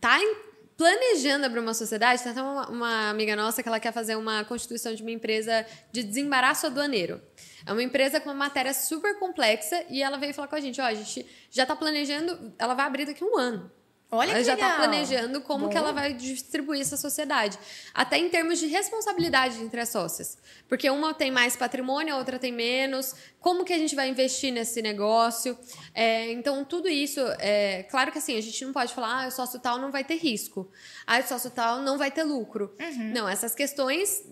Tá 0.00 0.18
em 0.20 0.51
planejando 0.76 1.46
abrir 1.46 1.60
uma 1.60 1.74
sociedade, 1.74 2.22
tem 2.22 2.32
até 2.32 2.42
uma, 2.42 2.68
uma, 2.68 3.10
amiga 3.10 3.36
nossa 3.36 3.62
que 3.62 3.68
ela 3.68 3.80
quer 3.80 3.92
fazer 3.92 4.16
uma 4.16 4.44
constituição 4.44 4.94
de 4.94 5.02
uma 5.02 5.10
empresa 5.10 5.66
de 5.90 6.02
desembaraço 6.02 6.66
aduaneiro. 6.66 7.20
É 7.66 7.72
uma 7.72 7.82
empresa 7.82 8.20
com 8.20 8.30
uma 8.30 8.34
matéria 8.34 8.72
super 8.74 9.18
complexa 9.18 9.84
e 9.88 10.02
ela 10.02 10.16
veio 10.18 10.34
falar 10.34 10.48
com 10.48 10.56
a 10.56 10.60
gente, 10.60 10.80
ó, 10.80 10.84
a 10.84 10.94
gente 10.94 11.26
já 11.50 11.62
está 11.62 11.76
planejando, 11.76 12.52
ela 12.58 12.74
vai 12.74 12.86
abrir 12.86 13.06
daqui 13.06 13.22
a 13.22 13.26
um 13.26 13.38
ano. 13.38 13.70
Olha 14.14 14.32
ela 14.32 14.44
já 14.44 14.52
está 14.52 14.76
planejando 14.76 15.40
como 15.40 15.70
que 15.70 15.76
ela 15.76 15.90
vai 15.90 16.12
distribuir 16.12 16.82
essa 16.82 16.98
sociedade. 16.98 17.58
Até 17.94 18.18
em 18.18 18.28
termos 18.28 18.58
de 18.58 18.66
responsabilidade 18.66 19.58
entre 19.58 19.80
as 19.80 19.88
sócias. 19.88 20.36
Porque 20.68 20.90
uma 20.90 21.14
tem 21.14 21.30
mais 21.30 21.56
patrimônio, 21.56 22.14
a 22.14 22.18
outra 22.18 22.38
tem 22.38 22.52
menos. 22.52 23.14
Como 23.40 23.64
que 23.64 23.72
a 23.72 23.78
gente 23.78 23.94
vai 23.94 24.10
investir 24.10 24.52
nesse 24.52 24.82
negócio? 24.82 25.56
É, 25.94 26.30
então, 26.30 26.62
tudo 26.62 26.90
isso, 26.90 27.20
é, 27.38 27.84
claro 27.84 28.12
que 28.12 28.18
assim, 28.18 28.36
a 28.36 28.40
gente 28.42 28.62
não 28.66 28.72
pode 28.74 28.92
falar, 28.92 29.24
ah, 29.24 29.28
o 29.28 29.30
sócio 29.30 29.58
tal 29.58 29.78
não 29.78 29.90
vai 29.90 30.04
ter 30.04 30.16
risco. 30.16 30.70
Ah, 31.06 31.18
o 31.18 31.22
sócio 31.22 31.50
tal 31.50 31.80
não 31.80 31.96
vai 31.96 32.10
ter 32.10 32.22
lucro. 32.22 32.76
Uhum. 32.78 33.12
Não, 33.14 33.26
essas 33.26 33.54
questões 33.54 34.30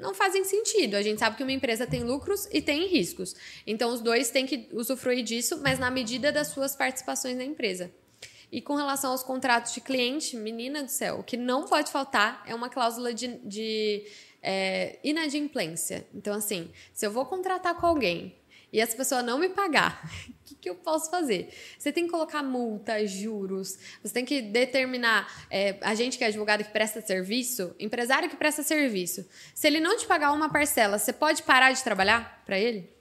não 0.00 0.14
fazem 0.14 0.44
sentido. 0.44 0.94
A 0.94 1.02
gente 1.02 1.18
sabe 1.18 1.36
que 1.36 1.42
uma 1.42 1.50
empresa 1.50 1.84
tem 1.84 2.04
lucros 2.04 2.46
e 2.52 2.62
tem 2.62 2.86
riscos. 2.86 3.34
Então, 3.66 3.92
os 3.92 4.00
dois 4.00 4.30
têm 4.30 4.46
que 4.46 4.68
usufruir 4.72 5.24
disso, 5.24 5.58
mas 5.60 5.80
na 5.80 5.90
medida 5.90 6.30
das 6.30 6.46
suas 6.46 6.76
participações 6.76 7.36
na 7.36 7.44
empresa. 7.44 7.92
E 8.50 8.60
com 8.60 8.74
relação 8.74 9.10
aos 9.10 9.22
contratos 9.22 9.72
de 9.74 9.80
cliente, 9.80 10.36
menina 10.36 10.82
do 10.82 10.90
céu, 10.90 11.18
o 11.18 11.22
que 11.22 11.36
não 11.36 11.64
pode 11.64 11.90
faltar 11.90 12.42
é 12.46 12.54
uma 12.54 12.68
cláusula 12.68 13.12
de, 13.12 13.38
de 13.38 14.06
é, 14.42 14.98
inadimplência. 15.02 16.06
Então, 16.14 16.34
assim, 16.34 16.70
se 16.92 17.04
eu 17.04 17.10
vou 17.10 17.26
contratar 17.26 17.74
com 17.74 17.86
alguém 17.86 18.36
e 18.72 18.80
essa 18.80 18.96
pessoa 18.96 19.22
não 19.22 19.38
me 19.38 19.48
pagar, 19.48 20.00
o 20.30 20.44
que, 20.44 20.54
que, 20.54 20.70
eu 20.70 20.76
posso 20.76 21.10
fazer? 21.10 21.52
Você 21.76 21.92
tem 21.92 22.04
que 22.04 22.10
colocar 22.10 22.42
multa, 22.44 23.04
juros, 23.04 23.78
você 24.00 24.14
tem 24.14 24.24
que 24.24 24.40
determinar, 24.40 25.46
é, 25.50 25.76
a 25.80 25.94
gente 25.96 26.16
que 26.16 26.22
é 26.22 26.28
advogado 26.28 26.62
que 26.62 26.70
presta 26.70 27.00
serviço, 27.00 27.74
empresário 27.80 28.30
que 28.30 28.36
presta 28.36 28.62
serviço, 28.62 29.28
se 29.54 29.66
ele 29.66 29.80
não 29.80 29.96
te 29.96 30.06
pagar 30.06 30.32
uma 30.32 30.48
parcela, 30.48 30.98
você 30.98 31.12
pode 31.12 31.42
parar 31.42 31.72
de 31.72 31.82
trabalhar 31.82 32.42
para 32.46 32.58
ele? 32.58 32.95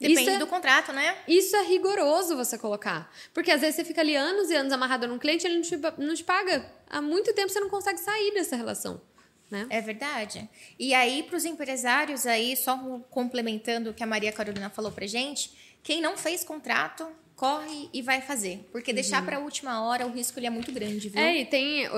Depende 0.00 0.30
é, 0.30 0.38
do 0.38 0.46
contrato, 0.46 0.92
né? 0.92 1.14
Isso 1.28 1.54
é 1.54 1.62
rigoroso 1.62 2.34
você 2.34 2.56
colocar. 2.56 3.12
Porque 3.34 3.50
às 3.50 3.60
vezes 3.60 3.76
você 3.76 3.84
fica 3.84 4.00
ali 4.00 4.16
anos 4.16 4.50
e 4.50 4.54
anos 4.54 4.72
amarrado 4.72 5.06
num 5.06 5.18
cliente 5.18 5.46
e 5.46 5.50
ele 5.50 5.56
não 5.56 5.62
te, 5.62 5.76
não 5.98 6.14
te 6.14 6.24
paga. 6.24 6.72
Há 6.88 7.02
muito 7.02 7.34
tempo 7.34 7.50
você 7.50 7.60
não 7.60 7.68
consegue 7.68 8.00
sair 8.00 8.32
dessa 8.32 8.56
relação. 8.56 9.02
Né? 9.50 9.66
É 9.68 9.80
verdade. 9.80 10.48
E 10.78 10.94
aí, 10.94 11.22
para 11.24 11.36
os 11.36 11.44
empresários 11.44 12.24
aí, 12.24 12.56
só 12.56 12.76
complementando 13.10 13.90
o 13.90 13.94
que 13.94 14.02
a 14.02 14.06
Maria 14.06 14.32
Carolina 14.32 14.70
falou 14.70 14.92
pra 14.92 15.06
gente, 15.06 15.52
quem 15.82 16.00
não 16.00 16.16
fez 16.16 16.44
contrato, 16.44 17.06
corre 17.40 17.88
e 17.92 18.02
vai 18.02 18.20
fazer. 18.20 18.68
Porque 18.70 18.92
deixar 18.92 19.20
uhum. 19.20 19.26
para 19.26 19.36
a 19.38 19.40
última 19.40 19.82
hora, 19.82 20.06
o 20.06 20.10
risco 20.10 20.38
ele 20.38 20.46
é 20.46 20.50
muito 20.50 20.70
grande, 20.70 21.08
viu? 21.08 21.18
É, 21.18 21.38
e 21.38 21.46
tem, 21.46 21.88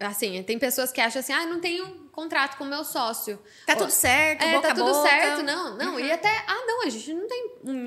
assim, 0.00 0.42
tem 0.42 0.58
pessoas 0.58 0.90
que 0.90 1.02
acham 1.02 1.20
assim, 1.20 1.34
ah, 1.34 1.44
não 1.44 1.60
tenho 1.60 2.08
contrato 2.10 2.56
com 2.56 2.64
o 2.64 2.66
meu 2.66 2.82
sócio. 2.82 3.38
Tá 3.66 3.76
tudo 3.76 3.90
certo, 3.90 4.42
é, 4.42 4.54
boca 4.54 4.68
tá 4.68 4.74
tudo 4.74 4.90
boca. 4.90 5.06
certo. 5.06 5.42
Não, 5.42 5.76
não, 5.76 5.92
uhum. 5.92 6.00
e 6.00 6.10
até, 6.10 6.34
ah, 6.48 6.64
não, 6.66 6.86
a 6.86 6.88
gente 6.88 7.12
não 7.12 7.25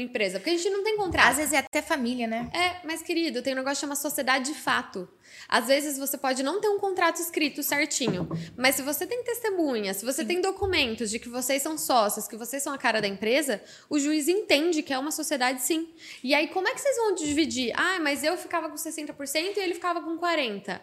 empresa, 0.09 0.39
porque 0.39 0.49
a 0.49 0.57
gente 0.57 0.69
não 0.69 0.83
tem 0.83 0.97
contrato. 0.97 1.29
Às 1.29 1.37
vezes 1.37 1.53
é 1.53 1.59
até 1.59 1.81
família, 1.81 2.27
né? 2.27 2.49
É, 2.53 2.85
mas 2.85 3.01
querido, 3.01 3.41
tem 3.41 3.53
um 3.53 3.57
negócio 3.57 3.77
que 3.77 3.81
chama 3.81 3.95
sociedade 3.95 4.51
de 4.51 4.59
fato. 4.59 5.07
Às 5.47 5.67
vezes 5.67 5.97
você 5.97 6.17
pode 6.17 6.43
não 6.43 6.59
ter 6.59 6.67
um 6.67 6.79
contrato 6.79 7.21
escrito 7.21 7.61
certinho, 7.63 8.27
mas 8.57 8.75
se 8.75 8.81
você 8.81 9.05
tem 9.05 9.23
testemunha, 9.23 9.93
se 9.93 10.03
você 10.03 10.21
Sim. 10.21 10.27
tem 10.27 10.41
documentos 10.41 11.09
de 11.09 11.19
que 11.19 11.29
vocês 11.29 11.61
são 11.61 11.77
sócios, 11.77 12.27
que 12.27 12.35
vocês 12.35 12.61
são 12.61 12.73
a 12.73 12.77
cara 12.77 12.99
da 13.01 13.07
empresa, 13.07 13.61
o 13.89 13.99
juiz 13.99 14.27
entende 14.27 14.81
que 14.81 14.91
é 14.91 14.97
uma 14.97 15.11
sociedade 15.11 15.61
sim. 15.61 15.89
E 16.23 16.33
aí 16.33 16.47
como 16.47 16.67
é 16.67 16.73
que 16.73 16.81
vocês 16.81 16.97
vão 16.97 17.15
dividir? 17.15 17.71
Ah, 17.75 17.99
mas 18.01 18.23
eu 18.23 18.35
ficava 18.37 18.69
com 18.69 18.75
60% 18.75 19.57
e 19.57 19.59
ele 19.59 19.75
ficava 19.75 20.01
com 20.01 20.17
40%. 20.17 20.79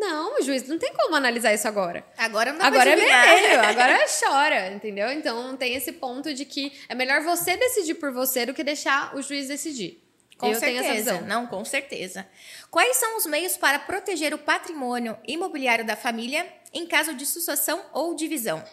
Não, 0.00 0.38
o 0.40 0.42
juiz 0.42 0.66
não 0.66 0.78
tem 0.78 0.94
como 0.94 1.14
analisar 1.14 1.52
isso 1.52 1.68
agora. 1.68 2.02
Agora 2.16 2.54
não 2.54 2.64
Agora 2.64 2.88
é 2.88 2.96
vermelho, 2.96 3.60
agora 3.68 4.06
chora, 4.08 4.72
entendeu? 4.72 5.12
Então 5.12 5.54
tem 5.58 5.74
esse 5.74 5.92
ponto 5.92 6.32
de 6.32 6.46
que 6.46 6.72
é 6.88 6.94
melhor 6.94 7.20
você 7.20 7.54
decidir 7.54 7.96
por 7.96 8.10
você 8.10 8.46
do 8.46 8.54
que 8.54 8.64
deixar 8.64 9.14
o 9.14 9.20
juiz 9.20 9.46
decidir. 9.46 10.02
Com 10.38 10.48
Eu 10.48 10.54
certeza. 10.58 11.20
Não, 11.20 11.46
com 11.46 11.62
certeza. 11.66 12.26
Quais 12.70 12.96
são 12.96 13.18
os 13.18 13.26
meios 13.26 13.58
para 13.58 13.78
proteger 13.78 14.32
o 14.32 14.38
patrimônio 14.38 15.18
imobiliário 15.28 15.84
da 15.84 15.94
família 15.94 16.46
em 16.72 16.86
caso 16.86 17.12
de 17.12 17.26
sucessão 17.26 17.84
ou 17.92 18.14
divisão? 18.14 18.64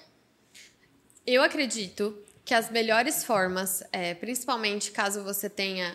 Eu 1.25 1.43
acredito 1.43 2.17
que 2.45 2.53
as 2.53 2.71
melhores 2.71 3.25
formas, 3.25 3.83
é, 3.91 4.13
principalmente 4.13 4.91
caso 4.91 5.25
você 5.25 5.49
tenha 5.49 5.93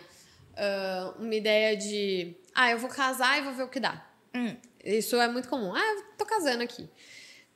uh, 0.53 1.23
uma 1.23 1.35
ideia 1.35 1.75
de, 1.75 2.37
ah, 2.55 2.71
eu 2.71 2.79
vou 2.79 2.90
casar 2.90 3.38
e 3.38 3.40
vou 3.40 3.55
ver 3.55 3.62
o 3.62 3.68
que 3.68 3.81
dá. 3.81 4.05
Hum. 4.35 4.55
Isso 4.83 5.16
é 5.16 5.29
muito 5.29 5.49
comum. 5.49 5.75
Ah, 5.75 6.03
tô 6.18 6.25
casando 6.25 6.62
aqui. 6.62 6.88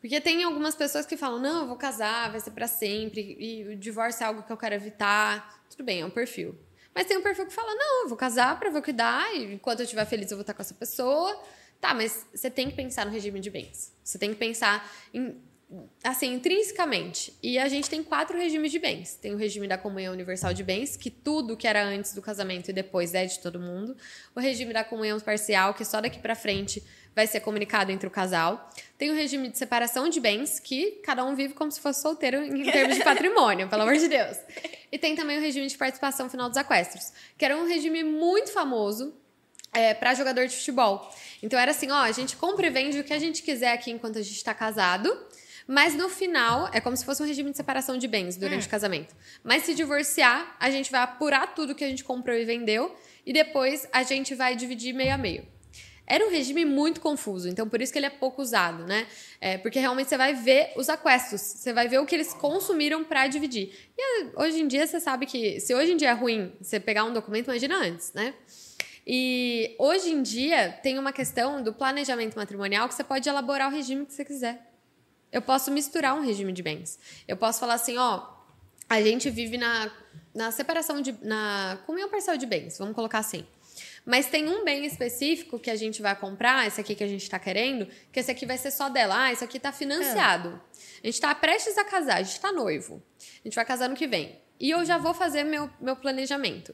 Porque 0.01 0.21
tem 0.21 0.45
algumas 0.45 0.75
pessoas 0.75 1.07
que 1.07 1.17
falam, 1.17 1.41
não, 1.41 1.63
eu 1.63 1.67
vou 1.67 1.77
casar, 1.77 2.31
vai 2.31 2.39
ser 2.39 2.51
para 2.51 2.69
sempre, 2.69 3.37
e 3.41 3.65
o 3.65 3.77
divórcio 3.77 4.23
é 4.23 4.27
algo 4.27 4.43
que 4.43 4.53
eu 4.53 4.57
quero 4.57 4.75
evitar. 4.75 5.65
Tudo 5.69 5.85
bem, 5.85 6.01
é 6.01 6.07
um 6.07 6.11
perfil. 6.11 6.57
Mas 6.95 7.07
tem 7.07 7.19
um 7.19 7.23
perfil 7.23 7.47
que 7.47 7.53
fala: 7.53 7.75
não, 7.75 8.03
eu 8.05 8.09
vou 8.09 8.17
casar 8.17 8.59
para 8.59 8.71
ver 8.71 8.79
o 8.79 8.83
que 8.83 8.93
dá, 8.93 9.33
e 9.35 9.55
enquanto 9.55 9.81
eu 9.81 9.85
estiver 9.85 10.05
feliz 10.07 10.31
eu 10.31 10.37
vou 10.37 10.43
estar 10.43 10.55
com 10.55 10.63
essa 10.63 10.75
pessoa. 10.75 11.43
Tá, 11.79 11.93
mas 11.93 12.27
você 12.35 12.51
tem 12.51 12.71
que 12.71 12.77
pensar 12.77 13.05
no 13.05 13.13
regime 13.13 13.39
de 13.39 13.51
bens. 13.51 13.95
Você 14.03 14.19
tem 14.19 14.31
que 14.31 14.37
pensar 14.37 14.91
em, 15.13 15.37
assim, 16.03 16.33
intrinsecamente. 16.33 17.37
E 17.43 17.59
a 17.59 17.69
gente 17.69 17.91
tem 17.91 18.03
quatro 18.03 18.39
regimes 18.39 18.73
de 18.73 18.79
bens. 18.79 19.17
Tem 19.17 19.35
o 19.35 19.37
regime 19.37 19.69
da 19.69 19.77
comunhão 19.77 20.15
universal 20.15 20.55
de 20.55 20.63
bens, 20.63 20.97
que 20.97 21.11
tudo 21.11 21.55
que 21.55 21.67
era 21.69 21.85
antes 21.85 22.15
do 22.15 22.23
casamento 22.23 22.71
e 22.71 22.73
depois 22.73 23.13
é 23.13 23.27
de 23.27 23.39
todo 23.41 23.61
mundo. 23.61 23.95
O 24.35 24.41
regime 24.41 24.73
da 24.73 24.83
comunhão 24.83 25.21
parcial, 25.21 25.75
que 25.75 25.85
só 25.85 26.01
daqui 26.01 26.19
para 26.19 26.35
frente 26.35 26.83
vai 27.17 27.27
ser 27.27 27.41
comunicado 27.41 27.91
entre 27.91 28.07
o 28.07 28.11
casal. 28.11 28.71
Tem 28.99 29.11
o 29.11 29.15
regime 29.15 29.49
de 29.49 29.57
separação 29.57 30.07
de 30.07 30.21
bens, 30.21 30.61
que 30.61 31.01
cada 31.03 31.25
um 31.25 31.35
vive 31.35 31.55
como 31.55 31.73
se 31.73 31.81
fosse 31.81 32.03
solteiro 32.03 32.43
em 32.43 32.63
termos 32.71 32.95
de 32.97 33.03
patrimônio, 33.03 33.67
pelo 33.69 33.83
amor 33.83 33.97
de 33.97 34.07
Deus. 34.07 34.37
E 34.93 34.99
tem 34.99 35.17
também 35.17 35.39
o 35.39 35.41
regime 35.41 35.67
de 35.67 35.79
participação 35.79 36.29
final 36.29 36.51
dos 36.51 36.59
equestros, 36.59 37.13
que 37.39 37.45
era 37.45 37.57
um 37.57 37.67
regime 37.67 38.05
muito 38.05 38.53
famoso 38.53 39.15
é, 39.73 39.95
para 39.95 40.13
jogador 40.13 40.47
de 40.47 40.55
futebol. 40.55 41.11
Então 41.43 41.59
era 41.59 41.71
assim, 41.71 41.91
ó, 41.91 42.03
a 42.03 42.13
gente 42.13 42.37
compra 42.37 42.67
e 42.67 42.71
vende 42.71 43.01
o 43.01 43.05
que 43.05 43.15
a 43.15 43.19
gente 43.19 43.43
quiser 43.43 43.73
aqui 43.73 43.91
enquanto 43.91 44.19
a 44.19 44.23
gente 44.23 44.37
está 44.37 44.53
casado. 44.53 45.11
Mas 45.67 45.95
no 45.95 46.11
final, 46.11 46.69
é 46.73 46.81
como 46.81 46.97
se 46.97 47.05
fosse 47.05 47.23
um 47.23 47.27
regime 47.27 47.51
de 47.51 47.57
separação 47.57 47.97
de 47.97 48.07
bens 48.07 48.37
durante 48.37 48.65
hum. 48.65 48.67
o 48.67 48.71
casamento. 48.71 49.17
Mas 49.43 49.63
se 49.63 49.75
divorciar, 49.75 50.55
a 50.61 50.71
gente 50.71 50.93
vai 50.93 51.01
apurar 51.01 51.55
tudo 51.55 51.75
que 51.75 51.83
a 51.83 51.89
gente 51.89 52.05
comprou 52.05 52.37
e 52.37 52.45
vendeu. 52.45 52.95
E 53.25 53.33
depois 53.33 53.89
a 53.91 54.03
gente 54.03 54.35
vai 54.35 54.55
dividir 54.55 54.93
meio 54.93 55.15
a 55.15 55.19
meio. 55.19 55.56
Era 56.07 56.25
um 56.25 56.31
regime 56.31 56.65
muito 56.65 57.01
confuso, 57.01 57.49
então 57.49 57.69
por 57.69 57.83
isso 57.83 57.93
que 57.93 57.99
ele 57.99 58.07
é 58.07 58.11
pouco 58.11 58.41
usado, 58.41 58.85
né? 58.85 59.07
É, 59.41 59.59
porque 59.59 59.81
realmente 59.81 60.09
você 60.09 60.17
vai 60.17 60.35
ver 60.35 60.73
os 60.77 60.89
aquestos, 60.89 61.41
você 61.41 61.73
vai 61.73 61.89
ver 61.89 61.99
o 61.99 62.07
que 62.07 62.15
eles 62.15 62.33
consumiram 62.33 63.03
para 63.03 63.27
dividir. 63.27 63.73
E 63.99 64.27
hoje 64.37 64.61
em 64.61 64.69
dia 64.69 64.87
você 64.87 65.01
sabe 65.01 65.27
que 65.27 65.59
se 65.59 65.75
hoje 65.75 65.93
em 65.93 65.97
dia 65.97 66.11
é 66.11 66.13
ruim 66.13 66.53
você 66.61 66.79
pegar 66.79 67.05
um 67.05 67.13
documento, 67.13 67.47
imagina 67.47 67.77
antes, 67.77 68.13
né? 68.13 68.35
E 69.07 69.75
hoje 69.79 70.11
em 70.11 70.23
dia 70.23 70.79
tem 70.83 70.99
uma 70.99 71.13
questão 71.13 71.63
do 71.63 71.73
planejamento 71.73 72.37
matrimonial 72.37 72.89
que 72.89 72.95
você 72.95 73.05
pode 73.05 73.29
elaborar 73.29 73.69
o 73.69 73.75
regime 73.75 74.07
que 74.07 74.13
você 74.13 74.25
quiser. 74.25 74.73
Eu 75.33 75.43
posso 75.43 75.71
misturar 75.71 76.15
um 76.15 76.25
regime 76.25 76.53
de 76.53 76.63
bens. 76.63 76.99
Eu 77.27 77.37
posso 77.37 77.59
falar 77.61 77.75
assim, 77.75 77.97
ó, 77.99 78.27
a 78.89 79.03
gente 79.03 79.29
vive 79.29 79.59
na, 79.59 79.91
na 80.35 80.51
separação 80.51 81.01
de. 81.01 81.17
na 81.23 81.79
comunhão 81.87 82.09
parcial 82.09 82.37
de 82.37 82.47
bens, 82.47 82.79
vamos 82.79 82.95
colocar 82.95 83.19
assim. 83.19 83.45
Mas 84.07 84.27
tem 84.27 84.49
um 84.49 84.65
bem 84.65 84.87
específico 84.87 85.59
que 85.59 85.69
a 85.69 85.75
gente 85.75 86.01
vai 86.01 86.15
comprar, 86.15 86.65
esse 86.65 86.81
aqui 86.81 86.95
que 86.95 87.03
a 87.03 87.09
gente 87.09 87.25
está 87.25 87.41
querendo, 87.41 87.89
que 88.13 88.21
esse 88.21 88.31
aqui 88.31 88.47
vai 88.47 88.57
ser 88.57 88.71
só 88.71 88.89
dela. 88.89 89.25
Ah, 89.25 89.33
isso 89.33 89.43
aqui 89.43 89.57
está 89.57 89.73
financiado. 89.73 90.61
A 91.03 91.07
gente 91.07 91.15
está 91.15 91.35
prestes 91.35 91.77
a 91.77 91.85
casar, 91.85 92.19
a 92.19 92.23
gente 92.23 92.37
está 92.37 92.53
noivo. 92.53 93.03
A 93.21 93.49
gente 93.49 93.57
vai 93.57 93.65
casar 93.65 93.89
no 93.89 93.97
que 93.97 94.07
vem. 94.07 94.41
E 94.61 94.71
eu 94.71 94.85
já 94.85 94.97
vou 94.97 95.13
fazer 95.13 95.43
meu, 95.43 95.69
meu 95.81 95.97
planejamento. 95.97 96.73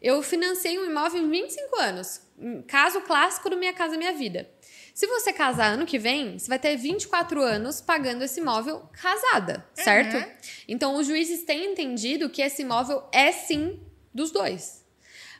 Eu 0.00 0.22
financei 0.22 0.78
um 0.78 0.86
imóvel 0.86 1.22
em 1.22 1.30
25 1.30 1.76
anos. 1.78 2.22
Caso 2.66 3.02
clássico 3.02 3.50
do 3.50 3.56
Minha 3.56 3.74
Casa 3.74 3.98
Minha 3.98 4.14
Vida. 4.14 4.50
Se 4.94 5.06
você 5.06 5.32
casar 5.32 5.74
ano 5.74 5.86
que 5.86 5.98
vem, 5.98 6.38
você 6.38 6.48
vai 6.48 6.58
ter 6.58 6.74
24 6.76 7.40
anos 7.40 7.80
pagando 7.80 8.24
esse 8.24 8.40
imóvel 8.40 8.88
casada, 8.92 9.64
certo? 9.74 10.16
Uhum. 10.16 10.32
Então, 10.68 10.96
os 10.96 11.06
juízes 11.06 11.44
têm 11.44 11.72
entendido 11.72 12.28
que 12.28 12.42
esse 12.42 12.62
imóvel 12.62 13.06
é 13.12 13.30
sim 13.30 13.80
dos 14.12 14.30
dois. 14.30 14.81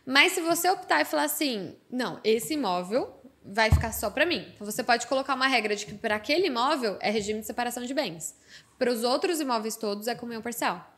Mas 0.04 0.32
se 0.32 0.40
você 0.40 0.68
optar 0.68 1.00
e 1.00 1.04
falar 1.04 1.24
assim, 1.24 1.76
não, 1.90 2.20
esse 2.24 2.54
imóvel 2.54 3.20
vai 3.44 3.70
ficar 3.70 3.92
só 3.92 4.10
para 4.10 4.26
mim. 4.26 4.46
Então, 4.54 4.64
você 4.64 4.82
pode 4.82 5.06
colocar 5.06 5.34
uma 5.34 5.46
regra 5.46 5.74
de 5.74 5.86
que 5.86 5.94
para 5.94 6.16
aquele 6.16 6.46
imóvel 6.46 6.96
é 7.00 7.10
regime 7.10 7.40
de 7.40 7.46
separação 7.46 7.84
de 7.84 7.94
bens. 7.94 8.36
Para 8.78 8.90
os 8.90 9.04
outros 9.04 9.40
imóveis 9.40 9.76
todos 9.76 10.08
é 10.08 10.14
comunhão 10.14 10.42
parcial. 10.42 10.92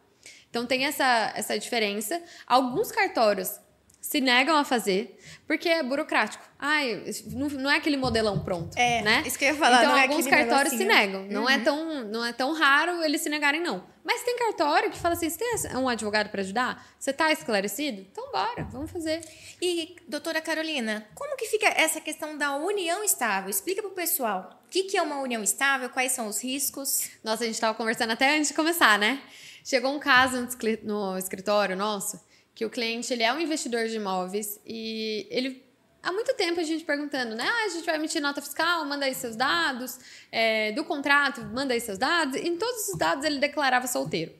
Então 0.48 0.66
tem 0.66 0.84
essa, 0.84 1.32
essa 1.34 1.58
diferença. 1.58 2.22
Alguns 2.46 2.90
cartórios 2.92 3.58
se 4.00 4.20
negam 4.20 4.56
a 4.56 4.64
fazer 4.64 5.18
porque 5.46 5.68
é 5.68 5.82
burocrático. 5.82 6.44
Ai, 6.66 7.04
não, 7.26 7.46
não 7.48 7.70
é 7.70 7.76
aquele 7.76 7.98
modelão 7.98 8.42
pronto, 8.42 8.74
é, 8.74 9.02
né? 9.02 9.22
Isso 9.26 9.38
que 9.38 9.44
eu 9.44 9.50
ia 9.50 9.54
falar. 9.54 9.84
Então 9.84 9.94
é 9.94 10.04
alguns 10.04 10.26
cartórios 10.26 10.72
negocinho. 10.72 10.90
se 10.90 10.98
negam. 10.98 11.26
Não 11.26 11.46
é 11.46 11.58
uhum. 11.58 11.62
tão 11.62 12.04
não 12.04 12.24
é 12.24 12.32
tão 12.32 12.54
raro 12.54 13.04
eles 13.04 13.20
se 13.20 13.28
negarem 13.28 13.60
não. 13.60 13.84
Mas 14.02 14.22
tem 14.22 14.34
cartório 14.38 14.90
que 14.90 14.98
fala 14.98 15.12
assim, 15.12 15.28
você 15.28 15.36
tem 15.36 15.76
um 15.76 15.86
advogado 15.86 16.30
para 16.30 16.40
ajudar? 16.40 16.86
Você 16.98 17.10
está 17.10 17.30
esclarecido? 17.30 18.00
Então 18.10 18.32
bora, 18.32 18.64
vamos 18.70 18.90
fazer. 18.90 19.20
E 19.60 19.94
doutora 20.08 20.40
Carolina, 20.40 21.06
como 21.14 21.36
que 21.36 21.44
fica 21.44 21.66
essa 21.66 22.00
questão 22.00 22.38
da 22.38 22.56
união 22.56 23.04
estável? 23.04 23.50
Explica 23.50 23.82
para 23.82 23.90
o 23.90 23.94
pessoal. 23.94 24.58
O 24.66 24.70
que, 24.70 24.84
que 24.84 24.96
é 24.96 25.02
uma 25.02 25.20
união 25.20 25.42
estável? 25.42 25.90
Quais 25.90 26.12
são 26.12 26.28
os 26.28 26.42
riscos? 26.42 27.10
Nossa, 27.22 27.42
a 27.42 27.46
gente 27.46 27.56
estava 27.56 27.76
conversando 27.76 28.12
até 28.12 28.34
antes 28.34 28.48
de 28.48 28.54
começar, 28.54 28.98
né? 28.98 29.20
Chegou 29.62 29.94
um 29.94 29.98
caso 29.98 30.48
no 30.82 31.18
escritório 31.18 31.76
nosso 31.76 32.18
que 32.54 32.64
o 32.64 32.70
cliente 32.70 33.12
ele 33.12 33.22
é 33.22 33.32
um 33.32 33.40
investidor 33.40 33.88
de 33.88 33.96
imóveis 33.96 34.60
e 34.64 35.26
ele 35.28 35.63
há 36.04 36.12
muito 36.12 36.34
tempo 36.34 36.60
a 36.60 36.62
gente 36.62 36.84
perguntando, 36.84 37.34
né? 37.34 37.44
Ah, 37.46 37.64
a 37.64 37.68
gente 37.68 37.84
vai 37.84 37.96
emitir 37.96 38.20
nota 38.20 38.40
fiscal, 38.40 38.84
manda 38.84 39.06
aí 39.06 39.14
seus 39.14 39.34
dados, 39.34 39.98
é, 40.30 40.72
do 40.72 40.84
contrato, 40.84 41.42
manda 41.42 41.74
aí 41.74 41.80
seus 41.80 41.98
dados. 41.98 42.36
Em 42.36 42.56
todos 42.56 42.88
os 42.88 42.98
dados 42.98 43.24
ele 43.24 43.38
declarava 43.38 43.86
solteiro. 43.86 44.32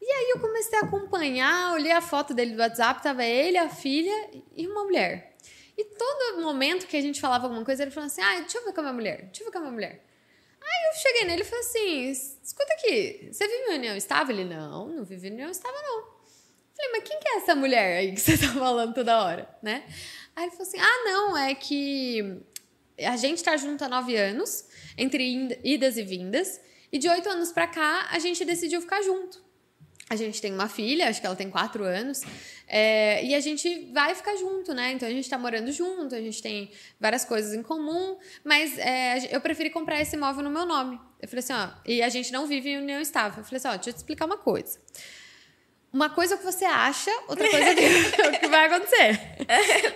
E 0.00 0.10
aí 0.10 0.30
eu 0.30 0.40
comecei 0.40 0.78
a 0.78 0.82
acompanhar, 0.82 1.72
olhei 1.74 1.92
a 1.92 2.00
foto 2.00 2.34
dele 2.34 2.54
do 2.54 2.60
WhatsApp, 2.60 3.02
tava 3.02 3.24
ele, 3.24 3.56
a 3.56 3.68
filha 3.68 4.30
e 4.56 4.66
uma 4.66 4.84
mulher. 4.84 5.36
E 5.76 5.84
todo 5.84 6.40
momento 6.42 6.86
que 6.86 6.96
a 6.96 7.00
gente 7.00 7.20
falava 7.20 7.46
alguma 7.46 7.64
coisa, 7.64 7.82
ele 7.82 7.90
falava 7.90 8.12
assim: 8.12 8.22
ah, 8.22 8.40
deixa 8.40 8.58
eu 8.58 8.64
ver 8.64 8.72
com 8.72 8.80
a 8.80 8.82
minha 8.82 8.94
mulher, 8.94 9.22
deixa 9.22 9.42
eu 9.42 9.46
ver 9.46 9.52
com 9.52 9.58
a 9.58 9.60
minha 9.62 9.72
mulher. 9.72 10.04
Aí 10.60 10.88
eu 10.88 11.00
cheguei 11.00 11.24
nele 11.24 11.42
e 11.42 11.44
falei 11.44 11.64
assim: 11.64 12.10
escuta 12.42 12.72
aqui, 12.74 13.30
você 13.32 13.46
vive 13.46 13.72
em 13.72 13.74
união 13.76 13.96
estável? 13.96 14.36
Ele: 14.36 14.52
não, 14.52 14.88
não 14.88 15.04
vive 15.04 15.28
em 15.28 15.32
união 15.32 15.50
estável, 15.50 15.80
não. 15.82 16.20
Falei, 16.76 16.92
mas 16.92 17.08
quem 17.08 17.20
que 17.20 17.28
é 17.28 17.36
essa 17.36 17.54
mulher 17.54 17.98
aí 17.98 18.12
que 18.12 18.20
você 18.20 18.38
tá 18.38 18.48
falando 18.48 18.94
toda 18.94 19.22
hora, 19.22 19.48
né? 19.62 19.84
Aí 20.34 20.44
ele 20.44 20.52
falou 20.52 20.66
assim: 20.66 20.78
ah, 20.78 21.04
não, 21.04 21.36
é 21.36 21.54
que 21.54 22.42
a 22.98 23.16
gente 23.16 23.42
tá 23.42 23.56
junto 23.56 23.84
há 23.84 23.88
nove 23.88 24.16
anos, 24.16 24.64
entre 24.96 25.58
idas 25.64 25.96
e 25.96 26.02
vindas, 26.02 26.60
e 26.92 26.98
de 26.98 27.08
oito 27.08 27.28
anos 27.28 27.52
pra 27.52 27.66
cá 27.66 28.08
a 28.10 28.18
gente 28.18 28.44
decidiu 28.44 28.80
ficar 28.80 29.02
junto. 29.02 29.50
A 30.08 30.16
gente 30.16 30.42
tem 30.42 30.52
uma 30.52 30.68
filha, 30.68 31.08
acho 31.08 31.20
que 31.20 31.26
ela 31.26 31.36
tem 31.36 31.48
quatro 31.48 31.84
anos, 31.84 32.22
é, 32.66 33.24
e 33.24 33.32
a 33.32 33.38
gente 33.38 33.92
vai 33.92 34.12
ficar 34.12 34.34
junto, 34.34 34.74
né? 34.74 34.90
Então 34.90 35.08
a 35.08 35.10
gente 35.12 35.30
tá 35.30 35.38
morando 35.38 35.70
junto, 35.70 36.16
a 36.16 36.20
gente 36.20 36.42
tem 36.42 36.68
várias 36.98 37.24
coisas 37.24 37.54
em 37.54 37.62
comum, 37.62 38.18
mas 38.44 38.76
é, 38.76 39.28
eu 39.34 39.40
preferi 39.40 39.70
comprar 39.70 40.00
esse 40.00 40.16
imóvel 40.16 40.42
no 40.42 40.50
meu 40.50 40.66
nome. 40.66 40.98
Eu 41.22 41.28
falei 41.28 41.44
assim, 41.44 41.52
ó, 41.52 41.68
e 41.86 42.02
a 42.02 42.08
gente 42.08 42.32
não 42.32 42.44
vive 42.44 42.70
em 42.70 42.78
união 42.78 43.00
estável. 43.00 43.38
Eu 43.38 43.44
falei 43.44 43.58
assim, 43.58 43.68
ó, 43.68 43.74
deixa 43.74 43.90
eu 43.90 43.94
te 43.94 43.98
explicar 43.98 44.26
uma 44.26 44.38
coisa 44.38 44.80
uma 45.92 46.08
coisa 46.08 46.36
que 46.36 46.44
você 46.44 46.64
acha, 46.64 47.10
outra 47.26 47.48
coisa 47.48 47.74
que, 47.74 48.38
que 48.38 48.48
vai 48.48 48.66
acontecer. 48.66 49.20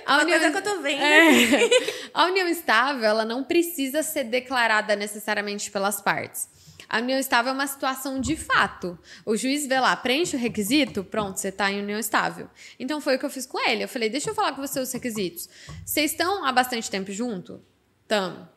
A 0.04 0.14
uma 0.14 0.22
união, 0.22 0.40
coisa 0.40 0.50
que 0.50 0.68
eu 0.68 0.74
tô 0.74 0.82
vendo. 0.82 1.02
É, 1.02 1.70
a 2.12 2.24
união 2.26 2.48
estável, 2.48 3.04
ela 3.04 3.24
não 3.24 3.44
precisa 3.44 4.02
ser 4.02 4.24
declarada 4.24 4.96
necessariamente 4.96 5.70
pelas 5.70 6.00
partes. 6.00 6.48
A 6.88 6.98
união 6.98 7.18
estável 7.18 7.50
é 7.50 7.54
uma 7.54 7.66
situação 7.66 8.20
de 8.20 8.36
fato. 8.36 8.98
O 9.24 9.36
juiz 9.36 9.66
vê 9.66 9.80
lá, 9.80 9.96
preenche 9.96 10.36
o 10.36 10.38
requisito, 10.38 11.02
pronto, 11.02 11.38
você 11.38 11.48
está 11.48 11.70
em 11.70 11.80
união 11.80 11.98
estável. 11.98 12.48
Então 12.78 13.00
foi 13.00 13.16
o 13.16 13.18
que 13.18 13.24
eu 13.24 13.30
fiz 13.30 13.46
com 13.46 13.58
ele. 13.68 13.84
Eu 13.84 13.88
falei, 13.88 14.10
deixa 14.10 14.30
eu 14.30 14.34
falar 14.34 14.52
com 14.52 14.60
você 14.60 14.80
os 14.80 14.92
requisitos. 14.92 15.48
Vocês 15.84 16.10
estão 16.10 16.44
há 16.44 16.52
bastante 16.52 16.90
tempo 16.90 17.10
junto? 17.12 17.62
Tamo. 18.06 18.48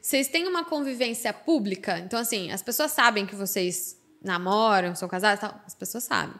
Vocês 0.00 0.28
têm 0.28 0.46
uma 0.46 0.64
convivência 0.64 1.32
pública? 1.32 1.98
Então, 1.98 2.18
assim, 2.18 2.50
as 2.50 2.62
pessoas 2.62 2.92
sabem 2.92 3.26
que 3.26 3.34
vocês 3.34 3.96
namoram, 4.22 4.94
são 4.94 5.08
casados, 5.08 5.40
tal. 5.40 5.60
as 5.66 5.74
pessoas 5.74 6.04
sabem. 6.04 6.34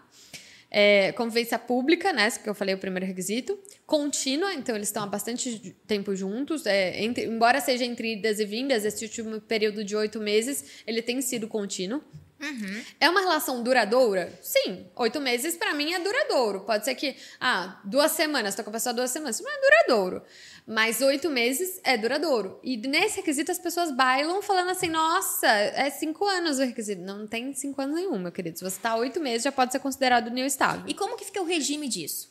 É, 0.75 1.13
convivência 1.13 1.59
pública, 1.59 2.15
né? 2.15 2.31
Que 2.31 2.49
eu 2.49 2.55
falei 2.55 2.75
o 2.75 2.79
primeiro 2.79 3.05
requisito. 3.05 3.59
Contínua, 3.85 4.55
então 4.55 4.75
eles 4.75 4.89
estão 4.89 5.03
há 5.03 5.07
bastante 5.07 5.77
tempo 5.87 6.17
juntos. 6.17 6.65
É, 6.65 7.03
entre, 7.05 7.27
embora 7.27 7.61
seja 7.61 7.85
entre 7.85 8.15
idas 8.15 8.41
e 8.41 8.47
vindas, 8.47 8.87
esse 8.87 9.05
último 9.05 9.39
período 9.39 9.85
de 9.85 9.95
oito 9.95 10.19
meses, 10.19 10.83
ele 10.87 11.03
tem 11.03 11.21
sido 11.21 11.47
contínuo. 11.47 12.03
Uhum. 12.43 12.85
É 12.99 13.09
uma 13.09 13.21
relação 13.21 13.63
duradoura? 13.63 14.37
Sim. 14.43 14.87
Oito 14.97 15.21
meses, 15.21 15.57
para 15.57 15.73
mim, 15.73 15.93
é 15.93 16.01
duradouro. 16.01 16.63
Pode 16.63 16.85
ser 16.85 16.97
que, 16.97 17.17
ah, 17.41 17.81
duas 17.85 18.11
semanas, 18.13 18.57
tô 18.57 18.65
com 18.65 18.71
a 18.71 18.73
pessoa 18.73 18.93
duas 18.93 19.13
semanas. 19.13 19.41
Não 19.41 19.49
é 19.51 19.61
duradouro. 19.61 20.23
Mas 20.67 21.01
oito 21.01 21.31
meses 21.31 21.81
é 21.85 21.97
duradouro. 21.97 22.59
E 22.63 22.77
nesse 22.77 23.19
requisito 23.19 23.53
as 23.53 23.59
pessoas 23.59 23.93
bailam 23.93 24.43
falando 24.43 24.71
assim: 24.71 24.89
nossa, 24.89 25.47
é 25.47 25.89
cinco 25.91 26.25
anos 26.27 26.59
o 26.59 26.65
requisito. 26.65 27.01
Não 27.01 27.27
tem 27.27 27.55
cinco 27.55 27.81
anos 27.81 27.95
nenhum, 27.95 28.19
meu 28.19 28.33
querido. 28.33 28.59
Se 28.59 28.65
você 28.65 28.77
está 28.77 28.97
oito 28.97 29.21
meses, 29.21 29.45
já 29.45 29.53
pode 29.53 29.71
ser 29.71 29.79
considerado 29.79 30.31
new 30.31 30.47
estável. 30.47 30.85
E 30.89 30.95
como 30.95 31.17
que 31.17 31.25
fica 31.25 31.41
o 31.41 31.47
regime 31.47 31.89
disso? 31.89 32.31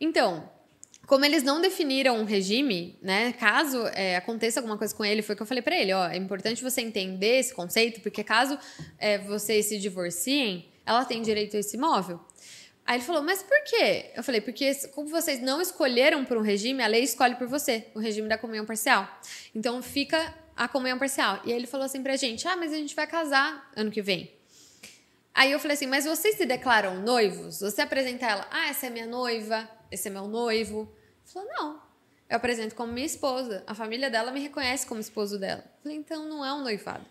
Então, 0.00 0.50
como 1.06 1.24
eles 1.24 1.42
não 1.42 1.60
definiram 1.60 2.18
um 2.18 2.24
regime, 2.24 2.98
né? 3.02 3.32
Caso 3.32 3.86
é, 3.88 4.16
aconteça 4.16 4.60
alguma 4.60 4.78
coisa 4.78 4.94
com 4.94 5.04
ele, 5.04 5.22
foi 5.22 5.34
o 5.34 5.36
que 5.36 5.42
eu 5.42 5.46
falei 5.46 5.62
para 5.62 5.76
ele: 5.76 5.92
ó, 5.92 6.08
é 6.08 6.16
importante 6.16 6.62
você 6.62 6.80
entender 6.80 7.40
esse 7.40 7.52
conceito, 7.52 8.00
porque 8.00 8.22
caso 8.22 8.58
é, 8.98 9.18
vocês 9.18 9.66
se 9.66 9.78
divorciem, 9.78 10.68
ela 10.86 11.04
tem 11.04 11.20
direito 11.22 11.56
a 11.56 11.60
esse 11.60 11.76
imóvel. 11.76 12.20
Aí 12.84 12.96
ele 12.96 13.04
falou, 13.04 13.22
mas 13.22 13.42
por 13.42 13.62
quê? 13.64 14.10
Eu 14.14 14.24
falei, 14.24 14.40
porque 14.40 14.74
como 14.88 15.08
vocês 15.08 15.40
não 15.40 15.60
escolheram 15.60 16.24
por 16.24 16.36
um 16.36 16.40
regime, 16.40 16.82
a 16.82 16.88
lei 16.88 17.04
escolhe 17.04 17.36
por 17.36 17.46
você, 17.46 17.86
o 17.94 18.00
regime 18.00 18.28
da 18.28 18.36
comunhão 18.36 18.66
parcial. 18.66 19.08
Então 19.54 19.80
fica 19.80 20.34
a 20.56 20.66
comunhão 20.66 20.98
parcial. 20.98 21.40
E 21.44 21.52
aí 21.52 21.58
ele 21.58 21.66
falou 21.66 21.86
assim 21.86 22.02
pra 22.02 22.16
gente, 22.16 22.46
ah, 22.48 22.56
mas 22.56 22.72
a 22.72 22.76
gente 22.76 22.94
vai 22.96 23.06
casar 23.06 23.70
ano 23.76 23.90
que 23.90 24.02
vem. 24.02 24.32
Aí 25.34 25.52
eu 25.52 25.58
falei 25.58 25.76
assim, 25.76 25.86
mas 25.86 26.04
vocês 26.04 26.36
se 26.36 26.44
declaram 26.44 27.00
noivos? 27.00 27.60
Você 27.60 27.80
apresenta 27.80 28.26
ela, 28.26 28.46
ah, 28.50 28.68
essa 28.68 28.86
é 28.86 28.90
minha 28.90 29.06
noiva, 29.06 29.68
esse 29.92 30.08
é 30.08 30.10
meu 30.10 30.26
noivo. 30.26 30.92
Falou, 31.24 31.48
não, 31.48 31.82
eu 32.28 32.36
apresento 32.36 32.74
como 32.74 32.92
minha 32.92 33.06
esposa. 33.06 33.62
A 33.66 33.74
família 33.74 34.10
dela 34.10 34.30
me 34.30 34.40
reconhece 34.40 34.86
como 34.86 35.00
esposo 35.00 35.38
dela. 35.38 35.64
Falei, 35.82 35.98
então 35.98 36.28
não 36.28 36.44
é 36.44 36.52
um 36.52 36.62
noivado. 36.62 37.04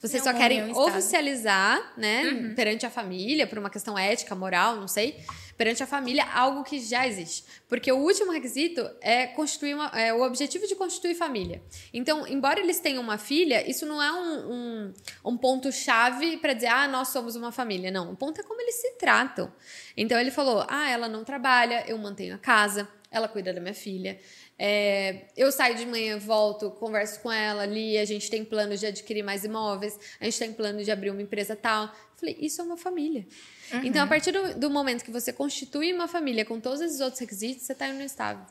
Vocês 0.00 0.22
só 0.22 0.32
querem 0.32 0.74
oficializar, 0.74 1.92
né, 1.96 2.22
uhum. 2.24 2.54
perante 2.54 2.86
a 2.86 2.90
família, 2.90 3.46
por 3.46 3.58
uma 3.58 3.68
questão 3.68 3.98
ética, 3.98 4.34
moral, 4.34 4.76
não 4.76 4.88
sei, 4.88 5.22
perante 5.56 5.82
a 5.82 5.86
família, 5.86 6.24
algo 6.24 6.62
que 6.62 6.78
já 6.78 7.06
existe. 7.06 7.44
Porque 7.68 7.90
o 7.90 7.96
último 7.96 8.30
requisito 8.32 8.88
é 9.00 9.26
constituir 9.26 9.74
uma, 9.74 9.86
é 9.98 10.12
o 10.12 10.22
objetivo 10.22 10.66
de 10.66 10.74
constituir 10.74 11.14
família. 11.14 11.62
Então, 11.92 12.26
embora 12.26 12.60
eles 12.60 12.78
tenham 12.78 13.02
uma 13.02 13.18
filha, 13.18 13.68
isso 13.68 13.86
não 13.86 14.02
é 14.02 14.12
um, 14.12 14.52
um, 14.52 14.94
um 15.24 15.36
ponto-chave 15.36 16.36
para 16.38 16.52
dizer, 16.52 16.68
ah, 16.68 16.86
nós 16.86 17.08
somos 17.08 17.36
uma 17.36 17.50
família. 17.50 17.90
Não, 17.90 18.12
o 18.12 18.16
ponto 18.16 18.40
é 18.40 18.44
como 18.44 18.60
eles 18.60 18.74
se 18.74 18.92
tratam. 18.92 19.52
Então, 19.96 20.20
ele 20.20 20.30
falou, 20.30 20.64
ah, 20.68 20.90
ela 20.90 21.08
não 21.08 21.24
trabalha, 21.24 21.84
eu 21.88 21.96
mantenho 21.96 22.34
a 22.34 22.38
casa, 22.38 22.88
ela 23.10 23.28
cuida 23.28 23.52
da 23.52 23.60
minha 23.60 23.74
filha. 23.74 24.18
É, 24.58 25.26
eu 25.36 25.52
saio 25.52 25.74
de 25.74 25.84
manhã, 25.84 26.18
volto, 26.18 26.70
converso 26.70 27.20
com 27.20 27.30
ela 27.30 27.62
ali, 27.62 27.98
a 27.98 28.04
gente 28.04 28.30
tem 28.30 28.44
planos 28.44 28.80
de 28.80 28.86
adquirir 28.86 29.22
mais 29.22 29.44
imóveis, 29.44 29.98
a 30.18 30.24
gente 30.24 30.38
tem 30.38 30.52
plano 30.52 30.82
de 30.82 30.90
abrir 30.90 31.10
uma 31.10 31.22
empresa 31.22 31.54
tal. 31.54 31.92
Falei, 32.16 32.36
isso 32.40 32.60
é 32.60 32.64
uma 32.64 32.76
família. 32.76 33.26
Uhum. 33.72 33.84
Então, 33.84 34.04
a 34.04 34.06
partir 34.06 34.32
do, 34.32 34.58
do, 34.58 34.70
momento 34.70 35.04
que 35.04 35.10
você 35.10 35.32
constitui 35.32 35.92
uma 35.92 36.06
família 36.06 36.44
com 36.44 36.60
todos 36.60 36.80
esses 36.80 37.00
outros 37.00 37.20
requisitos, 37.20 37.64
você 37.64 37.72
está 37.72 37.88
em 37.88 37.94
um 37.94 38.02
estável. 38.02 38.44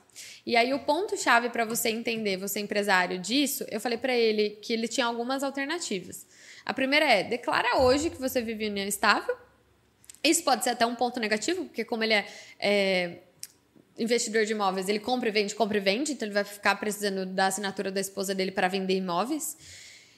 E 0.46 0.56
aí, 0.56 0.74
o 0.74 0.80
ponto-chave 0.80 1.50
para 1.50 1.66
você 1.66 1.90
entender, 1.90 2.38
você 2.38 2.60
empresário 2.60 3.18
disso, 3.20 3.66
eu 3.70 3.80
falei 3.80 3.98
para 3.98 4.14
ele 4.14 4.52
que 4.62 4.74
ele 4.74 4.88
tinha 4.88 5.06
algumas 5.06 5.44
alternativas. 5.44 6.26
A 6.66 6.74
primeira 6.74 7.06
é, 7.06 7.24
declara 7.24 7.80
hoje 7.80 8.10
que 8.10 8.18
você 8.18 8.42
vive 8.42 8.66
em 8.66 8.72
união 8.72 8.88
estável. 8.88 9.36
Isso 10.24 10.44
pode 10.44 10.64
ser 10.64 10.72
até 10.72 10.86
um 10.86 10.96
ponto 10.96 11.20
negativo, 11.20 11.66
porque 11.66 11.86
como 11.86 12.04
ele 12.04 12.14
é, 12.14 12.26
é 12.60 13.20
investidor 13.98 14.46
de 14.46 14.52
imóveis, 14.52 14.90
ele 14.90 15.00
compra 15.00 15.30
e 15.30 15.32
vende, 15.32 15.56
compra 15.56 15.78
e 15.78 15.82
vende, 15.82 16.12
então 16.12 16.28
ele 16.28 16.34
vai 16.34 16.44
ficar 16.44 16.76
precisando 16.76 17.26
da 17.26 17.48
assinatura 17.48 17.92
da 17.92 18.02
esposa 18.02 18.34
dele 18.36 18.52
para 18.52 18.68
vender 18.68 18.96
imóveis. 18.96 19.56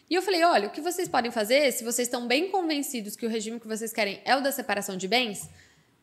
E 0.10 0.16
eu 0.16 0.22
falei: 0.22 0.43
olha, 0.43 0.68
o 0.68 0.72
que 0.72 0.82
vocês 0.82 1.08
podem 1.08 1.32
fazer, 1.32 1.72
se 1.72 1.84
vocês 1.84 2.08
estão 2.08 2.28
bem 2.28 2.49
convencidos 2.49 3.16
que 3.16 3.26
o 3.26 3.30
regime 3.30 3.60
que 3.60 3.68
vocês 3.68 3.91
querem 3.91 4.22
é 4.26 4.36
o 4.36 4.41
da 4.41 4.51
separação 4.51 4.95
de 4.97 5.08
bens, 5.08 5.49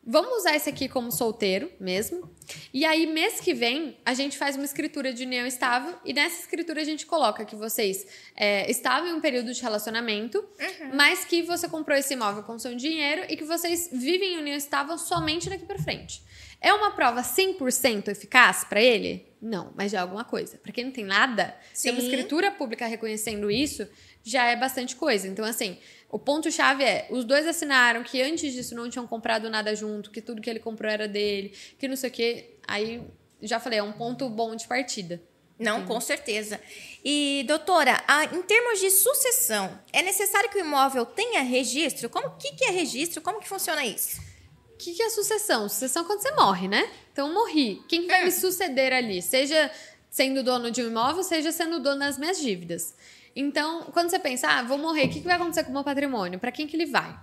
Vamos 0.07 0.37
usar 0.37 0.55
esse 0.55 0.69
aqui 0.69 0.87
como 0.87 1.11
solteiro 1.11 1.71
mesmo. 1.79 2.29
E 2.71 2.85
aí, 2.85 3.07
mês 3.07 3.39
que 3.39 3.55
vem, 3.55 3.97
a 4.05 4.13
gente 4.13 4.37
faz 4.37 4.55
uma 4.55 4.63
escritura 4.63 5.11
de 5.11 5.23
união 5.23 5.47
estável. 5.47 5.95
E 6.05 6.13
nessa 6.13 6.41
escritura 6.41 6.79
a 6.79 6.83
gente 6.83 7.07
coloca 7.07 7.43
que 7.43 7.55
vocês 7.55 8.05
é, 8.35 8.69
estavam 8.69 9.09
em 9.09 9.13
um 9.13 9.19
período 9.19 9.51
de 9.51 9.59
relacionamento, 9.59 10.37
uhum. 10.37 10.91
mas 10.93 11.25
que 11.25 11.41
você 11.41 11.67
comprou 11.67 11.97
esse 11.97 12.13
imóvel 12.13 12.43
com 12.43 12.59
seu 12.59 12.75
dinheiro 12.75 13.23
e 13.27 13.35
que 13.35 13.43
vocês 13.43 13.89
vivem 13.91 14.35
em 14.35 14.37
união 14.37 14.55
estável 14.55 14.95
somente 14.95 15.49
daqui 15.49 15.65
para 15.65 15.79
frente. 15.79 16.21
É 16.65 16.73
uma 16.73 16.89
prova 16.89 17.21
100% 17.21 18.07
eficaz 18.07 18.63
para 18.63 18.81
ele? 18.81 19.31
Não, 19.39 19.71
mas 19.75 19.91
já 19.91 19.99
é 19.99 20.01
alguma 20.01 20.23
coisa. 20.23 20.57
Para 20.57 20.71
quem 20.71 20.85
não 20.85 20.91
tem 20.91 21.05
nada, 21.05 21.55
Sim. 21.71 21.89
tem 21.89 21.91
uma 21.91 22.03
escritura 22.03 22.49
pública 22.49 22.87
reconhecendo 22.87 23.51
isso, 23.51 23.87
já 24.23 24.47
é 24.47 24.55
bastante 24.55 24.95
coisa. 24.95 25.27
Então, 25.27 25.45
assim, 25.45 25.77
o 26.09 26.17
ponto-chave 26.17 26.83
é: 26.83 27.07
os 27.11 27.23
dois 27.23 27.45
assinaram 27.45 28.01
que 28.01 28.19
antes 28.19 28.51
disso 28.51 28.73
não 28.73 28.89
tinham 28.89 29.05
comprado 29.05 29.47
nada 29.47 29.75
junto, 29.75 30.09
que 30.09 30.19
tudo 30.19 30.41
que 30.41 30.49
ele 30.49 30.57
comprou 30.57 30.91
era 30.91 31.07
dele, 31.07 31.55
que 31.77 31.87
não 31.87 31.95
sei 31.95 32.09
o 32.09 32.13
quê. 32.13 32.55
Aí, 32.67 32.99
já 33.43 33.59
falei, 33.59 33.77
é 33.77 33.83
um 33.83 33.91
ponto 33.91 34.27
bom 34.27 34.55
de 34.55 34.67
partida. 34.67 35.21
Não, 35.59 35.81
Sim. 35.81 35.85
com 35.85 36.01
certeza. 36.01 36.59
E, 37.03 37.45
doutora, 37.47 38.03
a, 38.07 38.25
em 38.25 38.41
termos 38.41 38.79
de 38.79 38.89
sucessão, 38.89 39.79
é 39.93 40.01
necessário 40.01 40.49
que 40.49 40.57
o 40.57 40.61
imóvel 40.61 41.05
tenha 41.05 41.43
registro? 41.43 42.09
Como 42.09 42.31
que, 42.37 42.53
que 42.53 42.65
é 42.65 42.71
registro? 42.71 43.21
Como 43.21 43.39
que 43.39 43.47
funciona 43.47 43.85
isso? 43.85 44.19
O 44.75 44.77
que, 44.77 44.93
que 44.93 45.01
é 45.01 45.09
sucessão? 45.09 45.69
Sucessão 45.69 46.03
é 46.03 46.05
quando 46.05 46.21
você 46.21 46.31
morre, 46.31 46.67
né? 46.67 46.91
Então, 47.13 47.33
morri. 47.33 47.81
Quem 47.87 48.07
vai 48.07 48.25
me 48.25 48.31
suceder 48.31 48.91
ali? 48.91 49.21
Seja 49.21 49.71
sendo 50.09 50.43
dono 50.43 50.69
de 50.69 50.83
um 50.83 50.87
imóvel, 50.87 51.23
seja 51.23 51.49
sendo 51.53 51.79
dono 51.79 51.99
das 51.99 52.17
minhas 52.17 52.39
dívidas. 52.39 52.93
Então, 53.33 53.83
quando 53.93 54.09
você 54.09 54.19
pensa, 54.19 54.49
ah, 54.49 54.63
vou 54.63 54.77
morrer, 54.77 55.05
o 55.05 55.09
que, 55.09 55.21
que 55.21 55.25
vai 55.25 55.37
acontecer 55.37 55.63
com 55.63 55.69
o 55.69 55.73
meu 55.73 55.83
patrimônio? 55.83 56.39
Para 56.39 56.51
quem 56.51 56.67
que 56.67 56.75
ele 56.75 56.85
vai? 56.85 57.17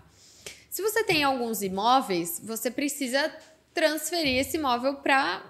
Se 0.70 0.80
você 0.80 1.04
tem 1.04 1.22
alguns 1.22 1.60
imóveis, 1.60 2.40
você 2.42 2.70
precisa 2.70 3.30
transferir 3.74 4.38
esse 4.38 4.56
imóvel 4.56 4.94
para 4.94 5.44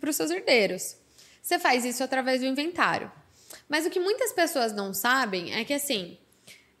os 0.00 0.14
seus 0.14 0.30
herdeiros. 0.30 0.96
Você 1.42 1.58
faz 1.58 1.84
isso 1.84 2.04
através 2.04 2.40
do 2.40 2.46
inventário. 2.46 3.10
Mas 3.68 3.84
o 3.84 3.90
que 3.90 3.98
muitas 3.98 4.32
pessoas 4.32 4.72
não 4.72 4.94
sabem 4.94 5.54
é 5.54 5.64
que, 5.64 5.74
assim, 5.74 6.16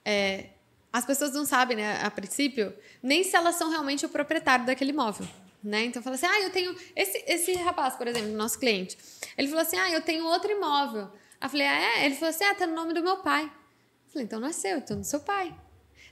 é, 0.04 0.50
as 0.92 1.04
pessoas 1.04 1.32
não 1.32 1.44
sabem, 1.44 1.76
né, 1.76 2.00
a 2.02 2.10
princípio, 2.10 2.74
nem 3.02 3.22
se 3.22 3.36
elas 3.36 3.56
são 3.56 3.70
realmente 3.70 4.06
o 4.06 4.08
proprietário 4.08 4.66
daquele 4.66 4.90
imóvel. 4.90 5.26
Né? 5.62 5.86
Então 5.86 6.00
fala 6.00 6.14
assim: 6.14 6.26
ah, 6.26 6.40
eu 6.40 6.50
tenho. 6.50 6.74
Esse, 6.94 7.24
esse 7.26 7.52
rapaz, 7.54 7.96
por 7.96 8.06
exemplo, 8.06 8.30
nosso 8.30 8.58
cliente, 8.58 8.96
ele 9.36 9.48
falou 9.48 9.62
assim: 9.62 9.76
ah, 9.76 9.90
eu 9.90 10.00
tenho 10.00 10.24
outro 10.24 10.50
imóvel. 10.50 11.10
Eu 11.40 11.48
falei, 11.48 11.66
ah, 11.66 11.80
é? 11.80 12.06
Ele 12.06 12.14
falou 12.16 12.30
assim, 12.30 12.44
ah, 12.44 12.54
tá 12.54 12.66
no 12.66 12.74
nome 12.74 12.92
do 12.92 13.02
meu 13.02 13.18
pai. 13.18 13.44
Eu 13.44 14.12
falei, 14.12 14.24
então 14.24 14.40
não 14.40 14.48
é 14.48 14.52
seu, 14.52 14.78
então 14.78 15.00
é 15.00 15.02
seu 15.04 15.20
pai. 15.20 15.54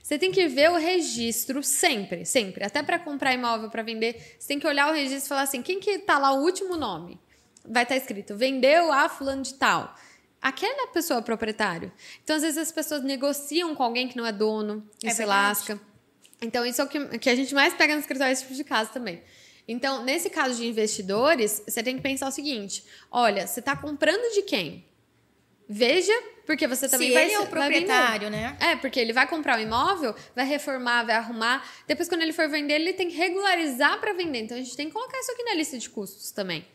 Você 0.01 0.17
tem 0.17 0.31
que 0.31 0.47
ver 0.47 0.71
o 0.71 0.77
registro 0.77 1.61
sempre, 1.61 2.25
sempre. 2.25 2.63
Até 2.63 2.81
para 2.81 2.97
comprar 2.97 3.33
imóvel, 3.33 3.69
para 3.69 3.83
vender, 3.83 4.37
você 4.39 4.47
tem 4.47 4.59
que 4.59 4.65
olhar 4.65 4.89
o 4.89 4.93
registro 4.93 5.25
e 5.25 5.27
falar 5.27 5.41
assim, 5.41 5.61
quem 5.61 5.81
que 5.81 5.99
tá 5.99 6.17
lá 6.17 6.31
o 6.31 6.41
último 6.43 6.77
nome? 6.77 7.19
Vai 7.65 7.83
estar 7.83 7.95
tá 7.95 7.99
escrito, 7.99 8.35
vendeu 8.37 8.91
a 8.93 9.09
fulano 9.09 9.41
de 9.41 9.53
tal. 9.55 9.93
Aquela 10.41 10.87
pessoa 10.87 11.19
é 11.19 11.21
proprietário. 11.21 11.91
Então, 12.23 12.35
às 12.35 12.41
vezes, 12.41 12.57
as 12.57 12.71
pessoas 12.71 13.03
negociam 13.03 13.75
com 13.75 13.83
alguém 13.83 14.07
que 14.07 14.15
não 14.15 14.25
é 14.25 14.31
dono 14.31 14.87
e 15.03 15.07
é 15.07 15.11
se 15.11 15.17
verdade. 15.17 15.47
lasca. 15.47 15.81
Então, 16.41 16.65
isso 16.65 16.81
é 16.81 16.83
o 16.83 16.87
que, 16.87 17.17
que 17.17 17.29
a 17.29 17.35
gente 17.35 17.53
mais 17.53 17.73
pega 17.73 17.93
no 17.93 17.99
escritório, 17.99 18.31
esse 18.31 18.43
tipo 18.43 18.53
de 18.53 18.63
caso 18.63 18.91
também. 18.91 19.21
Então, 19.67 20.03
nesse 20.03 20.29
caso 20.29 20.55
de 20.55 20.67
investidores, 20.67 21.61
você 21.67 21.83
tem 21.83 21.97
que 21.97 22.01
pensar 22.01 22.27
o 22.27 22.31
seguinte: 22.31 22.85
olha, 23.11 23.45
você 23.45 23.59
está 23.59 23.75
comprando 23.75 24.33
de 24.33 24.43
quem? 24.43 24.85
Veja, 25.69 26.13
porque 26.45 26.65
você 26.65 26.87
também 26.87 27.09
Se 27.09 27.13
vai 27.13 27.25
ele 27.25 27.33
é 27.33 27.39
o 27.41 27.47
proprietário, 27.47 28.29
né? 28.29 28.55
É, 28.61 28.75
porque 28.77 28.97
ele 28.97 29.11
vai 29.11 29.27
comprar 29.27 29.57
o 29.57 29.59
um 29.59 29.63
imóvel, 29.63 30.15
vai 30.33 30.45
reformar, 30.45 31.03
vai 31.03 31.15
arrumar. 31.15 31.67
Depois, 31.85 32.07
quando 32.07 32.21
ele 32.21 32.31
for 32.31 32.47
vender, 32.47 32.75
ele 32.75 32.93
tem 32.93 33.09
que 33.09 33.17
regularizar 33.17 33.99
para 33.99 34.13
vender. 34.13 34.39
Então, 34.39 34.55
a 34.55 34.61
gente 34.61 34.77
tem 34.77 34.87
que 34.87 34.93
colocar 34.93 35.19
isso 35.19 35.31
aqui 35.33 35.43
na 35.43 35.55
lista 35.55 35.77
de 35.77 35.89
custos 35.89 36.31
também. 36.31 36.65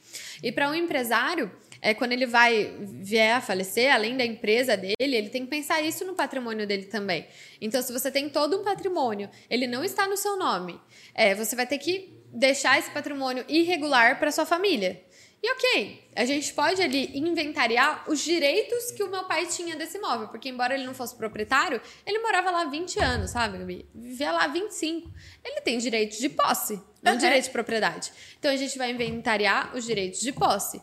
E 0.43 0.53
para 0.53 0.69
um 0.69 0.75
empresário, 0.75 1.51
é, 1.83 1.93
quando 1.93 2.13
ele 2.13 2.27
vai 2.27 2.77
vier 2.81 3.35
a 3.35 3.41
falecer, 3.41 3.93
além 3.93 4.17
da 4.17 4.25
empresa 4.25 4.77
dele, 4.77 4.95
ele 5.01 5.29
tem 5.29 5.43
que 5.43 5.51
pensar 5.51 5.83
isso 5.83 6.05
no 6.05 6.15
patrimônio 6.15 6.65
dele 6.65 6.85
também. 6.85 7.27
Então, 7.61 7.83
se 7.83 7.93
você 7.93 8.09
tem 8.09 8.29
todo 8.29 8.61
um 8.61 8.63
patrimônio, 8.63 9.29
ele 9.51 9.67
não 9.67 9.83
está 9.83 10.07
no 10.07 10.17
seu 10.17 10.39
nome, 10.39 10.81
é, 11.13 11.35
você 11.35 11.57
vai 11.57 11.67
ter 11.67 11.79
que 11.79 12.23
deixar 12.33 12.79
esse 12.79 12.91
patrimônio 12.91 13.45
irregular 13.49 14.21
para 14.21 14.31
sua 14.31 14.47
família. 14.47 15.03
E 15.43 15.51
ok, 15.51 16.09
a 16.15 16.25
gente 16.25 16.55
pode 16.55 16.81
ali 16.81 17.19
inventariar 17.19 18.05
os 18.09 18.21
direitos 18.21 18.93
que 18.93 19.03
o 19.03 19.11
meu 19.11 19.25
pai 19.25 19.45
tinha 19.47 19.75
desse 19.75 19.99
imóvel, 19.99 20.29
porque 20.29 20.49
embora 20.49 20.75
ele 20.75 20.87
não 20.87 20.95
fosse 20.95 21.17
proprietário, 21.17 21.81
ele 22.07 22.21
morava 22.21 22.49
lá 22.53 22.65
20 22.67 23.01
anos, 23.01 23.33
sabe, 23.33 23.59
Gabi? 23.59 23.85
Vivia 23.93 24.31
lá 24.31 24.47
25. 24.47 25.11
Ele 25.45 25.61
tem 25.63 25.79
direito 25.79 26.17
de 26.17 26.29
posse, 26.29 26.81
não 27.03 27.15
uhum. 27.15 27.19
direito 27.19 27.47
de 27.47 27.51
propriedade. 27.51 28.13
Então 28.39 28.53
a 28.53 28.57
gente 28.57 28.79
vai 28.79 28.93
inventariar 28.93 29.75
os 29.75 29.85
direitos 29.85 30.21
de 30.21 30.31
posse. 30.31 30.81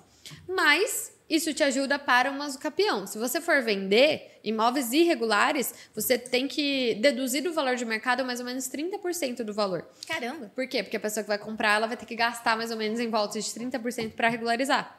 Mas 0.48 1.12
isso 1.30 1.54
te 1.54 1.64
ajuda 1.64 2.00
para 2.00 2.32
uma 2.32 2.52
capião. 2.58 3.06
Se 3.06 3.20
você 3.20 3.40
for 3.40 3.62
vender 3.62 4.40
imóveis 4.44 4.92
irregulares, 4.92 5.74
você 5.94 6.18
tem 6.18 6.48
que 6.48 6.96
deduzir 6.96 7.44
do 7.44 7.54
valor 7.54 7.76
de 7.76 7.86
mercado 7.86 8.26
mais 8.26 8.40
ou 8.40 8.46
menos 8.46 8.68
30% 8.68 9.44
do 9.44 9.54
valor. 9.54 9.88
Caramba! 10.08 10.52
Por 10.56 10.68
quê? 10.68 10.82
Porque 10.82 10.98
a 10.98 11.00
pessoa 11.00 11.24
que 11.24 11.28
vai 11.28 11.38
comprar, 11.38 11.76
ela 11.76 11.86
vai 11.86 11.96
ter 11.96 12.08
que 12.08 12.16
gastar 12.16 12.58
mais 12.58 12.72
ou 12.72 12.78
menos 12.78 13.00
em 13.00 13.10
volta 13.10 13.40
de 13.40 13.46
30% 13.46 14.14
para 14.14 14.28
regularizar. 14.28 14.98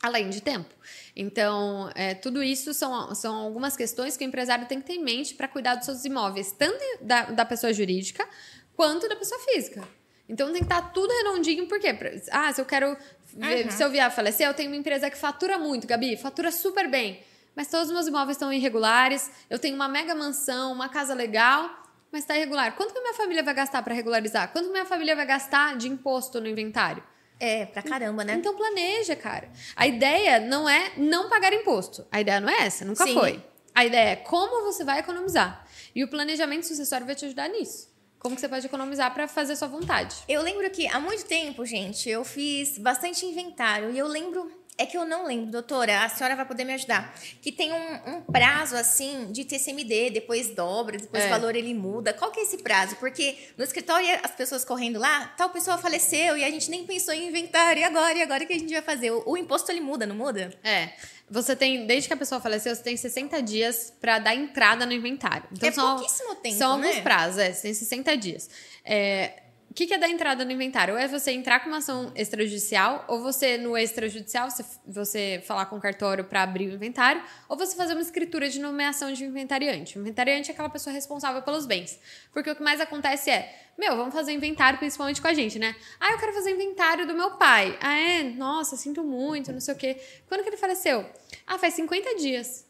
Além 0.00 0.28
de 0.28 0.40
tempo. 0.40 0.72
Então, 1.16 1.90
é, 1.94 2.14
tudo 2.14 2.42
isso 2.42 2.72
são, 2.72 3.12
são 3.14 3.34
algumas 3.34 3.76
questões 3.76 4.16
que 4.16 4.24
o 4.24 4.28
empresário 4.28 4.66
tem 4.66 4.80
que 4.80 4.86
ter 4.86 4.92
em 4.92 5.02
mente 5.02 5.34
para 5.34 5.48
cuidar 5.48 5.74
dos 5.74 5.86
seus 5.86 6.04
imóveis, 6.04 6.52
tanto 6.52 6.84
da, 7.00 7.24
da 7.24 7.44
pessoa 7.44 7.72
jurídica 7.72 8.28
quanto 8.76 9.08
da 9.08 9.16
pessoa 9.16 9.40
física. 9.40 9.82
Então 10.28 10.48
tem 10.48 10.58
que 10.58 10.64
estar 10.64 10.82
tá 10.82 10.88
tudo 10.88 11.12
redondinho, 11.12 11.66
por 11.66 11.78
quê? 11.80 11.96
Ah, 12.30 12.52
se 12.52 12.60
eu 12.60 12.64
quero 12.64 12.96
Uhum. 13.36 13.70
Se 13.70 13.82
eu 13.82 13.90
vier 13.90 14.04
a 14.04 14.10
falecer, 14.10 14.46
eu 14.46 14.54
tenho 14.54 14.70
uma 14.70 14.76
empresa 14.76 15.10
que 15.10 15.16
fatura 15.16 15.58
muito, 15.58 15.86
Gabi, 15.86 16.16
fatura 16.16 16.50
super 16.50 16.88
bem. 16.88 17.20
Mas 17.54 17.68
todos 17.68 17.88
os 17.88 17.92
meus 17.92 18.06
imóveis 18.06 18.36
estão 18.36 18.52
irregulares, 18.52 19.30
eu 19.48 19.58
tenho 19.58 19.74
uma 19.74 19.88
mega 19.88 20.14
mansão, 20.14 20.72
uma 20.72 20.88
casa 20.88 21.14
legal, 21.14 21.70
mas 22.12 22.22
está 22.22 22.36
irregular. 22.36 22.76
Quanto 22.76 22.92
que 22.92 23.00
minha 23.00 23.14
família 23.14 23.42
vai 23.42 23.54
gastar 23.54 23.82
para 23.82 23.94
regularizar? 23.94 24.52
Quanto 24.52 24.66
que 24.66 24.72
minha 24.72 24.84
família 24.84 25.16
vai 25.16 25.26
gastar 25.26 25.76
de 25.76 25.88
imposto 25.88 26.40
no 26.40 26.46
inventário? 26.46 27.02
É, 27.38 27.66
pra 27.66 27.82
caramba, 27.82 28.24
né? 28.24 28.34
Então 28.34 28.56
planeja, 28.56 29.14
cara. 29.14 29.50
A 29.74 29.86
ideia 29.86 30.40
não 30.40 30.68
é 30.68 30.92
não 30.96 31.28
pagar 31.28 31.52
imposto. 31.52 32.06
A 32.10 32.20
ideia 32.20 32.40
não 32.40 32.48
é 32.48 32.62
essa, 32.62 32.84
nunca 32.84 33.04
Sim. 33.04 33.14
foi. 33.14 33.42
A 33.74 33.84
ideia 33.84 34.10
é 34.10 34.16
como 34.16 34.64
você 34.64 34.84
vai 34.84 35.00
economizar. 35.00 35.66
E 35.94 36.02
o 36.02 36.08
planejamento 36.08 36.66
sucessório 36.66 37.04
vai 37.04 37.14
te 37.14 37.26
ajudar 37.26 37.48
nisso. 37.48 37.88
Como 38.18 38.34
que 38.34 38.40
você 38.40 38.48
pode 38.48 38.66
economizar 38.66 39.12
para 39.12 39.28
fazer 39.28 39.56
sua 39.56 39.68
vontade? 39.68 40.16
Eu 40.28 40.42
lembro 40.42 40.68
que 40.70 40.86
há 40.86 40.98
muito 40.98 41.24
tempo, 41.24 41.64
gente, 41.64 42.08
eu 42.08 42.24
fiz 42.24 42.78
bastante 42.78 43.24
inventário 43.24 43.90
e 43.90 43.98
eu 43.98 44.06
lembro 44.06 44.50
é 44.78 44.84
que 44.84 44.96
eu 44.96 45.06
não 45.06 45.26
lembro, 45.26 45.50
doutora, 45.50 46.04
a 46.04 46.08
senhora 46.08 46.36
vai 46.36 46.44
poder 46.44 46.64
me 46.64 46.74
ajudar. 46.74 47.14
Que 47.40 47.50
tem 47.50 47.72
um, 47.72 48.16
um 48.16 48.20
prazo, 48.20 48.76
assim, 48.76 49.32
de 49.32 49.44
TCMD, 49.44 50.10
depois 50.10 50.50
dobra, 50.50 50.98
depois 50.98 51.24
é. 51.24 51.26
o 51.26 51.30
valor 51.30 51.56
ele 51.56 51.72
muda. 51.72 52.12
Qual 52.12 52.30
que 52.30 52.40
é 52.40 52.42
esse 52.42 52.58
prazo? 52.58 52.96
Porque 52.96 53.36
no 53.56 53.64
escritório, 53.64 54.06
as 54.22 54.32
pessoas 54.32 54.64
correndo 54.64 54.98
lá, 54.98 55.28
tal 55.36 55.48
pessoa 55.48 55.78
faleceu 55.78 56.36
e 56.36 56.44
a 56.44 56.50
gente 56.50 56.70
nem 56.70 56.84
pensou 56.84 57.14
em 57.14 57.28
inventário. 57.28 57.80
E 57.80 57.84
agora? 57.84 58.18
E 58.18 58.22
agora 58.22 58.44
o 58.44 58.46
que 58.46 58.52
a 58.52 58.58
gente 58.58 58.72
vai 58.72 58.82
fazer? 58.82 59.10
O, 59.10 59.22
o 59.26 59.36
imposto 59.36 59.72
ele 59.72 59.80
muda, 59.80 60.04
não 60.04 60.14
muda? 60.14 60.52
É. 60.62 60.90
Você 61.28 61.56
tem, 61.56 61.86
desde 61.86 62.08
que 62.08 62.14
a 62.14 62.16
pessoa 62.16 62.40
faleceu, 62.40 62.74
você 62.74 62.82
tem 62.82 62.96
60 62.96 63.42
dias 63.42 63.92
para 64.00 64.18
dar 64.20 64.34
entrada 64.34 64.86
no 64.86 64.92
inventário. 64.92 65.48
Então, 65.52 65.68
é 65.68 65.72
são, 65.72 65.96
pouquíssimo 65.96 66.34
tempo, 66.36 66.56
São 66.56 66.78
né? 66.78 66.88
alguns 66.88 67.02
prazos, 67.02 67.38
é, 67.38 67.52
você 67.52 67.62
tem 67.62 67.74
60 67.74 68.16
dias. 68.16 68.50
É, 68.84 69.42
que, 69.76 69.86
que 69.86 69.92
é 69.92 69.98
dar 69.98 70.08
entrada 70.08 70.42
no 70.42 70.50
inventário? 70.50 70.94
Ou 70.94 70.98
é 70.98 71.06
você 71.06 71.32
entrar 71.32 71.60
com 71.60 71.68
uma 71.68 71.76
ação 71.78 72.10
extrajudicial, 72.16 73.04
ou 73.06 73.20
você, 73.20 73.58
no 73.58 73.76
extrajudicial, 73.76 74.50
você, 74.50 74.64
você 74.86 75.42
falar 75.46 75.66
com 75.66 75.76
o 75.76 75.80
cartório 75.80 76.24
para 76.24 76.42
abrir 76.42 76.68
o 76.68 76.72
inventário, 76.72 77.22
ou 77.46 77.58
você 77.58 77.76
fazer 77.76 77.92
uma 77.92 78.00
escritura 78.00 78.48
de 78.48 78.58
nomeação 78.58 79.12
de 79.12 79.22
inventariante. 79.22 79.98
O 79.98 80.00
inventariante 80.00 80.50
é 80.50 80.54
aquela 80.54 80.70
pessoa 80.70 80.94
responsável 80.94 81.42
pelos 81.42 81.66
bens. 81.66 82.00
Porque 82.32 82.50
o 82.50 82.56
que 82.56 82.62
mais 82.62 82.80
acontece 82.80 83.30
é, 83.30 83.54
meu, 83.76 83.94
vamos 83.98 84.14
fazer 84.14 84.32
inventário 84.32 84.78
principalmente 84.78 85.20
com 85.20 85.28
a 85.28 85.34
gente, 85.34 85.58
né? 85.58 85.76
Ah, 86.00 86.12
eu 86.12 86.18
quero 86.18 86.32
fazer 86.32 86.52
inventário 86.52 87.06
do 87.06 87.12
meu 87.12 87.32
pai. 87.32 87.78
Ah, 87.82 87.98
é? 87.98 88.22
Nossa, 88.22 88.76
sinto 88.76 89.04
muito, 89.04 89.52
não 89.52 89.60
sei 89.60 89.74
o 89.74 89.76
quê. 89.76 90.00
Quando 90.26 90.42
que 90.42 90.48
ele 90.48 90.56
faleceu? 90.56 91.04
Ah, 91.46 91.58
faz 91.58 91.74
50 91.74 92.16
dias. 92.16 92.65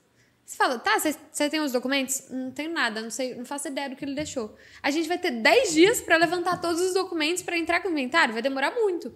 Você 0.47 0.57
fala, 0.57 0.79
tá, 0.79 0.97
você 0.97 1.51
tem 1.51 1.61
os 1.61 1.73
documentos? 1.73 2.23
Não 2.31 2.53
tenho 2.53 2.73
nada, 2.73 3.03
não 3.03 3.11
sei, 3.11 3.35
não 3.35 3.45
faço 3.45 3.67
ideia 3.67 3.91
do 3.91 3.97
que 3.97 4.05
ele 4.05 4.15
deixou. 4.15 4.57
A 4.81 4.93
gente 4.93 5.09
vai 5.09 5.19
ter 5.19 5.33
10 5.33 5.75
dias 5.75 6.01
para 6.01 6.17
levantar 6.17 6.61
todos 6.61 6.81
os 6.81 6.95
documentos 6.95 7.43
para 7.43 7.59
entrar 7.59 7.81
com 7.81 7.89
o 7.89 7.91
inventário, 7.91 8.33
vai 8.33 8.41
demorar 8.41 8.71
muito. 8.71 9.13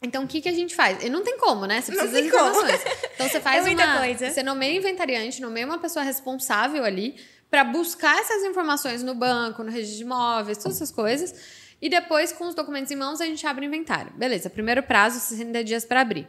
Então, 0.00 0.24
o 0.24 0.26
que, 0.26 0.40
que 0.40 0.48
a 0.48 0.52
gente 0.52 0.74
faz? 0.74 1.04
E 1.04 1.10
não 1.10 1.22
tem 1.22 1.36
como, 1.36 1.66
né? 1.66 1.82
Você 1.82 1.92
precisa 1.92 2.22
de 2.22 2.28
informações. 2.28 2.82
Como. 2.82 2.96
Então, 3.14 3.28
você 3.28 3.40
faz 3.40 3.66
é 3.66 3.70
uma. 3.70 3.98
Coisa. 3.98 4.30
Você 4.30 4.42
nomeia 4.42 4.78
inventariante, 4.78 5.42
nomeia 5.42 5.66
uma 5.66 5.78
pessoa 5.78 6.02
responsável 6.02 6.84
ali 6.84 7.16
para 7.50 7.62
buscar 7.62 8.18
essas 8.18 8.42
informações 8.44 9.02
no 9.02 9.14
banco, 9.14 9.62
no 9.62 9.70
registro 9.70 9.98
de 9.98 10.04
imóveis, 10.04 10.56
todas 10.56 10.76
essas 10.76 10.90
coisas. 10.90 11.34
E 11.82 11.90
depois, 11.90 12.32
com 12.32 12.46
os 12.46 12.54
documentos 12.54 12.90
em 12.90 12.96
mãos, 12.96 13.20
a 13.20 13.26
gente 13.26 13.46
abre 13.46 13.66
o 13.66 13.68
inventário. 13.68 14.10
Beleza, 14.14 14.48
primeiro 14.48 14.82
prazo, 14.82 15.20
60 15.20 15.64
dias 15.64 15.84
para 15.84 16.00
abrir. 16.00 16.26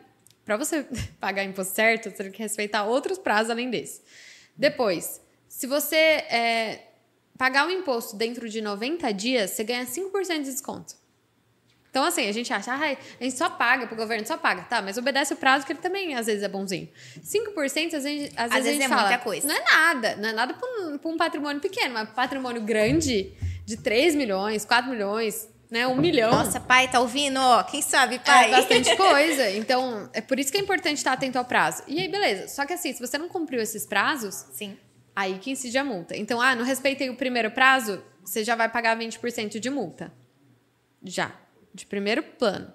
Para 0.48 0.56
você 0.56 0.86
pagar 1.20 1.43
imposto 1.43 1.76
certo, 1.76 2.10
você 2.10 2.24
tem 2.24 2.32
que 2.32 2.41
respeitar 2.41 2.86
outros 2.86 3.20
prazos 3.20 3.52
além 3.52 3.70
desse. 3.70 4.02
Depois, 4.56 5.22
se 5.50 5.68
você 5.68 5.95
é, 5.95 6.84
pagar 7.38 7.68
o 7.68 7.70
imposto 7.70 8.16
dentro 8.16 8.48
de 8.48 8.62
90 8.62 9.12
dias, 9.12 9.52
você 9.52 9.64
ganha 9.66 9.86
5% 9.86 10.38
de 10.38 10.43
desconto. 10.45 10.95
Então, 11.89 12.06
assim, 12.06 12.30
a 12.30 12.32
gente 12.32 12.54
acha, 12.54 12.72
ah, 12.72 12.98
a 13.20 13.24
gente 13.24 13.38
só 13.38 13.50
paga 13.50 13.88
pro 13.88 13.95
governo, 13.95 14.26
só 14.26 14.38
paga. 14.38 14.62
Tá, 14.64 14.82
mas 14.82 14.98
obedece 14.98 15.34
o 15.34 15.36
prazo 15.36 15.66
que 15.66 15.74
ele 15.74 15.80
também, 15.80 16.16
às 16.16 16.28
vezes, 16.28 16.43
é 16.43 16.48
bonzinho. 16.48 16.88
5%, 17.22 17.95
às 17.95 18.04
vezes, 18.04 18.32
às, 18.36 18.52
às 18.52 18.52
vezes, 18.52 18.54
vezes, 18.54 18.68
a 18.68 18.72
gente 18.72 18.84
é 18.84 18.88
fala, 18.88 19.02
muita 19.02 19.18
coisa. 19.18 19.48
não 19.48 19.56
é 19.56 19.64
nada. 19.64 20.16
Não 20.16 20.30
é 20.30 20.34
nada 20.34 20.54
pra 20.54 20.70
um, 20.70 20.98
pra 20.98 21.12
um 21.12 21.18
patrimônio 21.18 21.62
pequeno, 21.62 21.93
mas 21.93 22.10
patrimônio 22.10 22.62
grande, 22.62 23.34
de 23.66 23.78
3 23.78 24.16
milhões, 24.16 24.64
4 24.64 24.89
milhões, 24.89 25.50
né? 25.70 25.86
Um 25.88 25.95
milhão. 25.95 26.32
Nossa, 26.32 26.59
pai, 26.59 26.89
tá 26.89 26.99
ouvindo? 26.99 27.39
Quem 27.70 27.82
sabe, 27.82 28.15
É 28.15 28.20
pai? 28.20 28.51
bastante 28.51 28.95
coisa. 28.97 29.49
Então, 29.51 30.09
é 30.13 30.22
por 30.22 30.39
isso 30.39 30.51
que 30.51 30.57
é 30.57 30.61
importante 30.61 30.97
estar 30.97 31.13
atento 31.13 31.38
ao 31.38 31.45
prazo. 31.45 31.84
E 31.88 31.99
aí, 31.99 32.07
beleza. 32.07 32.47
Só 32.47 32.65
que 32.65 32.74
assim, 32.74 32.93
se 32.93 32.99
você 32.99 33.18
não 33.18 33.28
cumpriu 33.28 33.61
esses 33.61 33.86
prazos, 33.86 34.45
Sim. 34.53 34.78
aí 35.15 35.38
que 35.39 35.51
incide 35.51 35.78
a 35.78 35.84
multa. 35.84 36.15
Então, 36.15 36.39
ah, 36.41 36.55
não 36.55 36.63
respeitei 36.63 37.09
o 37.09 37.15
primeiro 37.15 37.51
prazo, 37.51 38.01
você 38.24 38.43
já 38.43 38.55
vai 38.55 38.70
pagar 38.70 38.97
20% 38.97 39.59
de 39.59 39.70
multa. 39.70 40.11
Já. 41.03 41.32
De 41.74 41.86
primeiro 41.86 42.24
plano. 42.24 42.74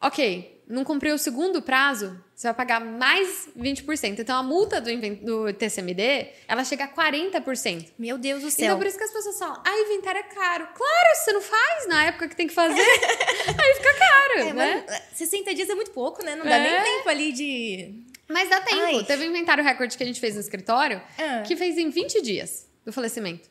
Ok, 0.00 0.53
não 0.66 0.82
cumpriu 0.84 1.14
o 1.14 1.18
segundo 1.18 1.60
prazo, 1.60 2.18
você 2.34 2.46
vai 2.48 2.54
pagar 2.54 2.80
mais 2.80 3.48
20%. 3.58 4.18
Então, 4.18 4.36
a 4.38 4.42
multa 4.42 4.80
do, 4.80 4.90
do 5.16 5.52
TCMD, 5.52 6.28
ela 6.48 6.64
chega 6.64 6.84
a 6.84 6.88
40%. 6.88 7.90
Meu 7.98 8.16
Deus 8.18 8.42
do 8.42 8.50
céu. 8.50 8.64
Então, 8.66 8.78
por 8.78 8.86
isso 8.86 8.96
que 8.98 9.04
as 9.04 9.12
pessoas 9.12 9.38
falam, 9.38 9.62
ah, 9.64 9.78
inventário 9.80 10.20
é 10.20 10.22
caro. 10.24 10.66
Claro, 10.74 11.16
você 11.16 11.32
não 11.32 11.40
faz 11.42 11.86
na 11.88 12.04
época 12.06 12.28
que 12.28 12.36
tem 12.36 12.46
que 12.46 12.54
fazer, 12.54 12.80
aí 12.80 13.74
fica 13.76 13.94
caro, 13.98 14.38
É, 14.40 14.52
né? 14.52 14.84
mas 14.88 15.02
60 15.18 15.54
dias 15.54 15.68
é 15.68 15.74
muito 15.74 15.90
pouco, 15.90 16.24
né? 16.24 16.34
Não 16.34 16.44
dá 16.44 16.56
É. 16.56 16.82
nem 16.82 16.96
tempo 16.96 17.08
ali 17.08 17.32
de. 17.32 18.04
Mas 18.26 18.48
dá 18.48 18.60
tempo. 18.62 18.82
Ai. 18.82 19.04
Teve 19.04 19.24
um 19.26 19.30
inventário 19.30 19.62
recorde 19.62 19.96
que 19.98 20.02
a 20.02 20.06
gente 20.06 20.18
fez 20.18 20.34
no 20.34 20.40
escritório, 20.40 21.00
Ah. 21.18 21.42
que 21.46 21.54
fez 21.56 21.76
em 21.76 21.90
20 21.90 22.22
dias 22.22 22.66
do 22.84 22.92
falecimento. 22.92 23.50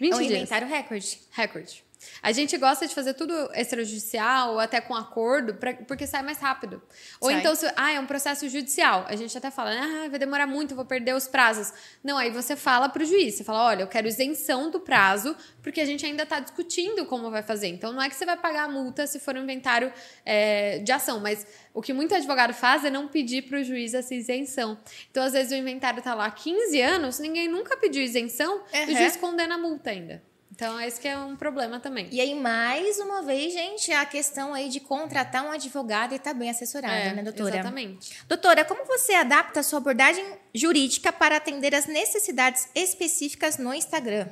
20 0.00 0.12
É 0.12 0.16
um 0.16 0.18
dias. 0.20 0.32
inventário 0.32 0.66
recorde. 0.66 1.20
Recorde. 1.30 1.83
A 2.22 2.32
gente 2.32 2.56
gosta 2.56 2.86
de 2.86 2.94
fazer 2.94 3.14
tudo 3.14 3.32
extrajudicial 3.54 4.52
ou 4.54 4.60
até 4.60 4.80
com 4.80 4.94
acordo, 4.94 5.54
pra- 5.54 5.74
porque 5.74 6.06
sai 6.06 6.22
mais 6.22 6.38
rápido. 6.38 6.82
Ou 7.20 7.30
Sai. 7.30 7.40
então, 7.40 7.54
se, 7.54 7.66
ah, 7.76 7.92
é 7.92 8.00
um 8.00 8.06
processo 8.06 8.48
judicial. 8.48 9.04
A 9.08 9.16
gente 9.16 9.36
até 9.36 9.50
fala, 9.50 9.70
ah, 9.72 10.08
vai 10.08 10.18
demorar 10.18 10.46
muito, 10.46 10.72
eu 10.72 10.76
vou 10.76 10.84
perder 10.84 11.14
os 11.14 11.26
prazos. 11.28 11.72
Não, 12.02 12.16
aí 12.16 12.30
você 12.30 12.56
fala 12.56 12.88
pro 12.88 13.04
juiz, 13.04 13.34
você 13.34 13.44
fala, 13.44 13.64
olha, 13.64 13.82
eu 13.82 13.88
quero 13.88 14.06
isenção 14.08 14.70
do 14.70 14.80
prazo, 14.80 15.36
porque 15.62 15.80
a 15.80 15.84
gente 15.84 16.04
ainda 16.06 16.22
está 16.22 16.40
discutindo 16.40 17.04
como 17.06 17.30
vai 17.30 17.42
fazer. 17.42 17.68
Então, 17.68 17.92
não 17.92 18.02
é 18.02 18.08
que 18.08 18.16
você 18.16 18.24
vai 18.26 18.36
pagar 18.36 18.64
a 18.64 18.68
multa 18.68 19.06
se 19.06 19.18
for 19.18 19.34
um 19.36 19.42
inventário 19.42 19.92
é, 20.24 20.78
de 20.78 20.92
ação, 20.92 21.20
mas 21.20 21.46
o 21.72 21.82
que 21.82 21.92
muito 21.92 22.14
advogado 22.14 22.52
faz 22.54 22.84
é 22.84 22.90
não 22.90 23.08
pedir 23.08 23.42
pro 23.42 23.62
juiz 23.64 23.94
essa 23.94 24.14
isenção. 24.14 24.78
Então, 25.10 25.22
às 25.22 25.32
vezes, 25.32 25.52
o 25.52 25.54
inventário 25.54 26.02
tá 26.02 26.14
lá 26.14 26.26
há 26.26 26.30
15 26.30 26.80
anos, 26.80 27.18
ninguém 27.18 27.48
nunca 27.48 27.76
pediu 27.76 28.02
isenção, 28.02 28.62
e 28.72 28.78
Uhum. 28.78 28.92
o 28.92 28.96
juiz 28.96 29.16
condena 29.16 29.54
a 29.56 29.58
multa 29.58 29.90
ainda. 29.90 30.22
Então, 30.54 30.80
esse 30.80 31.00
que 31.00 31.08
é 31.08 31.18
um 31.18 31.34
problema 31.34 31.80
também. 31.80 32.06
E 32.12 32.20
aí, 32.20 32.32
mais 32.32 32.98
uma 33.00 33.22
vez, 33.22 33.52
gente, 33.52 33.90
a 33.92 34.06
questão 34.06 34.54
aí 34.54 34.68
de 34.68 34.78
contratar 34.78 35.44
um 35.44 35.50
advogado 35.50 36.12
e 36.12 36.14
estar 36.14 36.32
bem 36.32 36.48
assessorado, 36.48 36.94
É, 36.94 37.12
né, 37.12 37.24
doutora? 37.24 37.56
Exatamente. 37.56 38.16
Doutora, 38.28 38.64
como 38.64 38.84
você 38.84 39.14
adapta 39.14 39.58
a 39.58 39.62
sua 39.64 39.78
abordagem 39.80 40.24
jurídica 40.54 41.12
para 41.12 41.38
atender 41.38 41.74
as 41.74 41.86
necessidades 41.86 42.68
específicas 42.72 43.58
no 43.58 43.74
Instagram? 43.74 44.28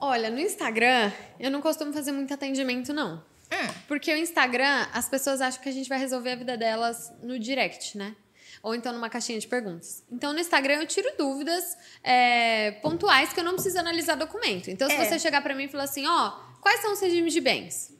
Olha, 0.00 0.30
no 0.30 0.40
Instagram, 0.40 1.12
eu 1.38 1.48
não 1.48 1.60
costumo 1.60 1.92
fazer 1.92 2.10
muito 2.10 2.34
atendimento, 2.34 2.92
não. 2.92 3.22
Hum. 3.52 3.72
Porque 3.86 4.12
o 4.12 4.16
Instagram, 4.16 4.88
as 4.92 5.08
pessoas 5.08 5.40
acham 5.40 5.62
que 5.62 5.68
a 5.68 5.72
gente 5.72 5.88
vai 5.88 6.00
resolver 6.00 6.32
a 6.32 6.36
vida 6.36 6.56
delas 6.56 7.12
no 7.22 7.38
direct, 7.38 7.96
né? 7.96 8.16
Ou 8.62 8.74
então 8.74 8.92
numa 8.92 9.08
caixinha 9.08 9.38
de 9.38 9.46
perguntas. 9.46 10.02
Então, 10.10 10.32
no 10.32 10.38
Instagram, 10.40 10.74
eu 10.80 10.86
tiro 10.86 11.08
dúvidas 11.16 11.76
é, 12.02 12.72
pontuais 12.82 13.32
que 13.32 13.40
eu 13.40 13.44
não 13.44 13.54
preciso 13.54 13.78
analisar 13.78 14.14
documento. 14.16 14.70
Então, 14.70 14.88
se 14.88 14.94
É. 14.96 15.04
você 15.04 15.18
chegar 15.18 15.42
pra 15.42 15.54
mim 15.54 15.64
e 15.64 15.68
falar 15.68 15.84
assim, 15.84 16.06
ó, 16.06 16.32
quais 16.60 16.80
são 16.80 16.92
os 16.92 17.00
regimes 17.00 17.32
de 17.32 17.40
bens? 17.40 17.92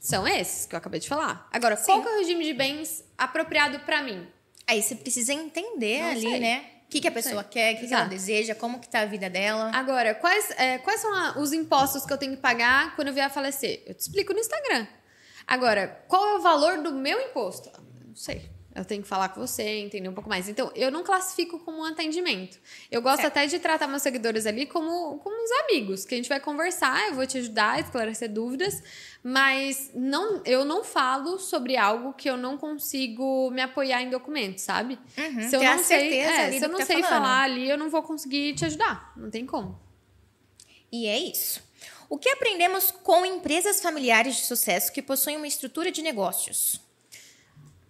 São 0.00 0.26
esses 0.28 0.66
que 0.66 0.74
eu 0.74 0.78
acabei 0.78 1.00
de 1.00 1.08
falar. 1.08 1.48
Agora, 1.50 1.76
qual 1.76 1.98
Sim. 1.98 2.02
que 2.02 2.08
é 2.08 2.12
o 2.14 2.18
regime 2.18 2.44
de 2.44 2.52
bens 2.52 3.02
apropriado 3.16 3.80
pra 3.80 4.02
mim? 4.02 4.26
Aí 4.66 4.82
você 4.82 4.94
precisa 4.94 5.32
entender 5.32 6.00
Não 6.02 6.10
ali, 6.10 6.20
sei. 6.20 6.40
né? 6.40 6.64
O 6.86 6.88
que, 6.94 7.00
que 7.00 7.08
a 7.08 7.12
pessoa 7.12 7.42
quer, 7.42 7.74
o 7.74 7.80
que, 7.80 7.88
que 7.88 7.94
ela 7.94 8.04
deseja, 8.04 8.54
como 8.54 8.78
que 8.78 8.88
tá 8.88 9.00
a 9.00 9.04
vida 9.06 9.28
dela. 9.30 9.70
Agora, 9.74 10.14
quais, 10.14 10.50
é, 10.58 10.78
quais 10.78 11.00
são 11.00 11.12
a- 11.12 11.38
os 11.38 11.52
impostos 11.52 12.04
que 12.06 12.12
eu 12.12 12.18
tenho 12.18 12.36
que 12.36 12.42
pagar 12.42 12.94
quando 12.94 13.08
eu 13.08 13.14
vier 13.14 13.26
a 13.26 13.30
falecer? 13.30 13.82
Eu 13.86 13.94
te 13.94 14.00
explico 14.00 14.32
no 14.32 14.38
Instagram. 14.38 14.86
Agora, 15.46 16.04
qual 16.06 16.24
é 16.24 16.34
o 16.36 16.40
valor 16.40 16.82
do 16.82 16.92
meu 16.92 17.20
imposto? 17.20 17.70
Não 18.06 18.14
sei. 18.14 18.48
Eu 18.74 18.84
tenho 18.84 19.02
que 19.02 19.08
falar 19.08 19.28
com 19.28 19.40
você, 19.40 19.62
entender 19.62 20.08
um 20.08 20.12
pouco 20.12 20.28
mais. 20.28 20.48
Então, 20.48 20.72
eu 20.74 20.90
não 20.90 21.04
classifico 21.04 21.60
como 21.60 21.78
um 21.78 21.84
atendimento. 21.84 22.58
Eu 22.90 23.00
gosto 23.00 23.20
Certo. 23.20 23.32
até 23.32 23.46
de 23.46 23.60
tratar 23.60 23.86
meus 23.86 24.02
seguidores 24.02 24.46
ali 24.46 24.66
como, 24.66 25.18
como 25.18 25.36
uns 25.44 25.50
amigos, 25.62 26.04
que 26.04 26.14
a 26.14 26.16
gente 26.16 26.28
vai 26.28 26.40
conversar, 26.40 27.08
eu 27.08 27.14
vou 27.14 27.24
te 27.24 27.38
ajudar 27.38 27.74
a 27.74 27.80
esclarecer 27.80 28.32
dúvidas, 28.32 28.82
mas 29.22 29.92
não, 29.94 30.42
eu 30.44 30.64
não 30.64 30.82
falo 30.82 31.38
sobre 31.38 31.76
algo 31.76 32.14
que 32.14 32.28
eu 32.28 32.36
não 32.36 32.58
consigo 32.58 33.48
me 33.52 33.62
apoiar 33.62 34.02
em 34.02 34.10
documentos, 34.10 34.64
sabe? 34.64 34.98
Uhum, 35.16 35.48
se 35.48 35.54
eu 35.54 35.62
não 35.62 35.78
sei, 35.78 36.18
é, 36.18 36.50
se 36.50 36.64
eu 36.64 36.68
não 36.68 36.78
tá 36.78 36.86
sei 36.86 37.00
falando. 37.00 37.22
falar 37.22 37.42
ali, 37.42 37.70
eu 37.70 37.78
não 37.78 37.88
vou 37.88 38.02
conseguir 38.02 38.54
te 38.54 38.64
ajudar. 38.64 39.12
Não 39.16 39.30
tem 39.30 39.46
como. 39.46 39.78
E 40.90 41.06
é 41.06 41.18
isso. 41.18 41.62
O 42.08 42.18
que 42.18 42.28
aprendemos 42.28 42.90
com 42.90 43.24
empresas 43.24 43.80
familiares 43.80 44.36
de 44.36 44.42
sucesso 44.42 44.92
que 44.92 45.00
possuem 45.00 45.36
uma 45.36 45.46
estrutura 45.46 45.90
de 45.90 46.02
negócios? 46.02 46.83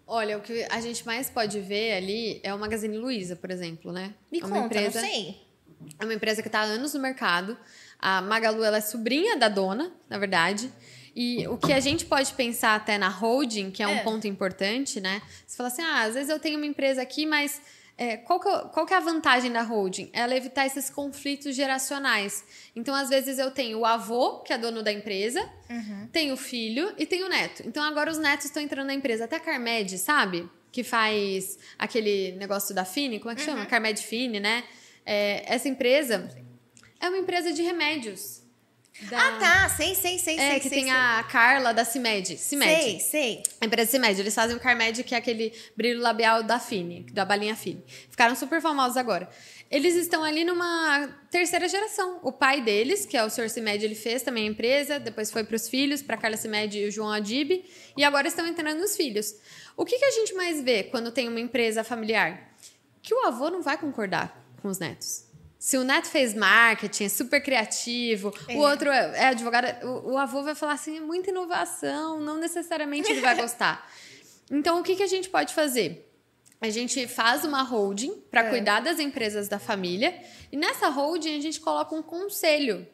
Olha, 0.07 0.37
o 0.37 0.41
que 0.41 0.67
a 0.71 0.81
gente 0.81 1.05
mais 1.07 1.31
pode 1.31 1.61
ver 1.61 1.95
ali 1.95 2.41
é 2.43 2.53
o 2.55 2.59
Magazine 2.59 2.97
Luiza, 2.99 3.37
por 3.37 3.51
exemplo, 3.51 3.91
né? 3.93 4.15
Me 4.31 4.39
é 4.39 4.41
conta, 4.43 4.55
uma 4.55 4.67
empresa, 4.67 5.01
não 5.01 5.09
sei. 5.09 5.41
É 5.99 6.05
uma 6.05 6.15
empresa 6.15 6.43
que 6.43 6.49
está 6.49 6.61
há 6.61 6.65
anos 6.65 6.95
no 6.95 7.01
mercado. 7.01 7.57
A 7.99 8.21
Magalu 8.21 8.63
ela 8.65 8.79
é 8.79 8.81
sobrinha 8.81 9.37
da 9.37 9.49
dona, 9.49 9.93
na 10.09 10.19
verdade. 10.19 10.71
E 11.17 11.47
o 11.49 11.57
que 11.57 11.73
a 11.73 11.81
gente 11.81 12.05
pode 12.05 12.33
pensar 12.35 12.75
até 12.75 12.99
na 12.99 13.09
holding, 13.09 13.71
que 13.71 13.83
é 13.83 13.87
um 13.87 13.93
É. 13.95 14.03
ponto 14.03 14.27
importante, 14.27 15.01
né? 15.01 15.23
Você 15.47 15.57
fala 15.57 15.69
assim, 15.69 15.83
ah, 15.83 16.03
às 16.03 16.15
vezes 16.15 16.29
eu 16.29 16.39
tenho 16.41 16.57
uma 16.59 16.67
empresa 16.67 17.01
aqui, 17.01 17.25
mas 17.25 17.63
é, 17.97 18.17
qual, 18.17 18.41
que, 18.41 18.49
é- 18.49 18.59
qual 18.73 18.85
que 18.87 18.93
é 18.93 18.97
a 18.97 19.01
vantagem 19.01 19.51
da 19.53 19.63
holding? 19.63 20.11
Ela 20.13 20.37
evitar 20.37 20.67
esses 20.67 20.91
conflitos 20.91 21.55
geracionais. 21.55 22.45
Então, 22.75 22.95
às 22.95 23.09
vezes 23.09 23.39
eu 23.39 23.51
tenho 23.51 23.79
o 23.81 23.85
avô, 23.87 24.41
que 24.41 24.53
é 24.53 24.59
dono 24.59 24.83
da 24.83 24.93
empresa, 24.93 25.41
tenho 26.13 26.35
o 26.35 26.37
filho 26.37 26.93
e 26.99 27.07
tenho 27.07 27.27
o 27.27 27.29
neto. 27.29 27.63
Então, 27.67 27.83
agora 27.85 28.11
os 28.11 28.19
netos 28.19 28.47
estão 28.47 28.63
entrando 28.63 28.87
na 28.89 28.95
empresa. 28.95 29.25
Até 29.25 29.37
a 29.37 29.41
Carmed, 29.41 29.97
sabe? 29.99 30.49
Que 30.73 30.83
faz 30.83 31.59
aquele 31.79 32.33
negócio 32.33 32.75
da 32.75 32.85
Fini, 32.85 33.19
como 33.21 33.31
é 33.31 33.35
que 33.37 33.43
chama? 33.43 33.65
Carmed 33.67 34.01
Fini, 34.03 34.41
né? 34.41 34.65
É, 35.07 35.45
essa 35.55 35.69
empresa 35.69 36.29
é 37.01 37.09
uma 37.09 37.19
empresa 37.19 37.53
de 37.53 37.63
remédios. 37.63 38.43
Da- 39.11 39.19
Ah, 39.19 39.39
tá. 39.39 39.69
Sei, 39.71 39.95
sei, 39.95 40.19
sei, 40.19 40.39
É, 40.39 40.51
sei. 40.51 40.61
que 40.61 40.69
sei, 40.69 40.79
tem 40.79 40.85
sei. 40.85 40.93
a 40.95 41.23
Carla 41.25 41.73
da 41.75 41.85
CIMED. 41.85 42.39
CIMED. 42.39 42.83
Sei, 42.83 43.01
sei. 43.01 43.43
A 43.61 43.67
empresa 43.67 43.91
CIMED. 43.91 44.21
Eles 44.21 44.35
fazem 44.35 44.57
o 44.57 44.61
Carmed, 44.61 45.03
que 45.03 45.15
é 45.15 45.19
aquele 45.19 45.53
brilho 45.77 46.01
labial 46.01 46.43
da 46.45 46.61
Fini, 46.61 47.05
da 47.13 47.25
balinha 47.25 47.57
Fini. 47.57 47.85
Ficaram 48.09 48.37
super 48.37 48.61
famosos 48.63 48.97
agora. 48.97 49.29
Eles 49.71 49.97
estão 49.97 50.23
ali 50.23 50.45
numa 50.45 51.09
terceira 51.31 51.67
geração. 51.69 52.21
O 52.23 52.31
pai 52.31 52.61
deles, 52.61 53.05
que 53.05 53.17
é 53.17 53.25
o 53.25 53.29
Sr. 53.31 53.49
CIMED, 53.51 53.85
ele 53.85 53.97
fez 53.97 54.23
também 54.23 54.47
a 54.47 54.51
empresa, 54.51 55.01
depois 55.01 55.31
foi 55.33 55.43
para 55.43 55.57
os 55.57 55.69
filhos, 55.69 56.01
para 56.01 56.17
Carla 56.17 56.37
CIMED 56.37 56.79
e 56.79 56.87
o 56.87 56.91
João 56.93 57.11
Adib, 57.11 57.65
e 57.97 58.05
agora 58.05 58.29
estão 58.29 58.47
entrando 58.47 58.79
nos 58.79 58.97
filhos. 58.97 59.35
O 59.77 59.85
que, 59.85 59.99
que 59.99 60.05
a 60.05 60.11
gente 60.13 60.33
mais 60.35 60.63
vê 60.63 60.85
quando 60.85 61.11
tem 61.11 61.27
uma 61.29 61.41
empresa 61.41 61.83
familiar? 61.83 62.55
Que 63.03 63.13
o 63.13 63.27
avô 63.27 63.51
não 63.51 63.61
vai 63.61 63.77
concordar 63.77 64.47
com 64.63 64.69
os 64.69 64.79
netos. 64.79 65.24
Se 65.67 65.79
o 65.79 65.85
neto 65.85 66.09
fez 66.09 66.35
marketing, 66.35 67.05
é 67.05 67.09
super 67.09 67.41
criativo, 67.43 68.27
É. 68.49 68.55
o 68.55 68.59
outro 68.59 68.91
é 68.91 69.03
é 69.25 69.27
advogado, 69.29 69.67
o, 69.87 70.13
o 70.13 70.19
avô 70.19 70.43
vai 70.43 70.55
falar 70.55 70.75
assim, 70.75 70.99
é 70.99 71.01
muita 71.01 71.31
inovação, 71.31 72.21
não 72.21 72.37
necessariamente 72.37 73.11
ele 73.11 73.23
vai 73.23 73.35
gostar. 73.35 73.75
Então, 74.51 74.79
o 74.79 74.83
que, 74.83 74.95
que 74.95 75.03
a 75.03 75.07
gente 75.15 75.31
pode 75.31 75.55
fazer? 75.55 75.91
A 76.61 76.69
gente 76.69 77.09
faz 77.09 77.47
uma 77.47 77.63
holding 77.63 78.13
para 78.31 78.43
É. 78.45 78.51
cuidar 78.51 78.81
das 78.81 78.99
empresas 79.01 79.49
da 79.49 79.59
família 79.59 80.11
e 80.53 80.57
nessa 80.65 80.89
holding 80.91 81.39
a 81.39 81.41
gente 81.41 81.59
coloca 81.61 81.95
um 81.95 82.03
conselho. 82.03 82.87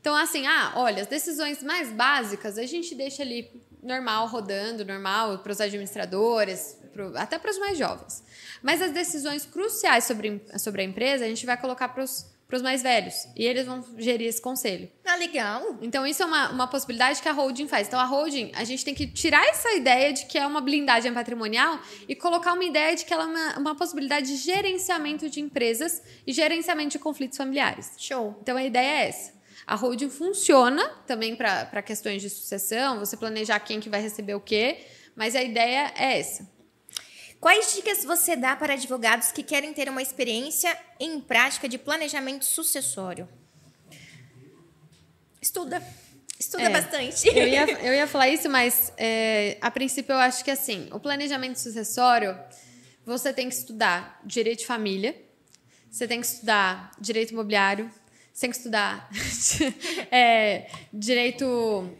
Então, 0.00 0.14
assim, 0.14 0.46
ah, 0.46 0.72
olha, 0.76 1.02
as 1.02 1.08
decisões 1.08 1.60
mais 1.60 1.90
básicas 1.90 2.56
a 2.56 2.64
gente 2.66 2.94
deixa 2.94 3.20
ali 3.24 3.50
normal, 3.82 4.28
rodando, 4.28 4.84
normal, 4.84 5.38
para 5.38 5.50
os 5.50 5.60
administradores, 5.60 6.78
pro- 6.92 7.16
até 7.18 7.36
para 7.36 7.50
os 7.50 7.58
mais 7.58 7.76
jovens. 7.76 8.22
Mas 8.62 8.80
as 8.80 8.92
decisões 8.92 9.44
cruciais 9.44 10.04
sobre, 10.04 10.40
sobre 10.58 10.82
a 10.82 10.84
empresa 10.84 11.24
a 11.24 11.28
gente 11.28 11.44
vai 11.44 11.56
colocar 11.56 11.88
para 11.88 12.02
os 12.04 12.62
mais 12.62 12.82
velhos 12.82 13.14
e 13.34 13.46
eles 13.46 13.64
vão 13.64 13.82
gerir 13.96 14.28
esse 14.28 14.40
conselho. 14.40 14.90
Ah, 15.06 15.16
legal. 15.16 15.78
Então, 15.80 16.06
isso 16.06 16.22
é 16.22 16.26
uma, 16.26 16.50
uma 16.50 16.66
possibilidade 16.66 17.22
que 17.22 17.28
a 17.28 17.32
holding 17.32 17.66
faz. 17.66 17.88
Então, 17.88 17.98
a 17.98 18.04
holding, 18.04 18.52
a 18.54 18.62
gente 18.64 18.84
tem 18.84 18.94
que 18.94 19.06
tirar 19.06 19.42
essa 19.46 19.72
ideia 19.72 20.12
de 20.12 20.26
que 20.26 20.36
é 20.36 20.46
uma 20.46 20.60
blindagem 20.60 21.14
patrimonial 21.14 21.80
e 22.06 22.14
colocar 22.14 22.52
uma 22.52 22.64
ideia 22.64 22.94
de 22.94 23.06
que 23.06 23.14
ela 23.14 23.24
é 23.24 23.26
uma, 23.26 23.58
uma 23.58 23.74
possibilidade 23.74 24.26
de 24.26 24.36
gerenciamento 24.36 25.30
de 25.30 25.40
empresas 25.40 26.02
e 26.26 26.32
gerenciamento 26.32 26.90
de 26.90 26.98
conflitos 26.98 27.38
familiares. 27.38 27.92
Show. 27.96 28.36
Então, 28.42 28.56
a 28.56 28.64
ideia 28.64 29.04
é 29.04 29.08
essa. 29.08 29.32
A 29.66 29.74
holding 29.74 30.10
funciona 30.10 30.86
também 31.06 31.34
para 31.34 31.80
questões 31.82 32.20
de 32.20 32.28
sucessão, 32.28 32.98
você 32.98 33.16
planejar 33.16 33.60
quem 33.60 33.80
que 33.80 33.88
vai 33.88 34.02
receber 34.02 34.34
o 34.34 34.40
quê, 34.40 34.84
mas 35.14 35.34
a 35.36 35.42
ideia 35.42 35.92
é 35.96 36.18
essa. 36.18 36.46
Quais 37.42 37.74
dicas 37.74 38.04
você 38.04 38.36
dá 38.36 38.54
para 38.54 38.74
advogados 38.74 39.32
que 39.32 39.42
querem 39.42 39.74
ter 39.74 39.88
uma 39.88 40.00
experiência 40.00 40.78
em 41.00 41.20
prática 41.20 41.68
de 41.68 41.76
planejamento 41.76 42.44
sucessório? 42.44 43.28
Estuda. 45.40 45.82
Estuda 46.38 46.62
é, 46.62 46.70
bastante. 46.70 47.26
Eu 47.26 47.48
ia, 47.48 47.64
eu 47.82 47.94
ia 47.94 48.06
falar 48.06 48.28
isso, 48.28 48.48
mas 48.48 48.92
é, 48.96 49.58
a 49.60 49.72
princípio 49.72 50.12
eu 50.12 50.18
acho 50.18 50.44
que 50.44 50.52
assim, 50.52 50.88
o 50.92 51.00
planejamento 51.00 51.58
sucessório, 51.58 52.38
você 53.04 53.32
tem 53.32 53.48
que 53.48 53.56
estudar 53.56 54.20
direito 54.24 54.60
de 54.60 54.66
família, 54.66 55.20
você 55.90 56.06
tem 56.06 56.20
que 56.20 56.26
estudar 56.28 56.92
direito 57.00 57.32
imobiliário, 57.32 57.90
você 58.32 58.42
tem 58.42 58.50
que 58.50 58.56
estudar 58.56 59.10
é, 60.12 60.70
direito 60.92 61.90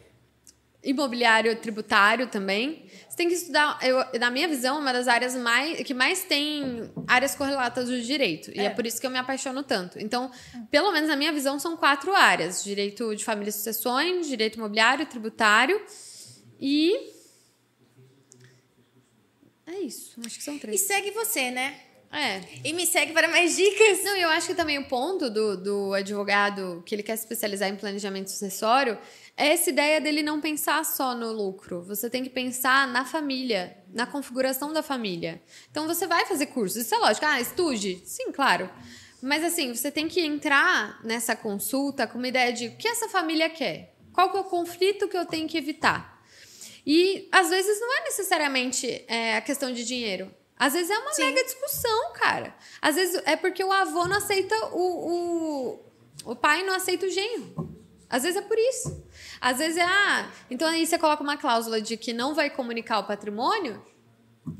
imobiliário 0.82 1.54
tributário 1.56 2.26
também. 2.26 2.86
Você 3.08 3.16
tem 3.16 3.28
que 3.28 3.34
estudar, 3.34 3.78
eu, 3.82 4.04
na 4.18 4.30
minha 4.30 4.48
visão, 4.48 4.80
uma 4.80 4.92
das 4.92 5.06
áreas 5.06 5.36
mais, 5.36 5.82
que 5.82 5.94
mais 5.94 6.24
tem 6.24 6.90
áreas 7.06 7.34
correlatas 7.34 7.88
do 7.88 8.00
direito. 8.00 8.50
E 8.50 8.60
é. 8.60 8.64
é 8.64 8.70
por 8.70 8.84
isso 8.84 9.00
que 9.00 9.06
eu 9.06 9.10
me 9.10 9.18
apaixono 9.18 9.62
tanto. 9.62 9.98
Então, 9.98 10.30
pelo 10.70 10.90
menos 10.90 11.08
na 11.08 11.16
minha 11.16 11.32
visão, 11.32 11.58
são 11.58 11.76
quatro 11.76 12.14
áreas: 12.14 12.64
direito 12.64 13.14
de 13.14 13.24
família 13.24 13.50
e 13.50 13.52
sucessões, 13.52 14.26
direito 14.26 14.56
imobiliário, 14.56 15.06
tributário 15.06 15.80
e. 16.60 17.12
É 19.66 19.78
isso. 19.80 20.20
Acho 20.26 20.36
que 20.36 20.44
são 20.44 20.58
três. 20.58 20.80
E 20.80 20.84
segue 20.84 21.12
você, 21.12 21.50
né? 21.50 21.76
É. 22.12 22.42
E 22.62 22.74
me 22.74 22.84
segue 22.84 23.14
para 23.14 23.26
mais 23.26 23.56
dicas. 23.56 24.04
Não, 24.04 24.14
eu 24.16 24.28
acho 24.28 24.48
que 24.48 24.54
também 24.54 24.78
o 24.78 24.84
ponto 24.84 25.30
do, 25.30 25.56
do 25.56 25.94
advogado 25.94 26.82
que 26.84 26.94
ele 26.94 27.02
quer 27.02 27.16
se 27.16 27.22
especializar 27.22 27.70
em 27.70 27.76
planejamento 27.76 28.30
sucessório 28.30 28.98
essa 29.46 29.70
ideia 29.70 30.00
dele 30.00 30.22
não 30.22 30.40
pensar 30.40 30.84
só 30.84 31.14
no 31.14 31.32
lucro. 31.32 31.82
Você 31.82 32.08
tem 32.08 32.22
que 32.22 32.30
pensar 32.30 32.86
na 32.88 33.04
família, 33.04 33.76
na 33.92 34.06
configuração 34.06 34.72
da 34.72 34.82
família. 34.82 35.42
Então 35.70 35.86
você 35.86 36.06
vai 36.06 36.26
fazer 36.26 36.46
cursos, 36.46 36.82
isso 36.82 36.94
é 36.94 36.98
lógico. 36.98 37.26
Ah, 37.26 37.40
estude. 37.40 38.02
Sim, 38.04 38.32
claro. 38.32 38.70
Mas 39.22 39.44
assim, 39.44 39.74
você 39.74 39.90
tem 39.90 40.08
que 40.08 40.20
entrar 40.20 41.00
nessa 41.04 41.36
consulta 41.36 42.06
com 42.06 42.18
uma 42.18 42.28
ideia 42.28 42.52
de 42.52 42.66
o 42.68 42.76
que 42.76 42.88
essa 42.88 43.08
família 43.08 43.48
quer. 43.48 43.94
Qual 44.12 44.30
que 44.30 44.36
é 44.36 44.40
o 44.40 44.44
conflito 44.44 45.08
que 45.08 45.16
eu 45.16 45.24
tenho 45.24 45.48
que 45.48 45.56
evitar? 45.56 46.22
E 46.86 47.28
às 47.30 47.48
vezes 47.48 47.80
não 47.80 47.98
é 47.98 48.04
necessariamente 48.04 49.04
é, 49.06 49.36
a 49.36 49.40
questão 49.40 49.72
de 49.72 49.84
dinheiro. 49.84 50.34
Às 50.56 50.74
vezes 50.74 50.90
é 50.90 50.98
uma 50.98 51.12
Sim. 51.12 51.24
mega 51.24 51.44
discussão, 51.44 52.12
cara. 52.14 52.54
Às 52.80 52.96
vezes 52.96 53.22
é 53.24 53.36
porque 53.36 53.62
o 53.62 53.72
avô 53.72 54.06
não 54.06 54.16
aceita 54.16 54.54
o, 54.72 55.10
o, 55.10 56.32
o 56.32 56.36
pai 56.36 56.62
não 56.62 56.74
aceita 56.74 57.06
o 57.06 57.10
genro. 57.10 57.72
Às 58.08 58.24
vezes 58.24 58.36
é 58.36 58.42
por 58.42 58.58
isso. 58.58 59.02
Às 59.42 59.58
vezes 59.58 59.76
é, 59.76 59.82
ah, 59.82 60.30
então 60.48 60.68
aí 60.68 60.86
você 60.86 60.96
coloca 60.96 61.20
uma 61.20 61.36
cláusula 61.36 61.82
de 61.82 61.96
que 61.96 62.12
não 62.12 62.32
vai 62.32 62.48
comunicar 62.48 63.00
o 63.00 63.04
patrimônio, 63.04 63.84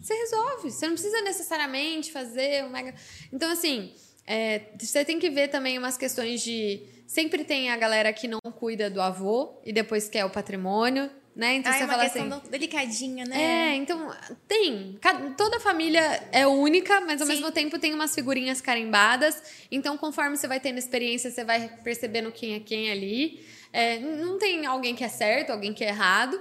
você 0.00 0.12
resolve. 0.14 0.70
Você 0.72 0.86
não 0.86 0.94
precisa 0.94 1.22
necessariamente 1.22 2.10
fazer 2.10 2.64
um 2.64 2.70
mega. 2.70 2.92
Então, 3.32 3.50
assim, 3.50 3.94
é, 4.26 4.62
você 4.78 5.04
tem 5.04 5.18
que 5.18 5.30
ver 5.30 5.48
também 5.48 5.78
umas 5.78 5.96
questões 5.96 6.42
de. 6.42 6.82
Sempre 7.06 7.44
tem 7.44 7.70
a 7.70 7.76
galera 7.76 8.12
que 8.12 8.26
não 8.26 8.40
cuida 8.40 8.88
do 8.88 9.00
avô 9.00 9.60
e 9.64 9.72
depois 9.72 10.08
quer 10.08 10.24
o 10.24 10.30
patrimônio. 10.30 11.10
Né? 11.34 11.54
Então 11.54 11.72
ah, 11.72 11.74
você 11.74 11.82
é 11.82 11.86
uma 11.86 11.92
fala 11.94 12.04
questão 12.04 12.26
assim, 12.26 12.50
delicadinha, 12.50 13.24
né? 13.24 13.42
É, 13.42 13.74
então 13.76 14.14
tem. 14.46 14.98
Toda 15.34 15.58
família 15.60 16.28
é 16.30 16.46
única, 16.46 17.00
mas 17.00 17.22
ao 17.22 17.26
Sim. 17.26 17.34
mesmo 17.34 17.50
tempo 17.50 17.78
tem 17.78 17.94
umas 17.94 18.14
figurinhas 18.14 18.60
carimbadas. 18.60 19.42
Então, 19.70 19.96
conforme 19.96 20.36
você 20.36 20.46
vai 20.46 20.60
tendo 20.60 20.76
experiência, 20.76 21.30
você 21.30 21.42
vai 21.42 21.70
percebendo 21.82 22.30
quem 22.30 22.54
é 22.54 22.60
quem 22.60 22.90
ali. 22.90 23.42
É, 23.72 23.98
não 23.98 24.38
tem 24.38 24.66
alguém 24.66 24.94
que 24.94 25.02
é 25.02 25.08
certo, 25.08 25.50
alguém 25.50 25.72
que 25.72 25.82
é 25.82 25.88
errado. 25.88 26.38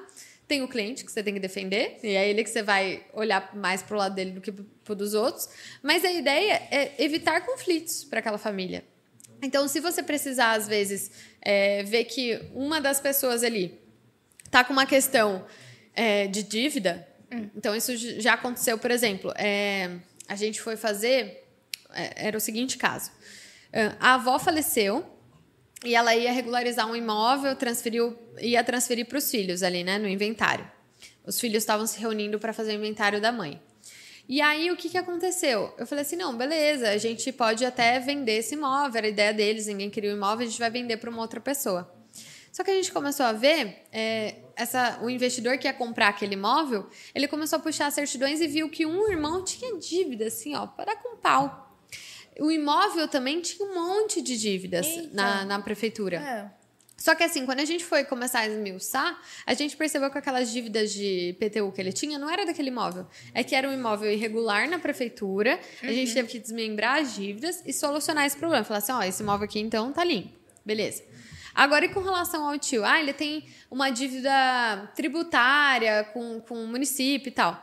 Tem 0.48 0.62
o 0.62 0.68
cliente 0.68 1.06
que 1.06 1.12
você 1.12 1.24
tem 1.24 1.34
que 1.34 1.40
defender, 1.40 1.98
e 2.04 2.10
é 2.10 2.30
ele 2.30 2.44
que 2.44 2.50
você 2.50 2.62
vai 2.62 3.06
olhar 3.14 3.56
mais 3.56 3.82
pro 3.82 3.98
lado 3.98 4.14
dele 4.14 4.32
do 4.32 4.42
que 4.42 4.52
pro 4.52 4.94
dos 4.94 5.14
outros. 5.14 5.48
Mas 5.82 6.04
a 6.04 6.12
ideia 6.12 6.62
é 6.70 6.94
evitar 6.98 7.46
conflitos 7.46 8.04
para 8.04 8.20
aquela 8.20 8.38
família. 8.38 8.84
Então, 9.42 9.68
se 9.68 9.80
você 9.80 10.04
precisar, 10.04 10.52
às 10.52 10.68
vezes, 10.68 11.10
é, 11.42 11.84
ver 11.84 12.04
que 12.04 12.40
uma 12.54 12.80
das 12.80 13.00
pessoas 13.00 13.44
ali 13.44 13.80
tá 14.52 14.64
com 14.64 14.74
uma 14.74 14.86
questão 14.86 15.46
é, 15.96 16.28
de 16.28 16.44
dívida, 16.44 17.08
hum. 17.32 17.50
então 17.56 17.76
isso 17.76 17.96
já 17.96 18.34
aconteceu, 18.34 18.78
por 18.78 18.92
exemplo, 18.92 19.34
é, 19.36 19.90
a 20.28 20.36
gente 20.36 20.62
foi 20.62 20.76
fazer, 20.76 21.48
é, 21.94 22.28
era 22.28 22.38
o 22.38 22.42
seguinte 22.42 22.78
caso, 22.78 23.12
é, 23.74 23.94
a 24.00 24.16
avó 24.16 24.38
faleceu 24.38 25.06
e 25.84 25.96
ela 25.96 26.16
ia 26.16 26.32
regularizar 26.32 26.90
um 26.90 26.96
imóvel, 26.96 27.56
transferiu, 27.56 28.18
ia 28.40 28.64
transferir 28.64 29.08
para 29.08 29.18
os 29.18 29.30
filhos 29.30 29.64
ali, 29.64 29.84
né, 29.84 29.98
no 29.98 30.08
inventário. 30.08 30.70
Os 31.26 31.40
filhos 31.40 31.64
estavam 31.64 31.86
se 31.88 32.00
reunindo 32.00 32.40
para 32.40 32.54
fazer 32.54 32.72
o 32.72 32.76
inventário 32.76 33.22
da 33.22 33.32
mãe. 33.32 33.62
E 34.28 34.42
aí, 34.42 34.72
o 34.72 34.78
que, 34.78 34.90
que 34.90 34.98
aconteceu? 34.98 35.74
Eu 35.78 35.86
falei 35.86 36.04
assim: 36.04 36.16
não, 36.16 36.36
beleza, 36.36 36.90
a 36.90 36.98
gente 36.98 37.32
pode 37.32 37.66
até 37.66 38.00
vender 38.00 38.38
esse 38.38 38.56
imóvel, 38.56 38.98
era 38.98 39.08
a 39.08 39.10
ideia 39.10 39.34
deles, 39.34 39.68
ninguém 39.68 39.90
queria 39.90 40.12
o 40.12 40.16
imóvel, 40.16 40.46
a 40.46 40.50
gente 40.50 40.60
vai 40.60 40.70
vender 40.70 40.98
para 40.98 41.10
uma 41.10 41.22
outra 41.22 41.40
pessoa. 41.40 41.92
Só 42.52 42.64
que 42.64 42.72
a 42.72 42.74
gente 42.74 42.92
começou 42.92 43.26
a 43.26 43.32
ver, 43.32 43.84
é, 43.92 44.36
essa, 44.56 45.00
o 45.02 45.10
investidor 45.10 45.58
que 45.58 45.68
ia 45.68 45.74
comprar 45.74 46.10
aquele 46.10 46.34
imóvel, 46.34 46.88
ele 47.16 47.28
começou 47.28 47.58
a 47.58 47.62
puxar 47.62 47.90
certidões 47.92 48.42
e 48.42 48.48
viu 48.48 48.70
que 48.70 48.86
um 48.86 49.10
irmão 49.10 49.44
tinha 49.44 49.78
dívida, 49.78 50.28
assim, 50.28 50.54
ó, 50.56 50.68
para 50.68 50.96
com 50.98 51.16
pau. 51.16 51.71
O 52.40 52.52
imóvel 52.52 53.08
também 53.08 53.42
tinha 53.42 53.68
um 53.68 53.74
monte 53.74 54.22
de 54.22 54.38
dívidas 54.38 54.88
na, 55.12 55.46
na 55.46 55.60
prefeitura. 55.60 56.18
É. 56.18 56.62
Só 57.02 57.16
que 57.16 57.24
assim, 57.24 57.48
quando 57.48 57.62
a 57.62 57.66
gente 57.66 57.84
foi 57.84 58.04
começar 58.04 58.42
a 58.42 58.48
esmiuçar, 58.48 59.20
a 59.48 59.56
gente 59.56 59.76
percebeu 59.76 60.12
que 60.12 60.20
aquelas 60.20 60.52
dívidas 60.52 60.94
de 60.94 61.36
PTU 61.40 61.72
que 61.72 61.82
ele 61.82 61.92
tinha 61.92 62.20
não 62.20 62.30
era 62.30 62.46
daquele 62.46 62.68
imóvel. 62.68 63.08
É 63.34 63.44
que 63.44 63.56
era 63.56 63.68
um 63.68 63.74
imóvel 63.74 64.12
irregular 64.12 64.70
na 64.70 64.78
prefeitura, 64.78 65.60
uhum. 65.82 65.90
a 65.90 65.92
gente 65.92 66.10
uhum. 66.10 66.14
teve 66.14 66.28
que 66.28 66.40
desmembrar 66.40 67.02
as 67.02 67.16
dívidas 67.16 67.64
e 67.66 67.74
solucionar 67.74 68.28
esse 68.28 68.38
problema. 68.38 68.64
Falar 68.64 68.78
assim, 68.78 68.92
ó, 68.92 69.02
esse 69.02 69.24
imóvel 69.24 69.46
aqui 69.46 69.60
então 69.60 69.92
tá 69.92 70.04
limpo. 70.04 70.30
Beleza. 70.64 71.04
Agora, 71.56 71.86
e 71.86 71.90
com 71.90 72.02
relação 72.02 72.48
ao 72.48 72.58
tio? 72.60 72.86
Ah, 72.86 73.00
ele 73.00 73.14
tem 73.14 73.46
uma 73.70 73.90
dívida 73.90 74.92
tributária 74.96 76.04
com, 76.14 76.40
com 76.40 76.64
o 76.64 76.68
município 76.68 77.30
e 77.30 77.32
tal. 77.34 77.62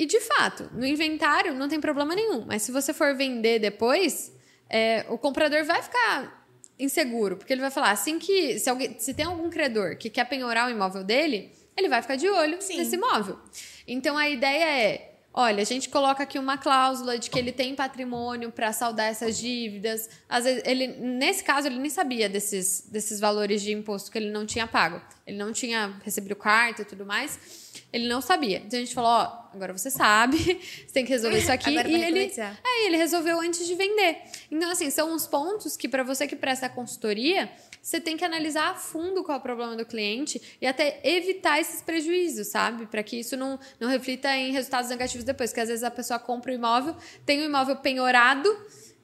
E, 0.00 0.06
de 0.06 0.18
fato, 0.18 0.70
no 0.72 0.86
inventário 0.86 1.52
não 1.52 1.68
tem 1.68 1.78
problema 1.78 2.14
nenhum. 2.14 2.46
Mas 2.46 2.62
se 2.62 2.72
você 2.72 2.90
for 2.94 3.14
vender 3.14 3.58
depois, 3.58 4.34
é, 4.66 5.04
o 5.10 5.18
comprador 5.18 5.62
vai 5.62 5.82
ficar 5.82 6.42
inseguro. 6.78 7.36
Porque 7.36 7.52
ele 7.52 7.60
vai 7.60 7.70
falar, 7.70 7.90
assim 7.90 8.18
que... 8.18 8.58
Se, 8.58 8.70
alguém, 8.70 8.98
se 8.98 9.12
tem 9.12 9.26
algum 9.26 9.50
credor 9.50 9.98
que 9.98 10.08
quer 10.08 10.24
penhorar 10.24 10.68
o 10.68 10.70
imóvel 10.70 11.04
dele, 11.04 11.52
ele 11.76 11.86
vai 11.86 12.00
ficar 12.00 12.16
de 12.16 12.26
olho 12.30 12.56
Sim. 12.62 12.78
nesse 12.78 12.96
imóvel. 12.96 13.38
Então, 13.86 14.16
a 14.16 14.26
ideia 14.26 14.64
é 14.64 15.10
Olha, 15.32 15.62
a 15.62 15.64
gente 15.64 15.88
coloca 15.88 16.24
aqui 16.24 16.40
uma 16.40 16.58
cláusula 16.58 17.16
de 17.16 17.30
que 17.30 17.38
ele 17.38 17.52
tem 17.52 17.76
patrimônio 17.76 18.50
para 18.50 18.72
saldar 18.72 19.06
essas 19.06 19.38
dívidas. 19.38 20.10
Às 20.28 20.42
vezes, 20.42 20.62
ele, 20.66 20.88
nesse 20.88 21.44
caso, 21.44 21.68
ele 21.68 21.78
nem 21.78 21.88
sabia 21.88 22.28
desses, 22.28 22.88
desses 22.90 23.20
valores 23.20 23.62
de 23.62 23.70
imposto 23.70 24.10
que 24.10 24.18
ele 24.18 24.32
não 24.32 24.44
tinha 24.44 24.66
pago. 24.66 25.00
Ele 25.24 25.38
não 25.38 25.52
tinha 25.52 25.94
recebido 26.02 26.34
carta 26.34 26.82
e 26.82 26.84
tudo 26.84 27.06
mais. 27.06 27.69
Ele 27.92 28.08
não 28.08 28.20
sabia. 28.20 28.58
Então 28.58 28.78
a 28.78 28.82
gente 28.82 28.94
falou: 28.94 29.10
ó, 29.10 29.40
agora 29.52 29.72
você 29.72 29.90
sabe, 29.90 30.38
você 30.86 30.92
tem 30.92 31.04
que 31.04 31.10
resolver 31.10 31.38
isso 31.38 31.50
aqui. 31.50 31.70
e 31.70 31.76
ele, 31.76 32.32
é, 32.38 32.86
ele 32.86 32.96
resolveu 32.96 33.40
antes 33.40 33.66
de 33.66 33.74
vender. 33.74 34.18
Então, 34.50 34.70
assim, 34.70 34.90
são 34.90 35.12
uns 35.12 35.26
pontos 35.26 35.76
que, 35.76 35.88
para 35.88 36.02
você 36.02 36.26
que 36.26 36.36
presta 36.36 36.68
consultoria, 36.68 37.50
você 37.82 38.00
tem 38.00 38.16
que 38.16 38.24
analisar 38.24 38.70
a 38.70 38.74
fundo 38.74 39.24
qual 39.24 39.36
é 39.36 39.38
o 39.38 39.42
problema 39.42 39.76
do 39.76 39.84
cliente 39.84 40.40
e 40.60 40.66
até 40.66 41.00
evitar 41.02 41.60
esses 41.60 41.82
prejuízos, 41.82 42.48
sabe? 42.48 42.86
Para 42.86 43.02
que 43.02 43.18
isso 43.18 43.36
não, 43.36 43.58
não 43.78 43.88
reflita 43.88 44.34
em 44.36 44.52
resultados 44.52 44.90
negativos 44.90 45.24
depois. 45.24 45.50
Porque 45.50 45.60
às 45.60 45.68
vezes 45.68 45.82
a 45.82 45.90
pessoa 45.90 46.18
compra 46.18 46.52
o 46.52 46.54
imóvel, 46.54 46.94
tem 47.26 47.40
o 47.40 47.44
imóvel 47.44 47.76
penhorado, 47.76 48.48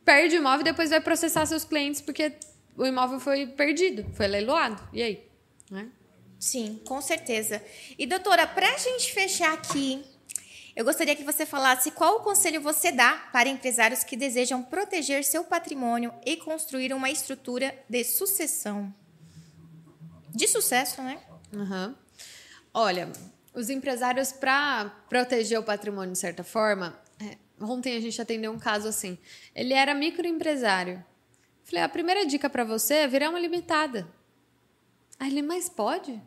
perde 0.05 0.37
o 0.37 0.39
imóvel 0.39 0.61
e 0.61 0.65
depois 0.65 0.91
vai 0.91 1.01
processar 1.01 1.45
seus 1.47 1.65
clientes 1.65 2.01
porque 2.01 2.33
o 2.77 2.87
imóvel 2.87 3.19
foi 3.19 3.47
perdido, 3.47 4.07
foi 4.13 4.29
leiloado. 4.29 4.81
E 4.93 5.03
aí? 5.03 5.27
Né? 5.71 5.89
Sim, 6.39 6.81
com 6.87 7.01
certeza. 7.01 7.63
E 7.99 8.07
doutora, 8.07 8.47
para 8.47 8.75
a 8.75 8.79
gente 8.79 9.13
fechar 9.13 9.53
aqui 9.53 10.05
eu 10.77 10.85
gostaria 10.85 11.17
que 11.17 11.25
você 11.25 11.47
falasse 11.47 11.91
qual 11.91 12.17
o 12.17 12.21
conselho 12.21 12.61
você 12.61 12.93
dá 12.93 13.15
para 13.33 13.49
empresários 13.49 14.05
que 14.05 14.15
desejam 14.15 14.63
proteger 14.63 15.25
seu 15.25 15.43
patrimônio 15.43 16.13
e 16.23 16.37
construir 16.37 16.93
uma 16.93 17.09
estrutura 17.09 17.75
de 17.89 18.05
sucessão. 18.05 18.95
De 20.29 20.47
sucesso, 20.47 21.01
né? 21.01 21.19
Uhum. 21.51 21.95
Olha, 22.75 23.11
os 23.55 23.71
empresários, 23.71 24.33
para 24.33 24.93
proteger 25.09 25.59
o 25.59 25.63
patrimônio 25.63 26.13
de 26.13 26.19
certa 26.19 26.45
forma, 26.45 27.01
é, 27.19 27.39
ontem 27.59 27.97
a 27.97 28.01
gente 28.01 28.21
atendeu 28.21 28.53
um 28.53 28.59
caso 28.59 28.87
assim. 28.87 29.17
Ele 29.55 29.73
era 29.73 29.95
microempresário. 29.95 31.03
Falei, 31.65 31.85
a 31.85 31.89
primeira 31.89 32.27
dica 32.27 32.51
para 32.51 32.65
você 32.65 32.97
é 32.97 33.09
virar 33.09 33.31
uma 33.31 33.41
limitada. 33.41 34.07
Aí 35.19 35.31
ele, 35.31 35.43
mas 35.43 35.69
pode? 35.69 36.21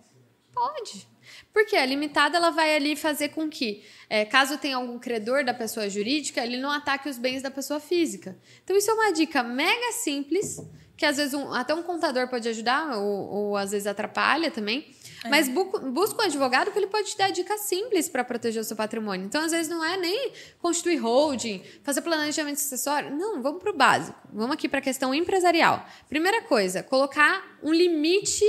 Pode. 0.53 1.07
Porque 1.53 1.75
a 1.75 1.85
limitada 1.85 2.37
ela 2.37 2.49
vai 2.49 2.75
ali 2.75 2.95
fazer 2.95 3.29
com 3.29 3.49
que, 3.49 3.83
é, 4.09 4.25
caso 4.25 4.57
tenha 4.57 4.77
algum 4.77 4.97
credor 4.97 5.45
da 5.45 5.53
pessoa 5.53 5.89
jurídica, 5.89 6.43
ele 6.43 6.57
não 6.57 6.71
ataque 6.71 7.07
os 7.07 7.17
bens 7.17 7.41
da 7.41 7.51
pessoa 7.51 7.79
física. 7.79 8.37
Então, 8.63 8.75
isso 8.75 8.89
é 8.89 8.93
uma 8.93 9.11
dica 9.11 9.43
mega 9.43 9.91
simples 9.93 10.57
que 10.99 11.05
às 11.05 11.15
vezes 11.15 11.33
um, 11.33 11.53
até 11.53 11.73
um 11.73 11.81
contador 11.81 12.27
pode 12.27 12.49
ajudar, 12.49 12.97
ou, 12.97 13.29
ou 13.29 13.57
às 13.57 13.71
vezes 13.71 13.87
atrapalha 13.87 14.51
também. 14.51 14.85
É. 15.23 15.29
Mas 15.29 15.47
bu 15.47 15.63
busca 15.91 16.21
um 16.21 16.25
advogado 16.25 16.71
que 16.71 16.77
ele 16.77 16.87
pode 16.87 17.11
te 17.11 17.17
dar 17.17 17.31
dicas 17.31 17.61
simples 17.61 18.09
para 18.09 18.21
proteger 18.21 18.61
o 18.61 18.65
seu 18.65 18.75
patrimônio. 18.75 19.25
Então, 19.25 19.41
às 19.41 19.53
vezes, 19.53 19.69
não 19.69 19.83
é 19.83 19.95
nem 19.95 20.33
constituir 20.59 20.97
holding, 20.97 21.63
fazer 21.83 22.01
planejamento 22.01 22.57
sucessório. 22.57 23.15
Não, 23.15 23.41
vamos 23.41 23.63
para 23.63 23.71
o 23.71 23.77
básico. 23.77 24.19
Vamos 24.33 24.51
aqui 24.51 24.67
para 24.67 24.79
a 24.79 24.81
questão 24.81 25.15
empresarial. 25.15 25.85
Primeira 26.09 26.41
coisa, 26.41 26.83
colocar 26.83 27.57
um 27.63 27.71
limite 27.71 28.43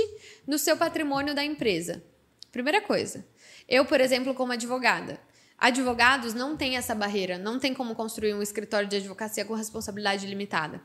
no 0.45 0.59
seu 0.59 0.75
patrimônio 0.75 1.33
da 1.33 1.45
empresa. 1.45 2.03
Primeira 2.51 2.81
coisa. 2.81 3.25
Eu, 3.65 3.85
por 3.85 4.01
exemplo, 4.01 4.33
como 4.33 4.51
advogada, 4.51 5.21
advogados 5.57 6.33
não 6.33 6.57
têm 6.57 6.75
essa 6.75 6.93
barreira, 6.93 7.37
não 7.37 7.57
tem 7.57 7.73
como 7.73 7.95
construir 7.95 8.33
um 8.33 8.41
escritório 8.41 8.89
de 8.89 8.97
advocacia 8.97 9.45
com 9.45 9.53
responsabilidade 9.53 10.27
limitada. 10.27 10.81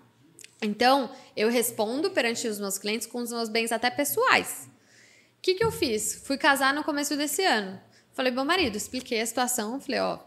Então, 0.62 1.10
eu 1.36 1.48
respondo 1.48 2.10
perante 2.10 2.48
os 2.48 2.58
meus 2.58 2.78
clientes 2.78 3.06
com 3.06 3.18
os 3.18 3.30
meus 3.30 3.48
bens 3.48 3.72
até 3.72 3.90
pessoais. 3.90 4.68
O 5.38 5.42
que, 5.42 5.54
que 5.54 5.64
eu 5.64 5.70
fiz? 5.70 6.22
Fui 6.24 6.38
casar 6.38 6.74
no 6.74 6.82
começo 6.82 7.16
desse 7.16 7.44
ano. 7.44 7.80
Falei 8.12 8.32
meu 8.32 8.44
marido, 8.44 8.76
expliquei 8.76 9.20
a 9.20 9.26
situação. 9.26 9.78
Falei, 9.80 10.00
ó, 10.00 10.18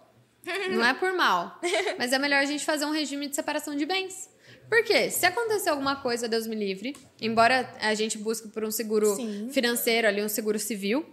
não 0.72 0.86
é 0.86 0.94
por 0.94 1.12
mal, 1.14 1.60
mas 1.98 2.14
é 2.14 2.20
melhor 2.20 2.42
a 2.42 2.46
gente 2.46 2.64
fazer 2.64 2.86
um 2.86 2.92
regime 2.92 3.28
de 3.28 3.36
separação 3.36 3.76
de 3.76 3.86
bens. 3.86 4.30
Por 4.70 4.84
quê? 4.84 5.10
Se 5.10 5.26
acontecer 5.26 5.70
alguma 5.70 5.96
coisa, 5.96 6.28
Deus 6.28 6.46
me 6.46 6.56
livre, 6.56 6.96
embora 7.20 7.68
a 7.82 7.94
gente 7.96 8.18
busque 8.18 8.48
por 8.50 8.64
um 8.64 8.70
seguro 8.70 9.16
Sim. 9.16 9.50
financeiro 9.52 10.08
ali, 10.08 10.24
um 10.24 10.30
seguro 10.30 10.60
civil, 10.60 11.06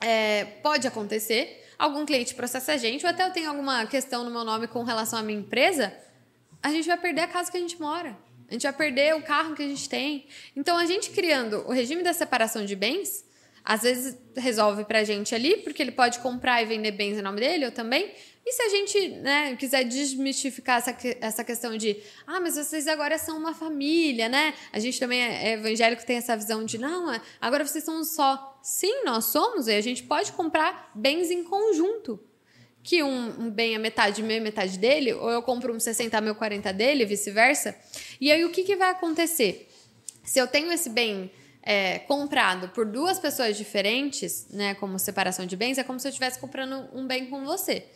é, 0.00 0.44
pode 0.62 0.86
acontecer. 0.86 1.62
Algum 1.78 2.04
cliente 2.04 2.34
processa 2.34 2.74
a 2.74 2.76
gente, 2.76 3.04
ou 3.04 3.10
até 3.10 3.26
eu 3.26 3.32
tenho 3.32 3.48
alguma 3.48 3.86
questão 3.86 4.22
no 4.22 4.30
meu 4.30 4.44
nome 4.44 4.68
com 4.68 4.82
relação 4.82 5.18
à 5.18 5.22
minha 5.22 5.38
empresa, 5.38 5.92
a 6.62 6.70
gente 6.70 6.86
vai 6.86 6.98
perder 6.98 7.22
a 7.22 7.28
casa 7.28 7.50
que 7.50 7.56
a 7.56 7.60
gente 7.60 7.80
mora. 7.80 8.16
A 8.54 8.56
gente 8.56 8.62
vai 8.62 8.72
perder 8.72 9.16
o 9.16 9.22
carro 9.22 9.52
que 9.52 9.64
a 9.64 9.66
gente 9.66 9.88
tem. 9.88 10.26
Então, 10.54 10.76
a 10.76 10.86
gente 10.86 11.10
criando 11.10 11.64
o 11.66 11.72
regime 11.72 12.04
da 12.04 12.12
separação 12.12 12.64
de 12.64 12.76
bens, 12.76 13.24
às 13.64 13.82
vezes 13.82 14.16
resolve 14.36 14.84
pra 14.84 15.02
gente 15.02 15.34
ali, 15.34 15.56
porque 15.56 15.82
ele 15.82 15.90
pode 15.90 16.20
comprar 16.20 16.62
e 16.62 16.64
vender 16.64 16.92
bens 16.92 17.18
em 17.18 17.22
nome 17.22 17.40
dele, 17.40 17.64
eu 17.64 17.72
também. 17.72 18.12
E 18.46 18.52
se 18.52 18.62
a 18.62 18.68
gente 18.68 19.08
né, 19.08 19.56
quiser 19.56 19.82
desmistificar 19.82 20.78
essa, 20.78 20.96
essa 21.20 21.42
questão 21.42 21.76
de, 21.76 21.96
ah, 22.28 22.38
mas 22.38 22.54
vocês 22.54 22.86
agora 22.86 23.18
são 23.18 23.36
uma 23.36 23.54
família, 23.54 24.28
né? 24.28 24.54
A 24.72 24.78
gente 24.78 25.00
também 25.00 25.20
é, 25.20 25.48
é 25.48 25.52
evangélico, 25.54 26.06
tem 26.06 26.18
essa 26.18 26.36
visão 26.36 26.64
de, 26.64 26.78
não, 26.78 27.12
é, 27.12 27.20
agora 27.40 27.66
vocês 27.66 27.82
são 27.82 28.04
só. 28.04 28.56
Sim, 28.62 29.02
nós 29.04 29.24
somos, 29.24 29.66
e 29.66 29.72
a 29.72 29.80
gente 29.80 30.04
pode 30.04 30.30
comprar 30.30 30.92
bens 30.94 31.28
em 31.28 31.42
conjunto 31.42 32.22
que 32.84 33.02
um, 33.02 33.46
um 33.46 33.50
bem 33.50 33.74
é 33.74 33.78
metade 33.78 34.22
meu 34.22 34.36
e 34.36 34.40
metade 34.40 34.78
dele, 34.78 35.14
ou 35.14 35.30
eu 35.30 35.42
compro 35.42 35.74
um 35.74 35.80
60 35.80 36.20
mil, 36.20 36.34
40 36.34 36.70
dele, 36.74 37.06
vice-versa. 37.06 37.74
E 38.20 38.30
aí 38.30 38.44
o 38.44 38.50
que, 38.50 38.62
que 38.62 38.76
vai 38.76 38.90
acontecer? 38.90 39.68
Se 40.22 40.38
eu 40.38 40.46
tenho 40.46 40.70
esse 40.70 40.90
bem 40.90 41.30
é, 41.62 42.00
comprado 42.00 42.68
por 42.68 42.84
duas 42.84 43.18
pessoas 43.18 43.56
diferentes, 43.56 44.46
né, 44.50 44.74
como 44.74 44.98
separação 44.98 45.46
de 45.46 45.56
bens, 45.56 45.78
é 45.78 45.82
como 45.82 45.98
se 45.98 46.06
eu 46.06 46.10
estivesse 46.10 46.38
comprando 46.38 46.86
um 46.92 47.06
bem 47.06 47.26
com 47.26 47.42
você. 47.42 47.86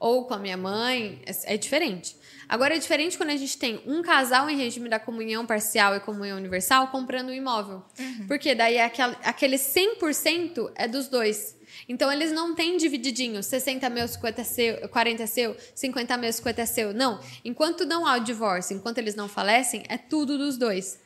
Ou 0.00 0.24
com 0.24 0.32
a 0.32 0.38
minha 0.38 0.56
mãe, 0.56 1.20
é, 1.26 1.54
é 1.54 1.56
diferente. 1.58 2.16
Agora 2.48 2.74
é 2.74 2.78
diferente 2.78 3.18
quando 3.18 3.30
a 3.30 3.36
gente 3.36 3.58
tem 3.58 3.82
um 3.84 4.00
casal 4.00 4.48
em 4.48 4.56
regime 4.56 4.88
da 4.88 4.98
comunhão 4.98 5.44
parcial 5.44 5.94
e 5.94 6.00
comunhão 6.00 6.38
universal 6.38 6.88
comprando 6.88 7.28
um 7.28 7.34
imóvel. 7.34 7.84
Uhum. 7.98 8.26
Porque 8.26 8.54
daí 8.54 8.76
é 8.76 8.84
aquele, 8.84 9.16
aquele 9.22 9.56
100% 9.56 10.72
é 10.74 10.88
dos 10.88 11.08
dois. 11.08 11.57
Então 11.88 12.12
eles 12.12 12.30
não 12.30 12.54
têm 12.54 12.76
divididinho, 12.76 13.42
60 13.42 13.88
mil, 13.88 14.06
50 14.06 14.44
seu, 14.44 14.88
40 14.88 15.22
é 15.22 15.26
seu, 15.26 15.56
50 15.74 16.16
mil, 16.18 16.32
50 16.32 16.62
é 16.62 16.66
seu. 16.66 16.92
Não. 16.92 17.18
Enquanto 17.44 17.86
não 17.86 18.06
há 18.06 18.16
o 18.16 18.20
divórcio, 18.20 18.76
enquanto 18.76 18.98
eles 18.98 19.14
não 19.14 19.28
falecem, 19.28 19.84
é 19.88 19.96
tudo 19.96 20.36
dos 20.36 20.58
dois. 20.58 20.98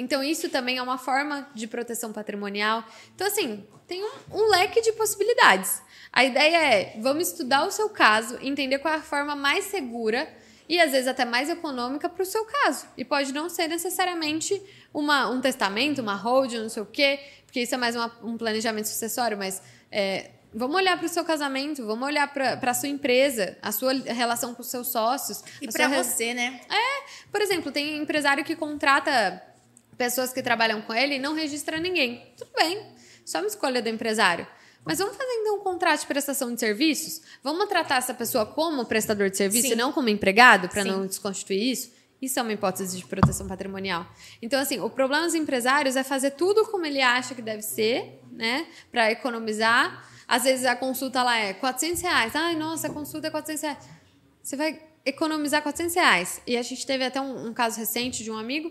Então, 0.00 0.22
isso 0.22 0.48
também 0.48 0.78
é 0.78 0.82
uma 0.82 0.96
forma 0.96 1.48
de 1.56 1.66
proteção 1.66 2.12
patrimonial. 2.12 2.84
Então, 3.16 3.26
assim, 3.26 3.66
tem 3.84 4.00
um, 4.04 4.10
um, 4.32 4.48
leque 4.48 4.80
de 4.80 4.92
possibilidades. 4.92 5.82
A 6.12 6.24
ideia 6.24 6.56
é, 6.56 7.00
vamos 7.00 7.28
estudar 7.28 7.66
o 7.66 7.70
seu 7.72 7.88
caso, 7.88 8.38
entender 8.40 8.78
qual 8.78 8.94
é 8.94 8.98
a 8.98 9.02
forma 9.02 9.34
mais 9.34 9.64
segura 9.64 10.32
e, 10.68 10.78
às 10.78 10.92
vezes, 10.92 11.08
até 11.08 11.24
mais 11.24 11.50
econômica 11.50 12.08
para 12.08 12.22
o 12.22 12.26
seu 12.26 12.44
caso. 12.44 12.86
E 12.96 13.04
pode 13.04 13.32
não 13.32 13.48
ser 13.48 13.66
necessariamente 13.66 14.62
uma, 14.94 15.28
um 15.30 15.40
testamento, 15.40 16.00
uma 16.00 16.14
hold, 16.14 16.52
não 16.52 16.68
sei 16.68 16.82
o 16.82 16.86
quê, 16.86 17.18
porque 17.44 17.62
isso 17.62 17.74
é 17.74 17.78
mais 17.78 17.96
uma, 17.96 18.16
um 18.22 18.36
planejamento 18.36 18.86
sucessório, 18.86 19.36
mas 19.36 19.60
é, 19.90 20.30
vamos 20.52 20.76
olhar 20.76 20.96
para 20.96 21.06
o 21.06 21.08
seu 21.08 21.24
casamento, 21.24 21.84
vamos 21.86 22.06
olhar 22.06 22.32
para 22.32 22.58
a 22.62 22.74
sua 22.74 22.88
empresa, 22.88 23.56
a 23.62 23.72
sua 23.72 23.92
relação 23.92 24.54
com 24.54 24.62
os 24.62 24.68
seus 24.68 24.88
sócios. 24.88 25.42
E 25.60 25.68
para 25.68 25.88
você, 25.88 26.34
né? 26.34 26.60
É, 26.70 27.26
por 27.30 27.40
exemplo, 27.40 27.70
tem 27.70 27.96
empresário 27.96 28.44
que 28.44 28.56
contrata 28.56 29.42
pessoas 29.96 30.32
que 30.32 30.42
trabalham 30.42 30.80
com 30.82 30.94
ele 30.94 31.16
e 31.16 31.18
não 31.18 31.34
registra 31.34 31.78
ninguém. 31.78 32.32
Tudo 32.36 32.50
bem, 32.56 32.86
só 33.24 33.38
uma 33.38 33.48
escolha 33.48 33.82
do 33.82 33.88
empresário. 33.88 34.46
Mas 34.84 34.98
vamos 35.00 35.16
fazer 35.16 35.32
então 35.32 35.56
um 35.56 35.60
contrato 35.60 36.00
de 36.00 36.06
prestação 36.06 36.54
de 36.54 36.60
serviços? 36.60 37.20
Vamos 37.42 37.68
tratar 37.68 37.96
essa 37.96 38.14
pessoa 38.14 38.46
como 38.46 38.86
prestador 38.86 39.28
de 39.28 39.36
serviço 39.36 39.66
Sim. 39.68 39.72
e 39.74 39.76
não 39.76 39.92
como 39.92 40.08
empregado, 40.08 40.68
para 40.68 40.84
não 40.84 41.06
desconstituir 41.06 41.72
isso? 41.72 41.97
Isso 42.20 42.38
é 42.38 42.42
uma 42.42 42.52
hipótese 42.52 42.96
de 42.96 43.04
proteção 43.04 43.46
patrimonial. 43.46 44.06
Então, 44.42 44.60
assim, 44.60 44.80
o 44.80 44.90
problema 44.90 45.24
dos 45.24 45.34
empresários 45.34 45.94
é 45.96 46.02
fazer 46.02 46.32
tudo 46.32 46.66
como 46.66 46.84
ele 46.84 47.00
acha 47.00 47.34
que 47.34 47.42
deve 47.42 47.62
ser, 47.62 48.20
né? 48.32 48.66
Para 48.90 49.10
economizar. 49.12 50.04
Às 50.26 50.42
vezes 50.44 50.66
a 50.66 50.74
consulta 50.74 51.22
lá 51.22 51.38
é 51.38 51.54
400 51.54 52.02
reais. 52.02 52.34
Ai, 52.34 52.56
nossa, 52.56 52.88
a 52.88 52.90
consulta 52.90 53.28
é 53.28 53.30
400 53.30 53.62
reais. 53.62 53.78
Você 54.42 54.56
vai 54.56 54.82
economizar 55.04 55.62
400 55.62 55.94
reais. 55.94 56.42
E 56.46 56.56
a 56.56 56.62
gente 56.62 56.84
teve 56.84 57.04
até 57.04 57.20
um, 57.20 57.48
um 57.48 57.54
caso 57.54 57.78
recente 57.78 58.24
de 58.24 58.30
um 58.30 58.36
amigo 58.36 58.70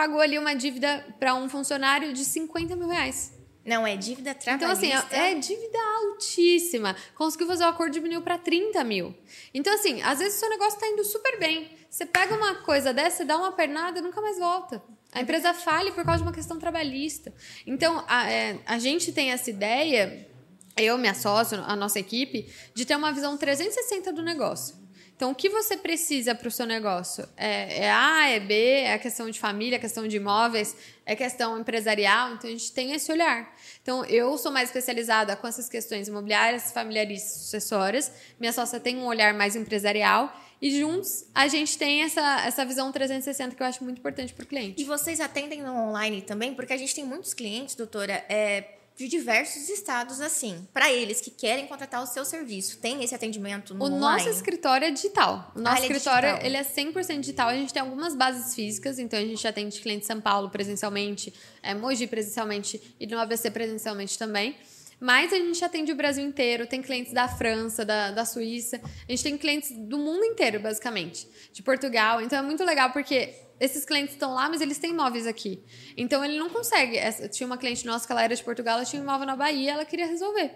pagou 0.00 0.18
ali 0.18 0.38
uma 0.38 0.54
dívida 0.54 1.04
para 1.18 1.34
um 1.34 1.46
funcionário 1.46 2.14
de 2.14 2.24
50 2.24 2.74
mil 2.74 2.88
reais. 2.88 3.38
Não, 3.62 3.86
é 3.86 3.96
dívida 3.98 4.34
trabalhista. 4.34 4.86
Então, 4.86 4.98
assim, 4.98 5.14
é, 5.14 5.32
é 5.32 5.34
dívida 5.34 5.78
altíssima. 5.98 6.96
Conseguiu 7.14 7.46
fazer 7.46 7.64
o 7.64 7.68
acordo, 7.68 7.92
diminuiu 7.92 8.22
para 8.22 8.38
30 8.38 8.82
mil. 8.82 9.14
Então, 9.52 9.74
assim, 9.74 10.00
às 10.00 10.18
vezes 10.18 10.36
o 10.36 10.40
seu 10.40 10.48
negócio 10.48 10.76
está 10.76 10.88
indo 10.88 11.04
super 11.04 11.38
bem. 11.38 11.70
Você 11.90 12.06
pega 12.06 12.34
uma 12.36 12.54
coisa 12.62 12.94
dessa, 12.94 13.24
dá 13.24 13.36
uma 13.36 13.50
pernada 13.50 13.98
e 13.98 14.02
nunca 14.02 14.20
mais 14.20 14.38
volta. 14.38 14.80
A 15.12 15.20
empresa 15.20 15.52
falha 15.52 15.90
por 15.90 16.04
causa 16.04 16.18
de 16.18 16.22
uma 16.22 16.32
questão 16.32 16.56
trabalhista. 16.56 17.34
Então, 17.66 18.04
a, 18.06 18.30
é, 18.30 18.58
a 18.64 18.78
gente 18.78 19.12
tem 19.12 19.32
essa 19.32 19.50
ideia, 19.50 20.28
eu, 20.76 20.96
minha 20.96 21.14
sócio, 21.14 21.60
a 21.66 21.74
nossa 21.74 21.98
equipe, 21.98 22.48
de 22.74 22.84
ter 22.84 22.94
uma 22.94 23.12
visão 23.12 23.36
360 23.36 24.12
do 24.12 24.22
negócio. 24.22 24.78
Então, 25.16 25.32
o 25.32 25.34
que 25.34 25.50
você 25.50 25.76
precisa 25.76 26.34
para 26.34 26.48
o 26.48 26.50
seu 26.50 26.64
negócio? 26.64 27.28
É, 27.36 27.84
é, 27.84 27.90
A, 27.90 28.30
é 28.30 28.40
B, 28.40 28.54
é 28.54 28.94
a 28.94 28.98
questão 28.98 29.28
de 29.28 29.38
família, 29.38 29.76
é 29.76 29.78
a 29.78 29.80
questão 29.80 30.08
de 30.08 30.16
imóveis, 30.16 30.74
é 31.04 31.14
questão 31.14 31.58
empresarial. 31.58 32.32
Então, 32.32 32.48
a 32.48 32.52
gente 32.52 32.72
tem 32.72 32.92
esse 32.92 33.12
olhar. 33.12 33.52
Então, 33.82 34.02
eu 34.06 34.38
sou 34.38 34.50
mais 34.50 34.70
especializada 34.70 35.36
com 35.36 35.46
essas 35.46 35.68
questões 35.68 36.08
imobiliárias, 36.08 36.72
familiares 36.72 37.22
e 37.22 37.38
sucessórias. 37.40 38.10
Minha 38.38 38.52
sócia 38.52 38.80
tem 38.80 38.96
um 38.96 39.04
olhar 39.04 39.34
mais 39.34 39.56
empresarial. 39.56 40.32
E 40.60 40.78
juntos 40.78 41.24
a 41.34 41.48
gente 41.48 41.78
tem 41.78 42.02
essa, 42.02 42.46
essa 42.46 42.64
visão 42.64 42.92
360 42.92 43.54
que 43.54 43.62
eu 43.62 43.66
acho 43.66 43.82
muito 43.82 43.98
importante 43.98 44.34
para 44.34 44.44
o 44.44 44.46
cliente. 44.46 44.80
E 44.80 44.84
vocês 44.84 45.20
atendem 45.20 45.62
no 45.62 45.72
online 45.72 46.22
também? 46.22 46.54
Porque 46.54 46.72
a 46.72 46.76
gente 46.76 46.94
tem 46.94 47.04
muitos 47.04 47.32
clientes, 47.32 47.74
doutora, 47.74 48.12
é, 48.28 48.74
de 49.00 49.08
diversos 49.08 49.70
estados 49.70 50.20
assim, 50.20 50.68
para 50.74 50.92
eles 50.92 51.22
que 51.22 51.30
querem 51.30 51.66
contratar 51.66 52.02
o 52.02 52.06
seu 52.06 52.22
serviço. 52.22 52.78
Tem 52.78 53.02
esse 53.02 53.14
atendimento 53.14 53.74
no 53.74 53.84
o 53.84 53.86
online? 53.86 54.04
O 54.04 54.10
nosso 54.10 54.28
escritório 54.28 54.86
é 54.86 54.90
digital. 54.90 55.50
O 55.56 55.60
nosso 55.60 55.76
ah, 55.76 55.78
ele 55.78 55.94
escritório 55.94 56.28
é 56.28 56.46
ele 56.46 56.56
é 56.58 56.62
100% 56.62 57.20
digital. 57.20 57.48
A 57.48 57.54
gente 57.54 57.72
tem 57.72 57.80
algumas 57.80 58.14
bases 58.14 58.54
físicas, 58.54 58.98
então 58.98 59.18
a 59.18 59.22
gente 59.22 59.46
atende 59.48 59.80
cliente 59.80 60.00
de 60.00 60.06
São 60.06 60.20
Paulo 60.20 60.50
presencialmente, 60.50 61.32
é, 61.62 61.74
Mogi 61.74 62.06
presencialmente 62.06 62.94
e 63.00 63.06
no 63.06 63.18
ABC 63.18 63.50
presencialmente 63.50 64.18
também. 64.18 64.54
Mas 65.00 65.32
a 65.32 65.36
gente 65.36 65.64
atende 65.64 65.90
o 65.90 65.96
Brasil 65.96 66.22
inteiro, 66.24 66.66
tem 66.66 66.82
clientes 66.82 67.12
da 67.12 67.26
França, 67.26 67.84
da, 67.86 68.10
da 68.10 68.24
Suíça, 68.26 68.78
a 68.84 69.10
gente 69.10 69.22
tem 69.22 69.38
clientes 69.38 69.72
do 69.72 69.98
mundo 69.98 70.24
inteiro, 70.24 70.60
basicamente, 70.60 71.26
de 71.52 71.62
Portugal. 71.62 72.20
Então 72.20 72.38
é 72.38 72.42
muito 72.42 72.62
legal 72.62 72.92
porque 72.92 73.34
esses 73.58 73.84
clientes 73.84 74.14
estão 74.14 74.34
lá, 74.34 74.48
mas 74.48 74.60
eles 74.60 74.78
têm 74.78 74.90
imóveis 74.90 75.26
aqui. 75.26 75.62
Então 75.96 76.24
ele 76.24 76.38
não 76.38 76.50
consegue. 76.50 76.98
Essa, 76.98 77.28
tinha 77.28 77.46
uma 77.46 77.56
cliente 77.56 77.86
nossa 77.86 78.06
que 78.06 78.12
ela 78.12 78.22
era 78.22 78.34
de 78.34 78.42
Portugal, 78.42 78.76
ela 78.76 78.84
tinha 78.84 79.00
um 79.00 79.04
imóvel 79.04 79.26
na 79.26 79.36
Bahia, 79.36 79.72
ela 79.72 79.84
queria 79.86 80.06
resolver. 80.06 80.50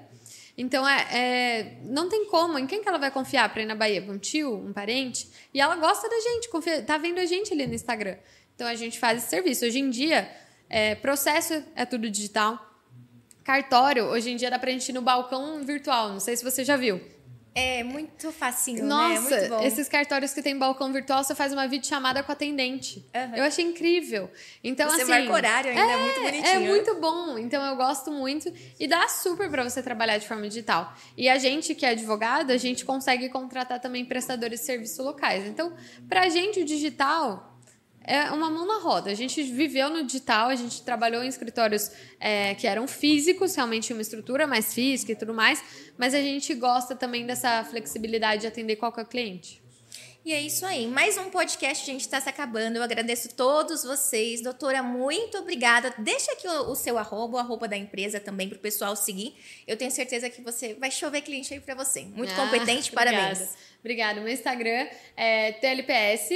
Então 0.57 0.88
é, 0.88 1.07
é, 1.11 1.78
não 1.84 2.09
tem 2.09 2.26
como. 2.26 2.59
Em 2.59 2.66
quem 2.66 2.82
que 2.82 2.88
ela 2.88 2.99
vai 2.99 3.11
confiar 3.11 3.51
para 3.51 3.62
ir 3.62 3.66
na 3.66 3.74
Bahia? 3.74 4.03
Um 4.09 4.18
tio, 4.18 4.55
um 4.55 4.72
parente? 4.72 5.28
E 5.53 5.61
ela 5.61 5.76
gosta 5.76 6.09
da 6.09 6.20
gente, 6.20 6.49
confia, 6.49 6.82
tá 6.82 6.99
vendo 6.99 7.18
a 7.18 7.26
gente 7.26 7.53
ali 7.53 7.66
no 7.66 7.74
Instagram. 7.74 8.16
Então 8.55 8.66
a 8.66 8.74
gente 8.74 8.99
faz 8.99 9.18
esse 9.18 9.28
serviço. 9.28 9.64
Hoje 9.64 9.80
em 9.80 9.90
dia, 9.90 10.30
é, 10.68 10.95
processo 10.95 11.62
é 11.74 11.84
tudo 11.84 12.09
digital. 12.11 12.74
Cartório, 13.45 14.05
hoje 14.05 14.30
em 14.30 14.36
dia 14.36 14.51
dá 14.51 14.59
pra 14.59 14.70
gente 14.70 14.88
ir 14.88 14.92
no 14.95 15.03
balcão 15.03 15.62
virtual. 15.62 16.09
Não 16.09 16.20
sei 16.20 16.36
se 16.36 16.42
você 16.42 16.64
já 16.64 16.76
viu. 16.76 17.01
É 17.57 17.84
muito 17.84 18.32
facinho, 18.32 18.84
Nossa, 18.84 19.42
né? 19.42 19.49
Nossa, 19.49 19.64
esses 19.64 19.88
cartórios 19.88 20.34
que 20.34 20.42
tem 20.42 20.59
balcão 20.59 20.92
virtual, 20.92 21.22
você 21.22 21.36
faz 21.36 21.53
uma 21.53 21.68
videochamada 21.68 22.20
com 22.20 22.32
a 22.32 22.34
atendente. 22.34 23.09
Uhum. 23.14 23.36
Eu 23.36 23.45
achei 23.45 23.64
incrível. 23.64 24.28
Então, 24.62 24.90
você 24.90 25.03
assim. 25.03 25.11
marca 25.12 25.32
horário 25.32 25.70
ainda, 25.70 25.82
é, 25.82 25.92
é 25.92 25.97
muito 25.97 26.20
bonitinho. 26.20 26.47
É 26.47 26.59
muito 26.59 26.95
bom. 26.97 27.38
Então, 27.38 27.64
eu 27.64 27.76
gosto 27.76 28.11
muito. 28.11 28.53
E 28.80 28.88
dá 28.88 29.07
super 29.07 29.49
para 29.49 29.62
você 29.62 29.80
trabalhar 29.84 30.18
de 30.18 30.26
forma 30.26 30.49
digital. 30.49 30.92
E 31.16 31.28
a 31.28 31.38
gente 31.38 31.76
que 31.76 31.86
é 31.86 31.90
advogado, 31.90 32.51
a 32.51 32.57
gente 32.57 32.84
consegue 32.84 33.28
contratar 33.28 33.78
também 33.78 34.05
prestadores 34.05 34.59
de 34.59 34.66
serviço 34.66 35.05
locais. 35.05 35.47
Então, 35.47 35.72
pra 36.09 36.28
gente, 36.28 36.59
o 36.59 36.64
digital 36.64 37.53
é 38.05 38.30
uma 38.30 38.50
mão 38.50 38.66
na 38.66 38.78
roda. 38.78 39.11
A 39.11 39.14
gente 39.14 39.42
viveu 39.42 39.88
no 39.90 40.05
digital, 40.05 40.48
a 40.48 40.55
gente 40.55 40.82
trabalhou 40.82 41.24
em 41.24 41.28
escritórios 41.28 41.90
é, 42.20 42.55
que 42.55 42.66
eram 42.66 42.86
físicos, 42.86 43.55
realmente 43.55 43.92
uma 43.92 44.02
estrutura 44.02 44.46
mais 44.46 44.72
física 44.74 45.12
e 45.12 45.16
tudo 45.16 45.32
mais, 45.32 45.62
mas 45.96 46.14
a 46.14 46.20
gente 46.20 46.55
gosta 46.55 46.94
também 46.94 47.26
dessa 47.26 47.64
flexibilidade 47.64 48.42
de 48.42 48.46
atender 48.46 48.76
qualquer 48.76 49.07
cliente. 49.07 49.64
E 50.24 50.32
é 50.32 50.40
isso 50.40 50.64
aí. 50.64 50.86
Mais 50.86 51.18
um 51.18 51.28
podcast, 51.28 51.82
a 51.82 51.92
gente 51.92 52.00
está 52.00 52.18
se 52.18 52.30
acabando. 52.30 52.76
Eu 52.76 52.82
agradeço 52.82 53.28
todos 53.34 53.84
vocês. 53.84 54.40
Doutora, 54.40 54.82
muito 54.82 55.36
obrigada. 55.36 55.94
Deixa 55.98 56.32
aqui 56.32 56.48
o, 56.48 56.70
o 56.70 56.74
seu 56.74 56.96
arroba, 56.96 57.36
o 57.36 57.38
arroba 57.38 57.68
da 57.68 57.76
empresa 57.76 58.18
também 58.18 58.48
para 58.48 58.57
o 58.57 58.59
pessoal 58.59 58.96
seguir. 58.96 59.34
Eu 59.66 59.76
tenho 59.76 59.90
certeza 59.90 60.30
que 60.30 60.40
você 60.40 60.72
vai 60.72 60.90
chover 60.90 61.20
cliente 61.20 61.52
aí 61.52 61.61
para 61.61 61.74
você. 61.74 62.05
Muito 62.05 62.32
ah, 62.32 62.36
competente, 62.36 62.90
parabéns. 62.92 63.50
Obrigada. 63.80 64.18
Meu 64.22 64.32
Instagram 64.32 64.88
é 65.14 65.52
TLPS 65.52 66.30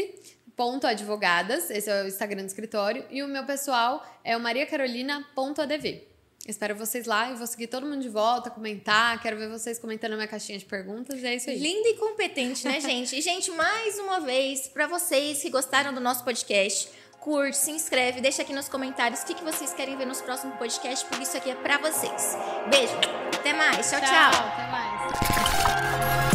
advogadas, 0.86 1.70
esse 1.70 1.88
é 1.88 2.02
o 2.02 2.08
Instagram 2.08 2.42
do 2.42 2.48
escritório, 2.48 3.04
e 3.10 3.22
o 3.22 3.28
meu 3.28 3.44
pessoal 3.44 4.04
é 4.24 4.36
o 4.36 4.40
mariacarolina.adv. 4.40 6.02
Espero 6.46 6.74
vocês 6.74 7.06
lá 7.06 7.30
e 7.30 7.34
vou 7.34 7.46
seguir 7.46 7.66
todo 7.66 7.86
mundo 7.86 8.00
de 8.00 8.08
volta, 8.08 8.48
comentar. 8.48 9.20
Quero 9.20 9.36
ver 9.36 9.50
vocês 9.50 9.78
comentando 9.78 10.12
na 10.12 10.16
minha 10.16 10.28
caixinha 10.28 10.58
de 10.58 10.64
perguntas. 10.64 11.22
É 11.22 11.34
isso 11.34 11.50
aí. 11.50 11.58
Linda 11.58 11.90
e 11.90 11.94
competente, 11.94 12.66
né, 12.66 12.80
gente? 12.80 13.16
E, 13.16 13.20
gente, 13.20 13.50
mais 13.50 13.98
uma 13.98 14.20
vez, 14.20 14.66
para 14.66 14.86
vocês 14.86 15.42
que 15.42 15.50
gostaram 15.50 15.92
do 15.92 16.00
nosso 16.00 16.24
podcast, 16.24 16.88
curte, 17.20 17.56
se 17.56 17.70
inscreve, 17.70 18.22
deixa 18.22 18.40
aqui 18.40 18.54
nos 18.54 18.66
comentários 18.66 19.20
o 19.20 19.26
que, 19.26 19.34
que 19.34 19.44
vocês 19.44 19.74
querem 19.74 19.96
ver 19.96 20.06
nos 20.06 20.22
próximos 20.22 20.56
podcasts, 20.56 21.02
porque 21.02 21.24
isso 21.24 21.36
aqui 21.36 21.50
é 21.50 21.54
para 21.54 21.76
vocês. 21.78 22.36
Beijo, 22.70 22.96
até 23.36 23.52
mais, 23.52 23.90
tchau, 23.90 24.00
tchau. 24.00 24.30
tchau. 24.30 24.48
Até 24.48 24.70
mais. 24.70 26.27